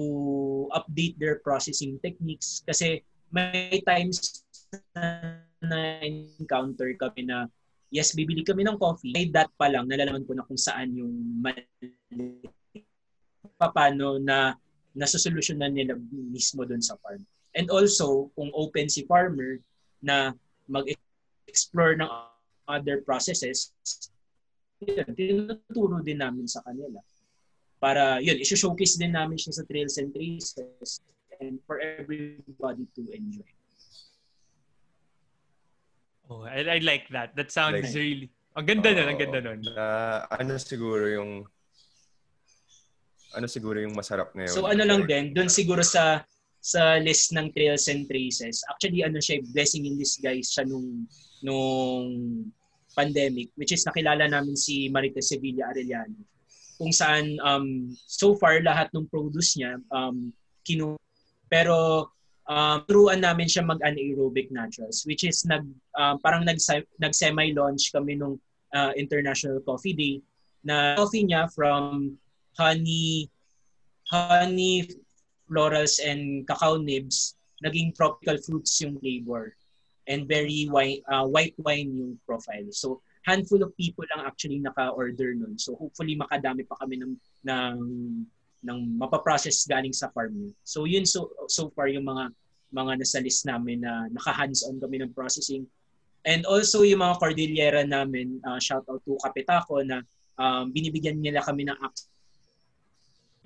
update 0.72 1.18
their 1.20 1.42
processing 1.42 1.98
techniques 2.00 2.62
kasi 2.64 3.02
may 3.34 3.82
times 3.84 4.46
na, 4.94 5.36
na 5.60 6.00
encounter 6.02 6.94
kami 6.96 7.26
na 7.26 7.50
yes, 7.90 8.14
bibili 8.14 8.42
kami 8.42 8.66
ng 8.66 8.78
coffee. 8.78 9.14
Ay 9.14 9.30
that 9.30 9.50
pa 9.54 9.70
lang, 9.70 9.86
nalalaman 9.86 10.26
ko 10.26 10.34
na 10.34 10.46
kung 10.46 10.58
saan 10.58 10.94
yung 10.94 11.14
mali. 11.40 12.44
paano 13.56 14.20
na 14.20 14.52
nasusolusyonan 14.96 15.72
nila 15.72 15.96
mismo 16.12 16.64
doon 16.64 16.80
sa 16.80 16.96
farm. 17.00 17.24
And 17.56 17.72
also, 17.72 18.28
kung 18.36 18.52
open 18.52 18.88
si 18.92 19.08
farmer 19.08 19.60
na 20.04 20.36
mag-explore 20.68 21.96
ng 21.96 22.08
other 22.68 23.00
processes, 23.00 23.72
yun, 24.84 25.08
tinuturo 25.16 26.04
din 26.04 26.20
namin 26.20 26.44
sa 26.44 26.60
kanila. 26.68 27.00
Para, 27.80 28.20
yun, 28.20 28.36
isi-showcase 28.36 29.00
din 29.00 29.16
namin 29.16 29.40
siya 29.40 29.56
sa 29.56 29.64
Trails 29.64 29.96
and 29.96 30.12
Traces 30.12 31.00
and 31.40 31.60
for 31.64 31.80
everybody 31.80 32.84
to 32.92 33.02
enjoy. 33.12 33.55
Oh, 36.26 36.42
I, 36.42 36.78
I 36.78 36.78
like 36.82 37.06
that. 37.14 37.36
That 37.38 37.50
sounds 37.54 37.82
Like- 37.82 37.94
really... 37.94 38.30
Ang 38.56 38.64
ganda 38.64 38.88
nun, 38.88 39.08
ang 39.12 39.20
ganda 39.20 39.38
nun. 39.44 39.60
Na, 39.68 39.84
ano 40.32 40.56
siguro 40.56 41.04
yung 41.12 41.44
ano 43.36 43.46
siguro 43.52 43.76
yung 43.76 43.92
masarap 43.92 44.32
ngayon? 44.32 44.48
So 44.48 44.64
ano 44.64 44.80
lang 44.80 45.04
din, 45.04 45.36
doon 45.36 45.52
siguro 45.52 45.84
sa 45.84 46.24
sa 46.56 46.96
list 46.96 47.36
ng 47.36 47.52
Trails 47.52 47.84
and 47.92 48.08
Traces, 48.08 48.64
actually 48.72 49.04
ano 49.04 49.20
siya, 49.20 49.44
blessing 49.52 49.84
in 49.84 50.00
disguise 50.00 50.56
siya 50.56 50.64
nung 50.64 51.04
nung 51.44 52.08
pandemic, 52.96 53.52
which 53.60 53.76
is 53.76 53.84
nakilala 53.84 54.24
namin 54.24 54.56
si 54.56 54.88
Marita 54.88 55.20
Sevilla 55.20 55.68
Arellano. 55.68 56.16
Kung 56.80 56.96
saan 56.96 57.36
um, 57.44 57.92
so 58.08 58.40
far 58.40 58.64
lahat 58.64 58.88
ng 58.96 59.04
produce 59.12 59.60
niya 59.60 59.76
um, 59.92 60.32
kinu 60.64 60.96
pero 61.52 62.08
um, 62.50 62.82
turuan 62.86 63.22
namin 63.22 63.46
siya 63.46 63.66
mag 63.66 63.82
anaerobic 63.82 64.50
naturals 64.50 65.02
which 65.06 65.22
is 65.22 65.44
nag 65.46 65.66
um, 65.98 66.18
parang 66.22 66.46
nag 66.46 66.58
nag 66.98 67.14
semi 67.14 67.52
launch 67.52 67.90
kami 67.94 68.18
nung 68.18 68.38
uh, 68.74 68.92
International 68.96 69.60
Coffee 69.62 69.94
Day 69.94 70.14
na 70.66 70.98
coffee 70.98 71.22
niya 71.26 71.46
from 71.54 72.14
honey 72.58 73.30
honey 74.10 74.86
florals 75.46 76.02
and 76.02 76.46
cacao 76.46 76.78
nibs 76.78 77.36
naging 77.64 77.94
tropical 77.96 78.36
fruits 78.42 78.80
yung 78.82 78.98
flavor 79.00 79.54
and 80.06 80.28
very 80.28 80.68
wine, 80.70 81.02
uh, 81.10 81.26
white 81.26 81.54
wine 81.58 81.90
yung 81.94 82.18
profile. 82.26 82.66
So 82.70 83.02
handful 83.26 83.62
of 83.62 83.74
people 83.76 84.04
lang 84.14 84.26
actually 84.26 84.62
naka-order 84.62 85.34
nun. 85.34 85.58
So 85.58 85.74
hopefully 85.74 86.14
makadami 86.14 86.62
pa 86.68 86.78
kami 86.78 87.02
ng 87.02 87.14
ng 87.46 87.76
ng 88.66 88.98
mapaprocess 88.98 89.62
galing 89.70 89.94
sa 89.94 90.10
farm 90.10 90.34
niya. 90.34 90.52
so 90.66 90.82
yun 90.82 91.06
so 91.06 91.30
so 91.46 91.70
far 91.72 91.86
yung 91.86 92.04
mga 92.04 92.34
mga 92.74 92.92
nasa 92.98 93.22
list 93.22 93.46
namin 93.46 93.86
na 93.86 94.10
naka 94.10 94.34
hands-on 94.34 94.82
kami 94.82 94.98
ng 94.98 95.14
processing 95.14 95.62
and 96.26 96.42
also 96.50 96.82
yung 96.82 96.98
mga 96.98 97.14
Cordillera 97.22 97.82
namin 97.86 98.42
uh, 98.42 98.58
shout 98.58 98.82
out 98.90 98.98
to 99.06 99.14
Kapitako 99.22 99.86
na 99.86 100.02
um, 100.34 100.74
binibigyan 100.74 101.22
nila 101.22 101.40
kami 101.46 101.62
ng 101.62 101.78
access 101.78 102.10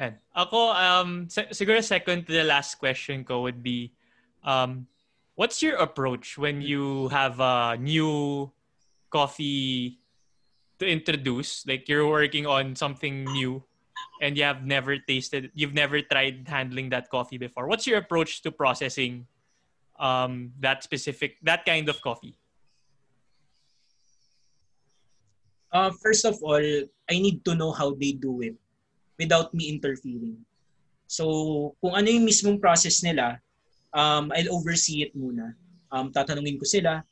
And 0.00 0.16
ako, 0.32 0.72
um, 0.72 1.28
siguro 1.28 1.84
second 1.84 2.24
to 2.24 2.32
the 2.32 2.48
last 2.48 2.80
question 2.80 3.20
ko 3.20 3.44
would 3.44 3.60
be, 3.60 3.92
um, 4.40 4.88
what's 5.36 5.60
your 5.60 5.76
approach 5.76 6.40
when 6.40 6.64
you 6.64 7.12
have 7.12 7.36
a 7.36 7.76
new 7.76 8.48
coffee 9.12 10.00
to 10.80 10.88
introduce? 10.88 11.68
Like 11.68 11.84
you're 11.84 12.08
working 12.08 12.48
on 12.48 12.80
something 12.80 13.28
new 13.36 13.60
and 14.20 14.36
you 14.36 14.44
have 14.44 14.64
never 14.64 14.98
tasted, 14.98 15.51
you've 15.55 15.74
never 15.74 16.01
tried 16.03 16.46
handling 16.46 16.90
that 16.90 17.09
coffee 17.09 17.38
before. 17.38 17.66
What's 17.66 17.86
your 17.86 17.98
approach 17.98 18.42
to 18.42 18.53
processing 18.53 19.26
um, 19.98 20.53
that 20.61 20.84
specific, 20.84 21.36
that 21.42 21.64
kind 21.64 21.88
of 21.88 22.01
coffee? 22.01 22.36
Uh, 25.72 25.90
first 26.03 26.26
of 26.26 26.36
all, 26.42 26.61
I 26.61 27.14
need 27.14 27.44
to 27.46 27.55
know 27.55 27.70
how 27.70 27.94
they 27.94 28.12
do 28.12 28.42
it 28.42 28.57
without 29.18 29.55
me 29.55 29.70
interfering. 29.70 30.42
So, 31.07 31.74
kung 31.82 31.94
ano 31.94 32.11
yung 32.11 32.26
mismong 32.26 32.59
process 32.59 33.03
nila, 33.03 33.38
um, 33.94 34.30
I'll 34.34 34.55
oversee 34.55 35.07
it 35.07 35.14
muna. 35.14 35.55
Um, 35.90 36.11
tatanungin 36.14 36.59
ko 36.59 36.66
sila. 36.66 37.03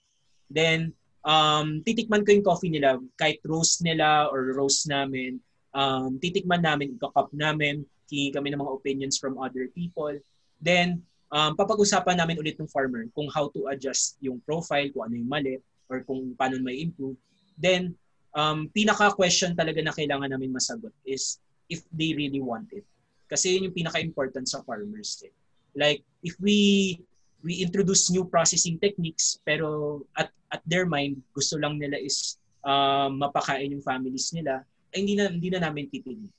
Then, 0.50 0.94
um, 1.26 1.82
titikman 1.82 2.26
ko 2.26 2.34
yung 2.34 2.46
coffee 2.46 2.70
nila, 2.70 2.98
kahit 3.18 3.42
roast 3.46 3.82
nila 3.82 4.30
or 4.30 4.54
roast 4.54 4.86
namin. 4.86 5.42
Um, 5.72 6.16
titikman 6.18 6.64
namin, 6.64 6.96
ikakap 6.96 7.28
namin, 7.32 7.84
hingi 8.08 8.32
kami 8.32 8.52
ng 8.52 8.60
mga 8.60 8.72
opinions 8.72 9.16
from 9.20 9.36
other 9.36 9.68
people. 9.76 10.12
Then, 10.58 11.04
um, 11.28 11.54
papag-usapan 11.54 12.16
namin 12.18 12.40
ulit 12.40 12.56
ng 12.56 12.68
farmer 12.72 13.04
kung 13.12 13.28
how 13.28 13.52
to 13.52 13.68
adjust 13.68 14.16
yung 14.24 14.40
profile, 14.42 14.88
kung 14.90 15.12
ano 15.12 15.14
yung 15.20 15.30
mali, 15.30 15.56
or 15.88 16.04
kung 16.04 16.32
paano 16.34 16.60
may 16.60 16.80
improve. 16.80 17.16
Then, 17.56 17.96
um, 18.32 18.68
pinaka-question 18.72 19.56
talaga 19.56 19.80
na 19.84 19.92
kailangan 19.92 20.32
namin 20.32 20.52
masagot 20.52 20.92
is 21.04 21.40
if 21.68 21.84
they 21.92 22.16
really 22.16 22.40
want 22.40 22.72
it. 22.72 22.84
Kasi 23.28 23.56
yun 23.56 23.68
yung 23.68 23.76
pinaka-important 23.76 24.48
sa 24.48 24.64
farmers. 24.64 25.20
Eh. 25.24 25.32
Like, 25.76 26.00
if 26.24 26.34
we 26.40 26.96
we 27.44 27.62
introduce 27.62 28.10
new 28.10 28.26
processing 28.26 28.80
techniques, 28.80 29.38
pero 29.44 30.00
at 30.16 30.32
at 30.48 30.64
their 30.64 30.88
mind, 30.88 31.20
gusto 31.36 31.60
lang 31.60 31.76
nila 31.76 32.00
is 32.00 32.40
um, 32.64 33.20
mapakain 33.20 33.70
yung 33.70 33.84
families 33.84 34.32
nila, 34.32 34.64
ay 34.94 35.04
hindi 35.04 35.14
na, 35.16 35.28
hindi 35.28 35.48
na 35.52 35.60
namin 35.68 35.90
titigil. 35.92 36.32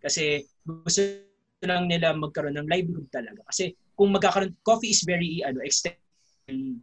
Kasi 0.00 0.44
gusto 0.64 1.00
lang 1.64 1.88
nila 1.88 2.12
magkaroon 2.12 2.56
ng 2.60 2.68
livelihood 2.68 3.08
talaga. 3.08 3.40
Kasi 3.48 3.72
kung 3.96 4.12
magkakaroon, 4.12 4.52
coffee 4.60 4.92
is 4.92 5.04
very 5.04 5.40
ano, 5.40 5.64
extended 5.64 6.00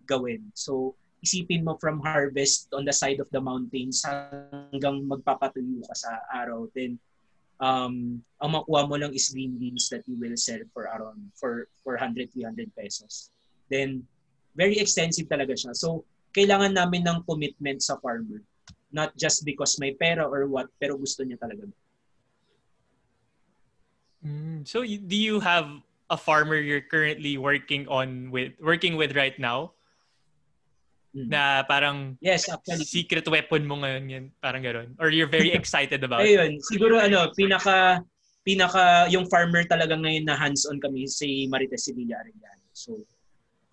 gawin. 0.10 0.50
So, 0.58 0.98
isipin 1.22 1.62
mo 1.62 1.78
from 1.78 2.02
harvest 2.02 2.74
on 2.74 2.82
the 2.82 2.94
side 2.94 3.22
of 3.22 3.30
the 3.30 3.38
mountains 3.38 4.02
hanggang 4.02 5.06
magpapatuyo 5.06 5.86
ka 5.86 5.94
sa 5.94 6.18
araw, 6.34 6.66
then 6.74 6.98
um, 7.62 8.18
ang 8.42 8.52
makuha 8.58 8.90
mo 8.90 8.98
lang 8.98 9.14
is 9.14 9.30
green 9.30 9.54
beans 9.62 9.86
that 9.94 10.02
you 10.10 10.18
will 10.18 10.34
sell 10.34 10.60
for 10.74 10.90
around 10.90 11.30
for 11.38 11.70
400, 11.86 12.34
300 12.34 12.74
pesos. 12.74 13.30
Then, 13.70 14.02
very 14.58 14.82
extensive 14.82 15.30
talaga 15.30 15.54
siya. 15.54 15.78
So, 15.78 16.04
kailangan 16.34 16.74
namin 16.74 17.06
ng 17.06 17.24
commitment 17.30 17.86
sa 17.86 18.02
farmer. 18.02 18.42
Not 18.92 19.16
just 19.16 19.48
because 19.48 19.80
may 19.80 19.96
pera 19.96 20.28
or 20.28 20.48
what, 20.48 20.68
pero 20.80 21.00
gusto 21.00 21.24
niya 21.24 21.40
talaga. 21.40 21.68
Mm, 24.22 24.68
so, 24.68 24.84
do 24.84 25.18
you 25.18 25.40
have 25.40 25.68
a 26.12 26.20
farmer 26.20 26.60
you're 26.60 26.84
currently 26.84 27.40
working 27.40 27.88
on 27.88 28.30
with 28.30 28.54
working 28.60 29.00
with 29.00 29.16
right 29.16 29.36
now? 29.40 29.74
Mm. 31.12 31.28
na 31.28 31.64
parang 31.68 32.16
Yes, 32.24 32.48
actually. 32.48 32.88
secret 32.88 33.28
weapon 33.28 33.68
mo 33.68 33.84
ngayon 33.84 34.08
yan, 34.08 34.26
parang 34.40 34.64
gano'n? 34.64 34.96
Or 34.96 35.12
you're 35.12 35.28
very 35.28 35.52
excited 35.60 36.00
about 36.08 36.24
it? 36.24 36.40
Ayun, 36.40 36.64
siguro 36.64 37.04
ano, 37.04 37.28
pinaka 37.36 38.00
pinaka 38.48 39.12
yung 39.12 39.28
farmer 39.28 39.68
talaga 39.68 39.92
ngayon 39.92 40.24
na 40.24 40.40
hands-on 40.40 40.80
kami 40.80 41.06
si 41.12 41.52
Marites 41.52 41.92
Sevilla 41.92 42.24
Arellano. 42.24 42.64
So 42.72 43.04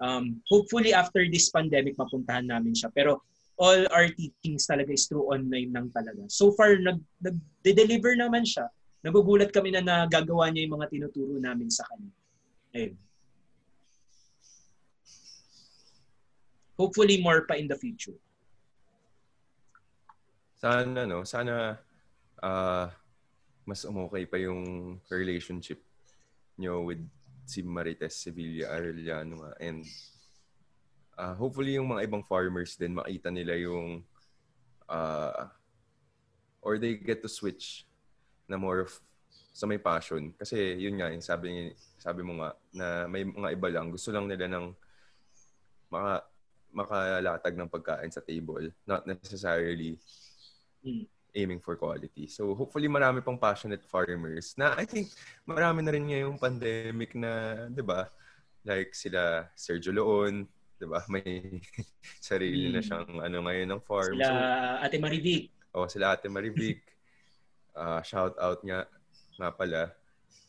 um, 0.03 0.43
hopefully 0.51 0.91
after 0.91 1.23
this 1.31 1.47
pandemic 1.55 1.95
mapuntahan 1.95 2.51
namin 2.51 2.75
siya. 2.75 2.91
Pero 2.91 3.23
all 3.59 3.83
our 3.91 4.07
teachings 4.15 4.71
talaga 4.71 4.95
is 4.95 5.11
through 5.11 5.27
online 5.27 5.75
lang 5.75 5.91
talaga. 5.91 6.31
So 6.31 6.55
far 6.55 6.79
nag 6.79 7.03
nag-deliver 7.19 8.15
naman 8.15 8.47
siya. 8.47 8.71
Nagugulat 9.03 9.51
kami 9.51 9.75
na 9.75 9.83
nagagawa 9.83 10.51
niya 10.51 10.67
yung 10.67 10.79
mga 10.79 10.91
tinuturo 10.91 11.39
namin 11.39 11.71
sa 11.71 11.83
kanya. 11.91 12.15
Ayun. 12.75 12.95
Hopefully 16.79 17.19
more 17.19 17.43
pa 17.43 17.59
in 17.59 17.67
the 17.67 17.75
future. 17.75 18.15
Sana, 20.59 21.03
no? 21.07 21.27
Sana 21.27 21.79
ah 22.39 22.95
mas 23.67 23.83
umukay 23.83 24.25
pa 24.25 24.39
yung 24.39 24.97
relationship 25.11 25.83
nyo 26.57 26.87
with 26.87 27.03
si 27.45 27.67
Marites 27.67 28.23
Sevilla 28.23 28.71
Arellano 28.71 29.43
nga. 29.43 29.53
And 29.59 29.83
ah, 31.19 31.35
hopefully 31.35 31.75
yung 31.75 31.91
mga 31.91 32.07
ibang 32.07 32.23
farmers 32.23 32.79
din 32.79 32.95
makita 32.95 33.29
nila 33.29 33.59
yung 33.59 34.07
ah, 34.87 35.51
or 36.63 36.79
they 36.79 36.95
get 36.95 37.21
to 37.21 37.29
switch 37.29 37.85
na 38.47 38.57
more 38.57 38.87
of 38.87 38.91
sa 39.53 39.67
may 39.67 39.79
passion. 39.79 40.31
Kasi 40.39 40.79
yun 40.79 41.03
nga, 41.03 41.11
yung 41.11 41.23
sabi, 41.25 41.75
sabi 41.99 42.23
mo 42.23 42.39
nga, 42.39 42.55
na 42.71 42.87
may 43.11 43.27
mga 43.27 43.59
iba 43.59 43.69
lang, 43.75 43.91
gusto 43.91 44.15
lang 44.15 44.31
nila 44.31 44.47
ng 44.47 44.71
maka, 45.91 46.23
makalatag 46.71 47.57
ng 47.59 47.73
pagkain 47.73 48.13
sa 48.13 48.23
table. 48.23 48.71
Not 48.87 49.03
necessarily 49.09 49.99
Mm. 50.79 51.11
aiming 51.35 51.59
for 51.59 51.75
quality. 51.75 52.31
So 52.31 52.55
hopefully 52.55 52.87
marami 52.87 53.19
pang 53.19 53.35
passionate 53.35 53.83
farmers 53.83 54.55
na 54.55 54.79
I 54.79 54.87
think 54.87 55.11
marami 55.43 55.83
na 55.83 55.91
rin 55.91 56.07
ngayong 56.07 56.39
pandemic 56.39 57.19
na, 57.19 57.67
'di 57.67 57.83
ba? 57.83 58.07
Like 58.63 58.95
sila 58.95 59.51
Sergio 59.59 59.91
Leon, 59.91 60.47
'di 60.79 60.87
ba? 60.87 61.03
May 61.11 61.59
sarili 62.23 62.71
na 62.71 62.79
Mm. 62.81 62.87
siyang 62.87 63.11
ano 63.21 63.37
ngayon 63.45 63.69
ng 63.75 63.83
farm. 63.83 64.15
Sila 64.17 64.27
So, 64.31 64.35
Ate 64.87 64.97
Marivic. 65.03 65.51
oh, 65.75 65.87
sila 65.91 66.15
Ate 66.15 66.31
Marivic. 66.31 66.81
Ah, 67.79 68.03
shout 68.03 68.35
out 68.43 68.59
nga 68.67 68.91
nga 69.39 69.55
pala 69.55 69.95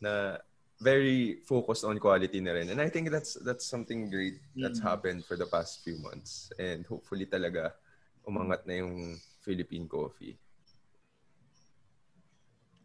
na 0.02 0.42
very 0.82 1.46
focused 1.46 1.86
on 1.86 1.94
quality 2.02 2.42
na 2.42 2.58
rin. 2.58 2.74
And 2.74 2.82
I 2.82 2.90
think 2.90 3.14
that's 3.14 3.38
that's 3.46 3.70
something 3.70 4.10
great 4.10 4.42
that's 4.58 4.82
Mm. 4.82 4.90
happened 4.90 5.22
for 5.30 5.38
the 5.38 5.46
past 5.46 5.86
few 5.86 6.02
months. 6.02 6.50
And 6.58 6.90
hopefully 6.90 7.30
talaga 7.30 7.78
umangat 8.26 8.66
na 8.66 8.82
yung 8.82 9.22
Philippine 9.46 9.86
coffee. 9.86 10.42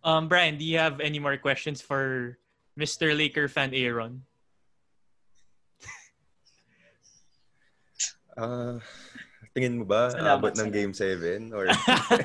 Um, 0.05 0.29
Brian, 0.29 0.61
do 0.61 0.65
you 0.69 0.77
have 0.77 1.01
any 1.01 1.17
more 1.17 1.41
questions 1.41 1.81
for 1.81 2.37
Mr. 2.77 3.17
Laker 3.17 3.49
fan 3.49 3.73
Aaron? 3.73 4.29
Ah, 8.35 8.83
tingin 9.55 9.79
mo 9.79 9.85
ba 9.87 10.11
Salamat, 10.11 10.39
abot 10.43 10.55
ng 10.59 10.71
game 10.75 10.91
7 10.91 11.55
or 11.55 11.71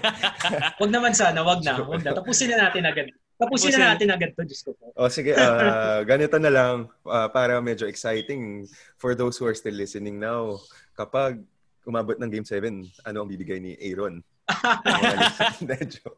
Wag 0.82 0.92
naman 0.92 1.14
sana, 1.14 1.46
wag 1.46 1.62
na, 1.62 1.78
wag 1.86 2.02
na. 2.02 2.18
Tapusin 2.18 2.50
na 2.50 2.70
natin 2.70 2.90
agad. 2.90 3.14
Tapusin 3.38 3.72
Tapusin. 3.72 3.80
na 3.80 3.94
natin 3.94 4.10
agad 4.10 4.30
to, 4.34 4.42
Diyos 4.44 4.62
ko 4.66 4.74
po. 4.74 4.90
O 4.98 5.08
sige, 5.08 5.38
ah, 5.38 6.02
ganito 6.10 6.42
na 6.42 6.50
lang 6.50 6.76
ah, 7.06 7.30
para 7.30 7.62
medyo 7.62 7.86
exciting 7.86 8.66
for 8.98 9.14
those 9.14 9.38
who 9.38 9.46
are 9.46 9.56
still 9.56 9.78
listening 9.78 10.18
now. 10.18 10.58
Kapag 10.98 11.40
umabot 11.86 12.18
ng 12.18 12.28
game 12.34 12.44
7, 12.44 12.84
ano 13.06 13.18
ang 13.22 13.30
bibigay 13.30 13.62
ni 13.62 13.78
Aaron? 13.78 14.26
Medyo. 15.70 16.18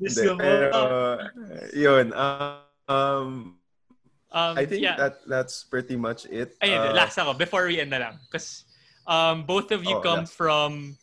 Diyos 0.00 0.16
ko 0.16 0.34
po. 0.36 0.40
pero 0.40 0.80
yun. 1.76 2.12
ah, 2.16 2.64
um, 2.88 3.60
Um, 4.34 4.58
I 4.58 4.66
think 4.66 4.82
yeah. 4.82 4.98
that 4.98 5.22
that's 5.30 5.62
pretty 5.62 5.94
much 5.94 6.26
it. 6.26 6.58
Ayun, 6.58 6.90
Ah, 6.90 6.92
last 6.92 7.14
ako, 7.14 7.38
before 7.38 7.70
we 7.70 7.78
end 7.78 7.94
na 7.94 8.02
lang. 8.02 8.18
Because 8.26 8.66
um, 9.06 9.46
both 9.46 9.70
of 9.70 9.86
you 9.86 9.94
Oh, 9.94 10.02
come 10.02 10.26
last. 10.26 10.34
from, 10.34 10.98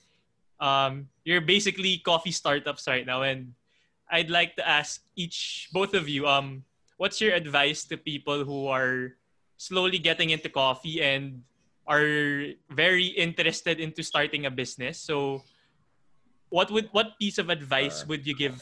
um, 0.59 1.07
you're 1.23 1.39
basically 1.39 2.03
coffee 2.03 2.36
startups 2.36 2.91
right 2.91 3.07
now. 3.07 3.23
And 3.23 3.55
I'd 4.11 4.27
like 4.27 4.59
to 4.59 4.67
ask 4.67 4.99
each, 5.15 5.71
both 5.71 5.95
of 5.95 6.11
you, 6.11 6.27
um, 6.27 6.67
what's 6.99 7.23
your 7.23 7.32
advice 7.32 7.88
to 7.88 7.95
people 7.95 8.43
who 8.43 8.67
are 8.67 9.15
slowly 9.55 9.97
getting 9.97 10.36
into 10.36 10.51
coffee 10.51 10.99
and 10.99 11.47
are 11.88 12.51
very 12.67 13.15
interested 13.15 13.79
into 13.79 14.03
starting 14.03 14.45
a 14.45 14.51
business? 14.51 14.99
So 14.99 15.47
what 16.51 16.67
would 16.67 16.91
what 16.91 17.15
piece 17.15 17.39
of 17.39 17.47
advice 17.47 18.03
Uh, 18.03 18.11
would 18.11 18.27
you 18.27 18.36
give 18.36 18.59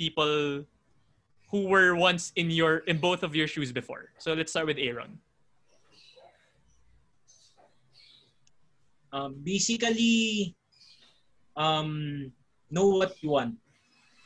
people 0.00 0.64
who 1.50 1.66
were 1.66 1.94
once 1.94 2.32
in 2.36 2.50
your 2.50 2.86
in 2.86 2.98
both 2.98 3.22
of 3.22 3.34
your 3.34 3.46
shoes 3.46 3.72
before? 3.74 4.14
So 4.18 4.34
let's 4.34 4.50
start 4.54 4.66
with 4.66 4.78
Aaron. 4.78 5.18
Um, 9.12 9.34
basically, 9.42 10.54
um, 11.56 12.30
know 12.70 12.86
what 13.02 13.18
you 13.22 13.30
want. 13.30 13.58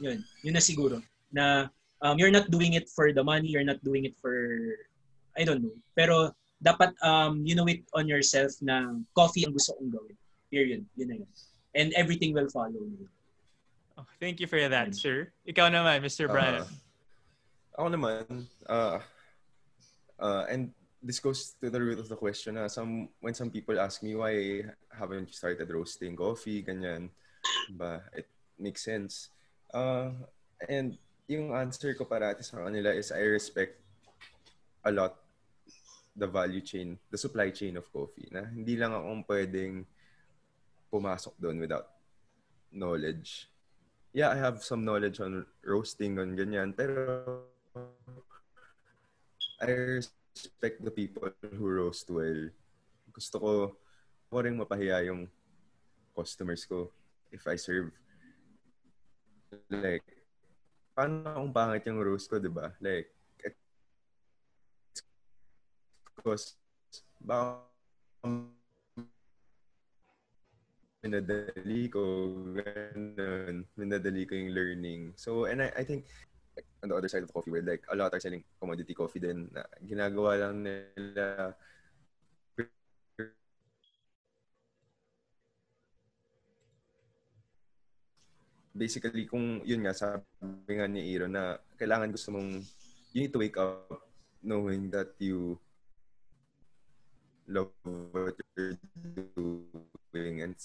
Yun. 0.01 0.21
Yun 0.45 0.53
na 0.53 0.61
siguro. 0.61 1.01
Na 1.33 1.69
um, 2.05 2.19
you're 2.21 2.31
not 2.31 2.53
doing 2.53 2.75
it 2.75 2.93
for 2.93 3.13
the 3.13 3.25
money, 3.25 3.49
you're 3.49 3.65
not 3.65 3.83
doing 3.83 4.05
it 4.05 4.13
for, 4.21 4.61
I 5.37 5.45
don't 5.45 5.65
know. 5.65 5.73
Pero 5.97 6.37
dapat 6.61 6.93
um, 7.01 7.41
you 7.45 7.57
know 7.57 7.65
it 7.65 7.81
on 7.97 8.05
yourself 8.09 8.53
na 8.61 9.01
coffee 9.17 9.49
ang 9.49 9.57
gusto 9.57 9.73
kong 9.81 9.89
gawin. 9.89 10.17
Period. 10.53 10.85
Yun 11.01 11.09
na 11.09 11.17
yun. 11.25 11.31
And 11.75 11.89
everything 11.97 12.37
will 12.37 12.53
follow. 12.53 12.85
Oh, 13.97 14.07
thank 14.21 14.39
you 14.39 14.47
for 14.47 14.61
that, 14.61 14.95
sir. 14.95 15.33
Ikaw 15.49 15.73
naman, 15.73 16.05
Mr. 16.05 16.29
Brian. 16.29 16.63
Ah, 16.63 16.84
ako 17.75 17.89
naman, 17.91 18.47
uh, 18.71 18.99
uh, 20.19 20.45
and 20.47 20.71
this 21.03 21.21
goes 21.21 21.59
to 21.61 21.69
the 21.69 21.81
root 21.81 21.99
of 21.99 22.09
the 22.09 22.17
question. 22.17 22.57
Na 22.57 22.71
some 22.71 23.11
when 23.21 23.35
some 23.35 23.51
people 23.51 23.77
ask 23.77 24.01
me 24.01 24.17
why 24.17 24.65
haven't 24.89 25.29
you 25.29 25.37
started 25.37 25.69
roasting 25.69 26.17
coffee, 26.17 26.63
ganyan, 26.63 27.11
ba 27.77 28.01
it 28.15 28.31
makes 28.57 28.87
sense. 28.87 29.29
Uh, 29.75 30.15
and 30.71 30.97
yung 31.27 31.53
answer 31.53 31.93
ko 31.99 32.07
parati 32.07 32.47
sa 32.47 32.63
kanila 32.63 32.95
is 32.95 33.11
I 33.11 33.27
respect 33.27 33.81
a 34.85 34.93
lot 34.93 35.19
the 36.15 36.31
value 36.31 36.63
chain, 36.63 36.95
the 37.11 37.19
supply 37.19 37.51
chain 37.51 37.77
of 37.77 37.91
coffee. 37.91 38.31
Na 38.31 38.47
hindi 38.47 38.79
lang 38.79 38.95
akong 38.95 39.27
pwedeng 39.27 39.83
pumasok 40.89 41.35
doon 41.43 41.59
without 41.59 41.91
knowledge. 42.71 43.51
Yeah, 44.15 44.31
I 44.31 44.39
have 44.39 44.63
some 44.63 44.87
knowledge 44.87 45.19
on 45.19 45.43
roasting 45.67 46.23
on 46.23 46.39
ganyan, 46.39 46.71
pero 46.71 47.51
I 47.75 49.71
respect 49.99 50.83
the 50.83 50.95
people 50.95 51.31
who 51.43 51.67
roast 51.67 52.07
well. 52.11 52.51
Gusto 53.11 53.37
ko 53.39 53.51
mo 54.31 54.39
rin 54.39 54.59
mapahiya 54.59 55.07
yung 55.11 55.27
customers 56.15 56.67
ko 56.67 56.91
if 57.35 57.47
I 57.51 57.59
serve. 57.59 57.91
Like, 59.71 60.07
paano 60.95 61.35
kung 61.35 61.55
pangit 61.55 61.87
yung 61.91 62.03
roast 62.03 62.31
ko, 62.31 62.39
di 62.39 62.51
ba? 62.51 62.75
Like, 62.79 63.11
because 66.15 66.55
baka 67.19 67.63
minadali 71.05 71.91
ko, 71.93 72.03
ganun. 72.55 73.67
Minadali 73.77 74.23
ko 74.25 74.33
yung 74.39 74.55
learning. 74.55 75.03
So, 75.19 75.45
and 75.45 75.61
I, 75.63 75.69
I 75.79 75.85
think, 75.85 76.07
on 76.85 76.93
the 76.93 76.97
other 77.01 77.09
side 77.09 77.25
of 77.25 77.33
coffee 77.33 77.49
world, 77.49 77.65
like, 77.65 77.81
a 77.89 77.97
lot 77.97 78.13
are 78.13 78.21
selling 78.21 78.45
commodity 78.61 78.93
coffee 78.93 79.25
din 79.25 79.49
na 79.49 79.65
ginagawa 79.81 80.37
lang 80.37 80.61
nila. 80.61 81.57
Basically, 88.77 89.25
kung 89.25 89.65
yun 89.65 89.89
nga, 89.89 89.97
sabi 89.97 90.77
nga 90.77 90.85
ni 90.85 91.09
Iro 91.17 91.25
na 91.25 91.57
kailangan 91.81 92.13
gusto 92.13 92.37
mong, 92.37 92.61
you 93.17 93.25
need 93.25 93.33
to 93.33 93.41
wake 93.41 93.57
up 93.57 94.05
knowing 94.45 94.93
that 94.93 95.17
you 95.17 95.57
love 97.49 97.73
what 98.13 98.37
you're 98.57 98.77
doing 100.13 100.43
and 100.43 100.59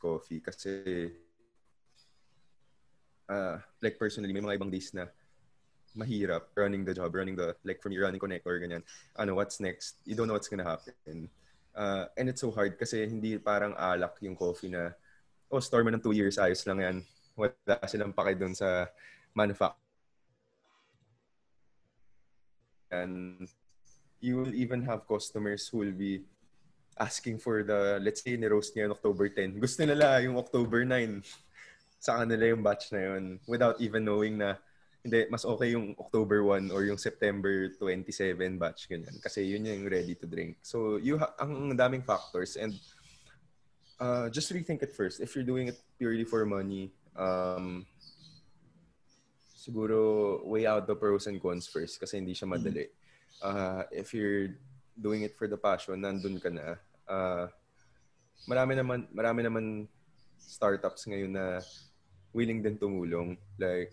coffee. 0.00 0.40
Kasi 0.40 1.12
uh, 3.28 3.58
like 3.82 3.98
personally 3.98 4.32
may 4.32 4.40
mga 4.42 4.56
ibang 4.56 4.72
days 4.72 4.94
na 4.94 5.06
mahirap 5.96 6.52
running 6.54 6.84
the 6.84 6.92
job 6.92 7.10
running 7.16 7.34
the 7.34 7.56
like 7.64 7.80
for 7.80 7.88
me 7.88 7.96
running 7.96 8.20
connector 8.20 8.60
ganyan 8.60 8.84
ano 9.16 9.34
what's 9.34 9.58
next? 9.58 9.98
You 10.04 10.14
don't 10.14 10.28
know 10.28 10.36
what's 10.36 10.52
gonna 10.52 10.68
happen. 10.68 11.32
Uh, 11.76 12.08
and 12.16 12.28
it's 12.28 12.40
so 12.40 12.52
hard 12.52 12.76
kasi 12.76 13.04
hindi 13.04 13.36
parang 13.36 13.76
alak 13.76 14.16
yung 14.20 14.36
coffee 14.36 14.72
na 14.72 14.92
oh 15.52 15.60
store 15.60 15.84
mo 15.84 15.92
ng 15.92 16.00
two 16.04 16.16
years 16.16 16.36
ayos 16.36 16.64
lang 16.68 16.80
yan. 16.80 16.96
Wala 17.36 17.76
silang 17.88 18.16
pake 18.16 18.36
doon 18.36 18.56
sa 18.56 18.88
manufacturer 19.36 19.84
and 22.90 23.48
you 24.20 24.36
will 24.36 24.54
even 24.54 24.82
have 24.82 25.06
customers 25.06 25.68
who 25.68 25.78
will 25.78 25.92
be 25.92 26.22
asking 26.96 27.38
for 27.38 27.62
the, 27.62 28.00
let's 28.00 28.24
say, 28.24 28.36
ni-roast 28.36 28.72
niya 28.72 28.88
October 28.88 29.28
10. 29.28 29.60
Gusto 29.60 29.84
nila 29.84 30.16
yung 30.24 30.36
October 30.40 30.84
9 30.84 31.20
sa 32.00 32.22
kanila 32.22 32.44
yung 32.48 32.62
batch 32.64 32.92
na 32.92 33.00
yun 33.12 33.40
without 33.44 33.76
even 33.80 34.04
knowing 34.04 34.38
na 34.40 34.56
hindi, 35.06 35.30
mas 35.30 35.46
okay 35.46 35.70
yung 35.78 35.94
October 35.94 36.42
1 36.42 36.74
or 36.74 36.82
yung 36.82 36.98
September 36.98 37.70
27 37.78 38.58
batch, 38.58 38.90
ganyan. 38.90 39.14
Kasi 39.22 39.46
yun 39.46 39.62
yung 39.62 39.86
ready 39.86 40.18
to 40.18 40.26
drink. 40.26 40.58
So, 40.66 40.98
you 40.98 41.22
ha- 41.22 41.38
ang 41.38 41.70
daming 41.78 42.02
factors 42.02 42.58
and 42.58 42.74
uh, 44.02 44.26
just 44.28 44.50
rethink 44.50 44.82
it 44.82 44.90
first. 44.90 45.22
If 45.22 45.38
you're 45.38 45.46
doing 45.46 45.70
it 45.70 45.78
purely 45.94 46.26
for 46.26 46.42
money, 46.44 46.90
um, 47.14 47.86
siguro 49.54 50.42
weigh 50.42 50.66
out 50.66 50.86
the 50.86 50.94
pros 50.94 51.26
and 51.26 51.38
cons 51.42 51.66
first 51.66 51.98
kasi 51.98 52.18
hindi 52.18 52.34
siya 52.34 52.50
madali. 52.50 52.86
Uh, 53.42 53.82
if 53.90 54.14
you're 54.14 54.58
doing 54.98 55.22
it 55.22 55.38
for 55.38 55.46
the 55.46 55.58
passion, 55.58 56.02
nandun 56.02 56.42
ka 56.42 56.50
na. 56.50 56.76
Uh, 57.06 57.46
marami 58.50 58.74
naman 58.74 59.06
marami 59.10 59.40
naman 59.46 59.64
startups 60.38 61.06
ngayon 61.06 61.34
na 61.34 61.62
willing 62.34 62.62
din 62.62 62.78
tumulong. 62.78 63.34
Like 63.58 63.90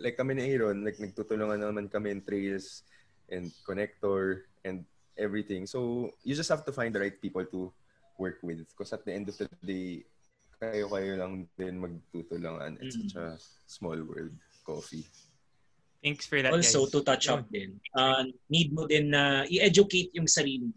like 0.00 0.16
kami 0.16 0.34
ni 0.34 0.54
Aaron, 0.54 0.84
like 0.84 0.98
nagtutulungan 0.98 1.60
naman 1.60 1.86
kami 1.90 2.10
in 2.10 2.20
trails 2.22 2.82
and 3.30 3.50
connector 3.66 4.48
and 4.64 4.84
everything. 5.18 5.66
So, 5.66 6.10
you 6.22 6.34
just 6.34 6.50
have 6.50 6.64
to 6.64 6.72
find 6.72 6.94
the 6.94 7.00
right 7.00 7.18
people 7.20 7.44
to 7.44 7.72
work 8.18 8.38
with. 8.42 8.66
Because 8.70 8.92
at 8.92 9.04
the 9.04 9.12
end 9.12 9.28
of 9.28 9.36
the 9.38 9.48
day, 9.62 10.04
kayo-kayo 10.60 11.18
lang 11.18 11.48
din 11.58 11.78
magtutulungan. 11.78 12.78
It's 12.80 12.96
mm-hmm. 12.96 13.10
such 13.10 13.20
a 13.20 13.38
small 13.66 13.98
world, 14.02 14.34
coffee. 14.66 15.04
Thanks 16.04 16.28
for 16.28 16.40
that, 16.44 16.52
Also, 16.52 16.84
guys. 16.84 16.92
to 16.92 16.98
touch 17.00 17.26
up 17.32 17.48
din, 17.48 17.80
uh, 17.96 18.28
need 18.52 18.76
mo 18.76 18.84
din 18.84 19.08
na 19.08 19.48
i-educate 19.48 20.12
yung 20.12 20.28
sarili. 20.28 20.68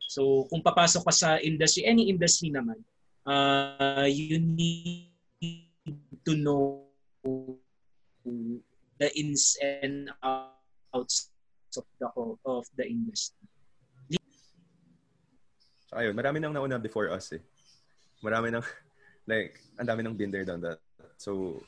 So, 0.00 0.48
kung 0.48 0.64
papasok 0.64 1.04
ka 1.04 1.12
sa 1.12 1.30
industry, 1.40 1.84
any 1.84 2.08
industry 2.08 2.48
naman, 2.48 2.80
uh, 3.28 4.08
you 4.08 4.40
need 4.40 5.12
to 6.24 6.32
know 6.36 6.88
the 8.24 9.08
ins 9.18 9.56
and 9.60 10.10
outs 10.22 11.30
of 11.76 11.86
the 11.98 12.08
of 12.44 12.64
the 12.76 12.86
industry. 12.86 13.48
So 15.92 16.00
ayun, 16.00 16.16
marami 16.16 16.40
nang 16.40 16.56
nauna 16.56 16.80
before 16.80 17.12
us 17.12 17.36
eh. 17.36 17.42
Marami 18.24 18.48
nang 18.48 18.64
like 19.30 19.60
ang 19.76 19.88
dami 19.88 20.00
nang 20.00 20.16
been 20.16 20.32
there 20.32 20.48
done 20.48 20.64
that. 20.64 20.80
So 21.20 21.60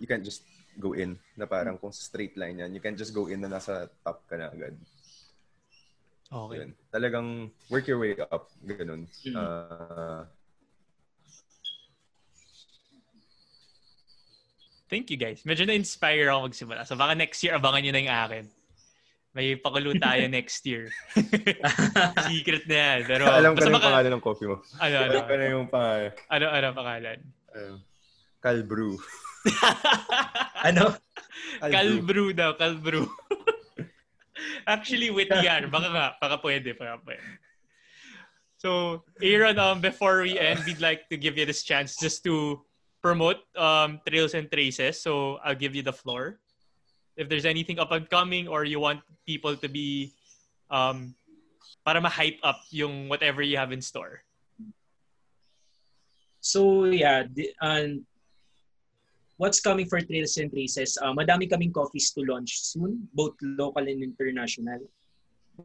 you 0.00 0.08
can't 0.08 0.24
just 0.24 0.48
go 0.80 0.96
in 0.96 1.20
na 1.36 1.44
parang 1.44 1.76
kung 1.76 1.92
straight 1.92 2.32
line 2.40 2.64
yan, 2.64 2.72
you 2.72 2.80
can 2.80 2.96
just 2.96 3.12
go 3.12 3.28
in 3.28 3.44
na 3.44 3.52
nasa 3.52 3.92
top 4.00 4.24
ka 4.24 4.40
na 4.40 4.48
agad. 4.48 4.72
Okay. 6.32 6.64
Yun. 6.64 6.70
Talagang 6.88 7.28
work 7.68 7.84
your 7.84 8.00
way 8.00 8.16
up. 8.16 8.48
Ganun. 8.64 9.04
Mm-hmm. 9.04 9.36
Uh, 9.36 10.24
Thank 14.92 15.08
you 15.08 15.16
guys. 15.16 15.40
Medyo 15.48 15.64
na-inspire 15.64 16.28
ako 16.28 16.52
magsimula. 16.52 16.84
So 16.84 17.00
baka 17.00 17.16
next 17.16 17.40
year, 17.40 17.56
abangan 17.56 17.80
nyo 17.80 17.92
na 17.96 18.00
yung 18.04 18.12
akin. 18.12 18.44
May 19.32 19.56
pakulo 19.56 19.96
tayo 19.96 20.28
next 20.36 20.60
year. 20.68 20.92
Secret 22.28 22.68
na 22.68 22.76
yan. 22.76 22.98
Pero, 23.08 23.24
Alam 23.24 23.56
ko 23.56 23.64
na 23.64 23.72
yung 23.72 23.76
baka... 23.80 23.88
pangalan 23.88 24.12
ng 24.12 24.20
coffee 24.20 24.48
mo. 24.52 24.60
Ano, 24.76 24.96
ano? 25.00 25.08
Alam 25.08 25.24
ko 25.24 25.32
na 25.32 25.46
yung 25.48 25.66
pangalan. 25.72 26.12
Ano, 26.28 26.44
ano 26.52 26.66
pangalan? 26.76 27.18
Uh, 27.56 27.76
Calbrew. 28.44 29.00
ano? 30.68 30.84
Calbrew 31.64 32.36
daw, 32.36 32.52
Calbrew. 32.60 33.08
Actually, 34.68 35.08
wait 35.08 35.32
yan. 35.32 35.72
Baka 35.72 35.88
nga, 35.88 36.06
baka 36.20 36.36
pwede, 36.44 36.76
baka 36.76 37.00
pwede. 37.08 37.24
So, 38.60 39.00
Aaron, 39.24 39.56
um, 39.56 39.80
before 39.80 40.20
we 40.20 40.36
end, 40.36 40.60
we'd 40.68 40.84
like 40.84 41.08
to 41.08 41.16
give 41.16 41.40
you 41.40 41.48
this 41.48 41.64
chance 41.64 41.96
just 41.96 42.20
to 42.28 42.60
promote 43.02 43.42
um, 43.58 44.00
Trails 44.06 44.34
and 44.34 44.50
Traces. 44.50 45.02
So 45.02 45.42
I'll 45.44 45.58
give 45.58 45.74
you 45.74 45.82
the 45.82 45.92
floor. 45.92 46.38
If 47.16 47.28
there's 47.28 47.44
anything 47.44 47.78
up 47.78 47.92
and 47.92 48.08
coming 48.08 48.48
or 48.48 48.64
you 48.64 48.80
want 48.80 49.02
people 49.26 49.56
to 49.56 49.68
be 49.68 50.14
um, 50.70 51.14
para 51.84 52.00
ma-hype 52.00 52.38
up 52.42 52.62
yung 52.70 53.10
whatever 53.10 53.42
you 53.42 53.58
have 53.58 53.72
in 53.72 53.82
store. 53.82 54.22
So 56.40 56.86
yeah, 56.86 57.26
the, 57.28 57.52
um, 57.60 58.06
what's 59.36 59.60
coming 59.60 59.86
for 59.86 60.00
Trails 60.00 60.38
and 60.38 60.50
Traces? 60.50 60.96
Uh, 60.96 61.12
madami 61.12 61.50
kaming 61.50 61.74
coffees 61.74 62.10
to 62.14 62.22
launch 62.22 62.62
soon, 62.62 63.06
both 63.12 63.34
local 63.42 63.82
and 63.82 64.02
international. 64.02 64.80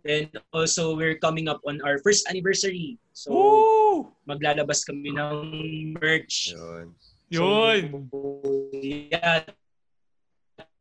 And 0.04 0.30
also, 0.52 0.98
we're 0.98 1.18
coming 1.18 1.48
up 1.48 1.62
on 1.66 1.80
our 1.82 1.98
first 2.04 2.28
anniversary. 2.28 3.00
So, 3.14 3.32
Woo! 3.32 4.12
maglalabas 4.28 4.84
kami 4.84 5.16
ng 5.16 5.96
merch. 5.96 6.52
Yun. 6.52 6.92
Yun. 7.30 8.08
So, 8.12 8.42
yeah. 8.74 9.44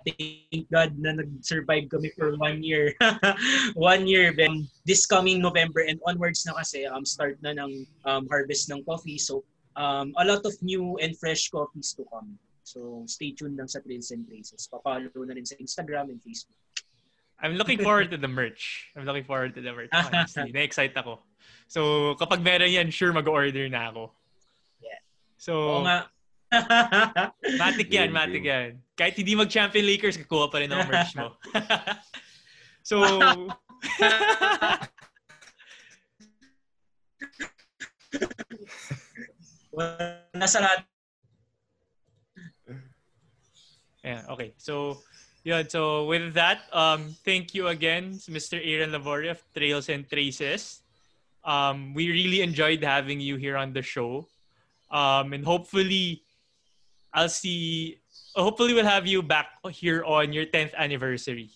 Thank 0.06 0.70
God 0.70 0.94
na 1.02 1.18
nag-survive 1.18 1.90
kami 1.90 2.14
for 2.14 2.38
one 2.38 2.62
year. 2.62 2.94
one 3.74 4.06
year. 4.06 4.30
Then, 4.30 4.70
this 4.86 5.02
coming 5.02 5.42
November 5.42 5.82
and 5.82 5.98
onwards 6.06 6.46
na 6.46 6.54
kasi, 6.54 6.86
um, 6.86 7.02
start 7.02 7.42
na 7.42 7.50
ng 7.58 7.82
um, 8.06 8.30
harvest 8.30 8.70
ng 8.70 8.86
coffee. 8.86 9.18
So, 9.18 9.42
um, 9.74 10.14
a 10.22 10.24
lot 10.24 10.46
of 10.46 10.54
new 10.62 10.94
and 11.02 11.18
fresh 11.18 11.50
coffees 11.50 11.90
to 11.98 12.06
come. 12.06 12.38
So, 12.62 13.02
stay 13.10 13.34
tuned 13.34 13.58
lang 13.58 13.66
sa 13.66 13.82
Trails 13.82 14.14
and 14.14 14.26
Traces. 14.26 14.70
Papalo 14.70 15.10
na 15.26 15.34
rin 15.34 15.46
sa 15.46 15.58
Instagram 15.58 16.14
and 16.14 16.22
Facebook. 16.22 16.54
I'm 17.42 17.54
looking 17.54 17.78
forward 17.78 18.10
to 18.10 18.16
the 18.16 18.30
merch. 18.30 18.90
I'm 18.96 19.04
looking 19.04 19.24
forward 19.24 19.54
to 19.54 19.60
the 19.60 19.72
merch, 19.72 19.90
honestly. 19.94 20.50
Na-excite 20.54 20.96
ako. 20.96 21.20
So, 21.68 22.14
kapag 22.16 22.40
meron 22.42 22.70
yan, 22.70 22.88
sure 22.90 23.12
mag-order 23.12 23.68
na 23.68 23.92
ako. 23.92 24.10
Yeah. 24.80 25.00
So, 25.36 25.52
Oo 25.52 25.82
nga. 25.84 26.08
matik 27.60 27.90
yan, 27.90 28.14
matik 28.14 28.44
yan. 28.44 28.78
Kahit 28.94 29.18
hindi 29.18 29.34
mag-champion 29.34 29.86
Lakers, 29.86 30.16
kakuha 30.16 30.50
pa 30.50 30.58
rin 30.62 30.70
ng 30.70 30.86
merch 30.86 31.16
mo. 31.18 31.34
so, 32.88 33.02
nasa 40.36 40.60
lahat. 40.62 40.84
Yeah, 44.06 44.22
okay. 44.30 44.54
So, 44.56 45.02
yeah, 45.42 45.66
so 45.66 46.06
with 46.06 46.32
that, 46.34 46.70
um, 46.70 47.10
thank 47.26 47.54
you 47.54 47.68
again, 47.68 48.14
Mr. 48.30 48.60
Aaron 48.62 48.94
Lavoria 48.94 49.34
of 49.34 49.42
Trails 49.50 49.90
and 49.90 50.08
Traces. 50.08 50.82
Um, 51.42 51.94
we 51.94 52.10
really 52.10 52.42
enjoyed 52.42 52.82
having 52.82 53.20
you 53.20 53.36
here 53.36 53.56
on 53.58 53.72
the 53.74 53.82
show. 53.82 54.26
Um, 54.90 55.32
and 55.34 55.44
hopefully, 55.44 56.22
I'll 57.16 57.32
see. 57.32 57.96
Hopefully, 58.36 58.76
we'll 58.76 58.84
have 58.84 59.08
you 59.08 59.24
back 59.24 59.56
here 59.72 60.04
on 60.04 60.36
your 60.36 60.44
10th 60.44 60.76
anniversary 60.76 61.48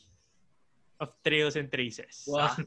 of 0.96 1.12
Trails 1.20 1.56
and 1.56 1.68
Traces. 1.68 2.24
Wow. 2.24 2.56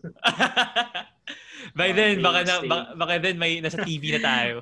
By 1.74 1.90
wow, 1.90 1.98
then, 1.98 2.22
baka, 2.22 2.46
na, 2.46 2.62
baka, 2.62 2.94
baka 2.94 3.18
then 3.18 3.42
may 3.42 3.62
nasa 3.62 3.82
TV 3.82 4.14
na 4.14 4.22
tayo. 4.22 4.62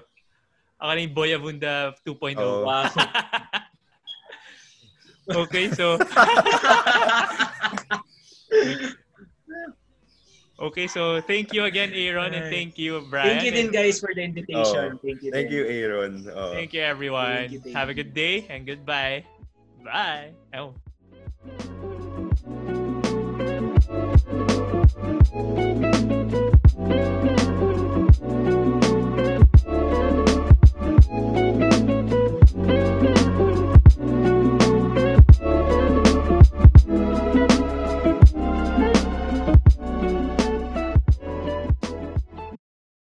Ako 0.80 0.96
na 0.96 1.02
yung 1.04 1.14
Boy 1.14 1.36
Abunda 1.36 1.92
2.0. 2.08 2.40
Oh. 2.40 2.64
Wow. 2.64 2.88
okay, 5.44 5.68
so... 5.76 6.00
Okay, 10.62 10.86
so 10.86 11.20
thank 11.22 11.53
you 11.53 11.66
again, 11.66 11.89
Aaron, 11.91 12.36
and 12.36 12.53
thank 12.53 12.78
you, 12.78 13.01
Brian. 13.09 13.39
Thank 13.39 13.55
you, 13.55 13.72
guys, 13.72 13.99
for 13.99 14.14
the 14.14 14.22
invitation. 14.22 14.93
Oh, 14.93 14.99
thank 15.01 15.24
you. 15.24 15.32
Thank 15.32 15.49
you, 15.49 15.66
Aaron. 15.66 16.30
Oh. 16.30 16.53
Thank 16.53 16.74
you, 16.74 16.82
everyone. 16.82 17.49
Thank 17.49 17.51
you, 17.51 17.59
thank 17.62 17.76
Have 17.76 17.89
a 17.89 17.95
good 17.95 18.14
day 18.14 18.45
and 18.47 18.68
goodbye. 18.68 19.26
Bye. 19.84 20.38
Oh. 20.53 20.76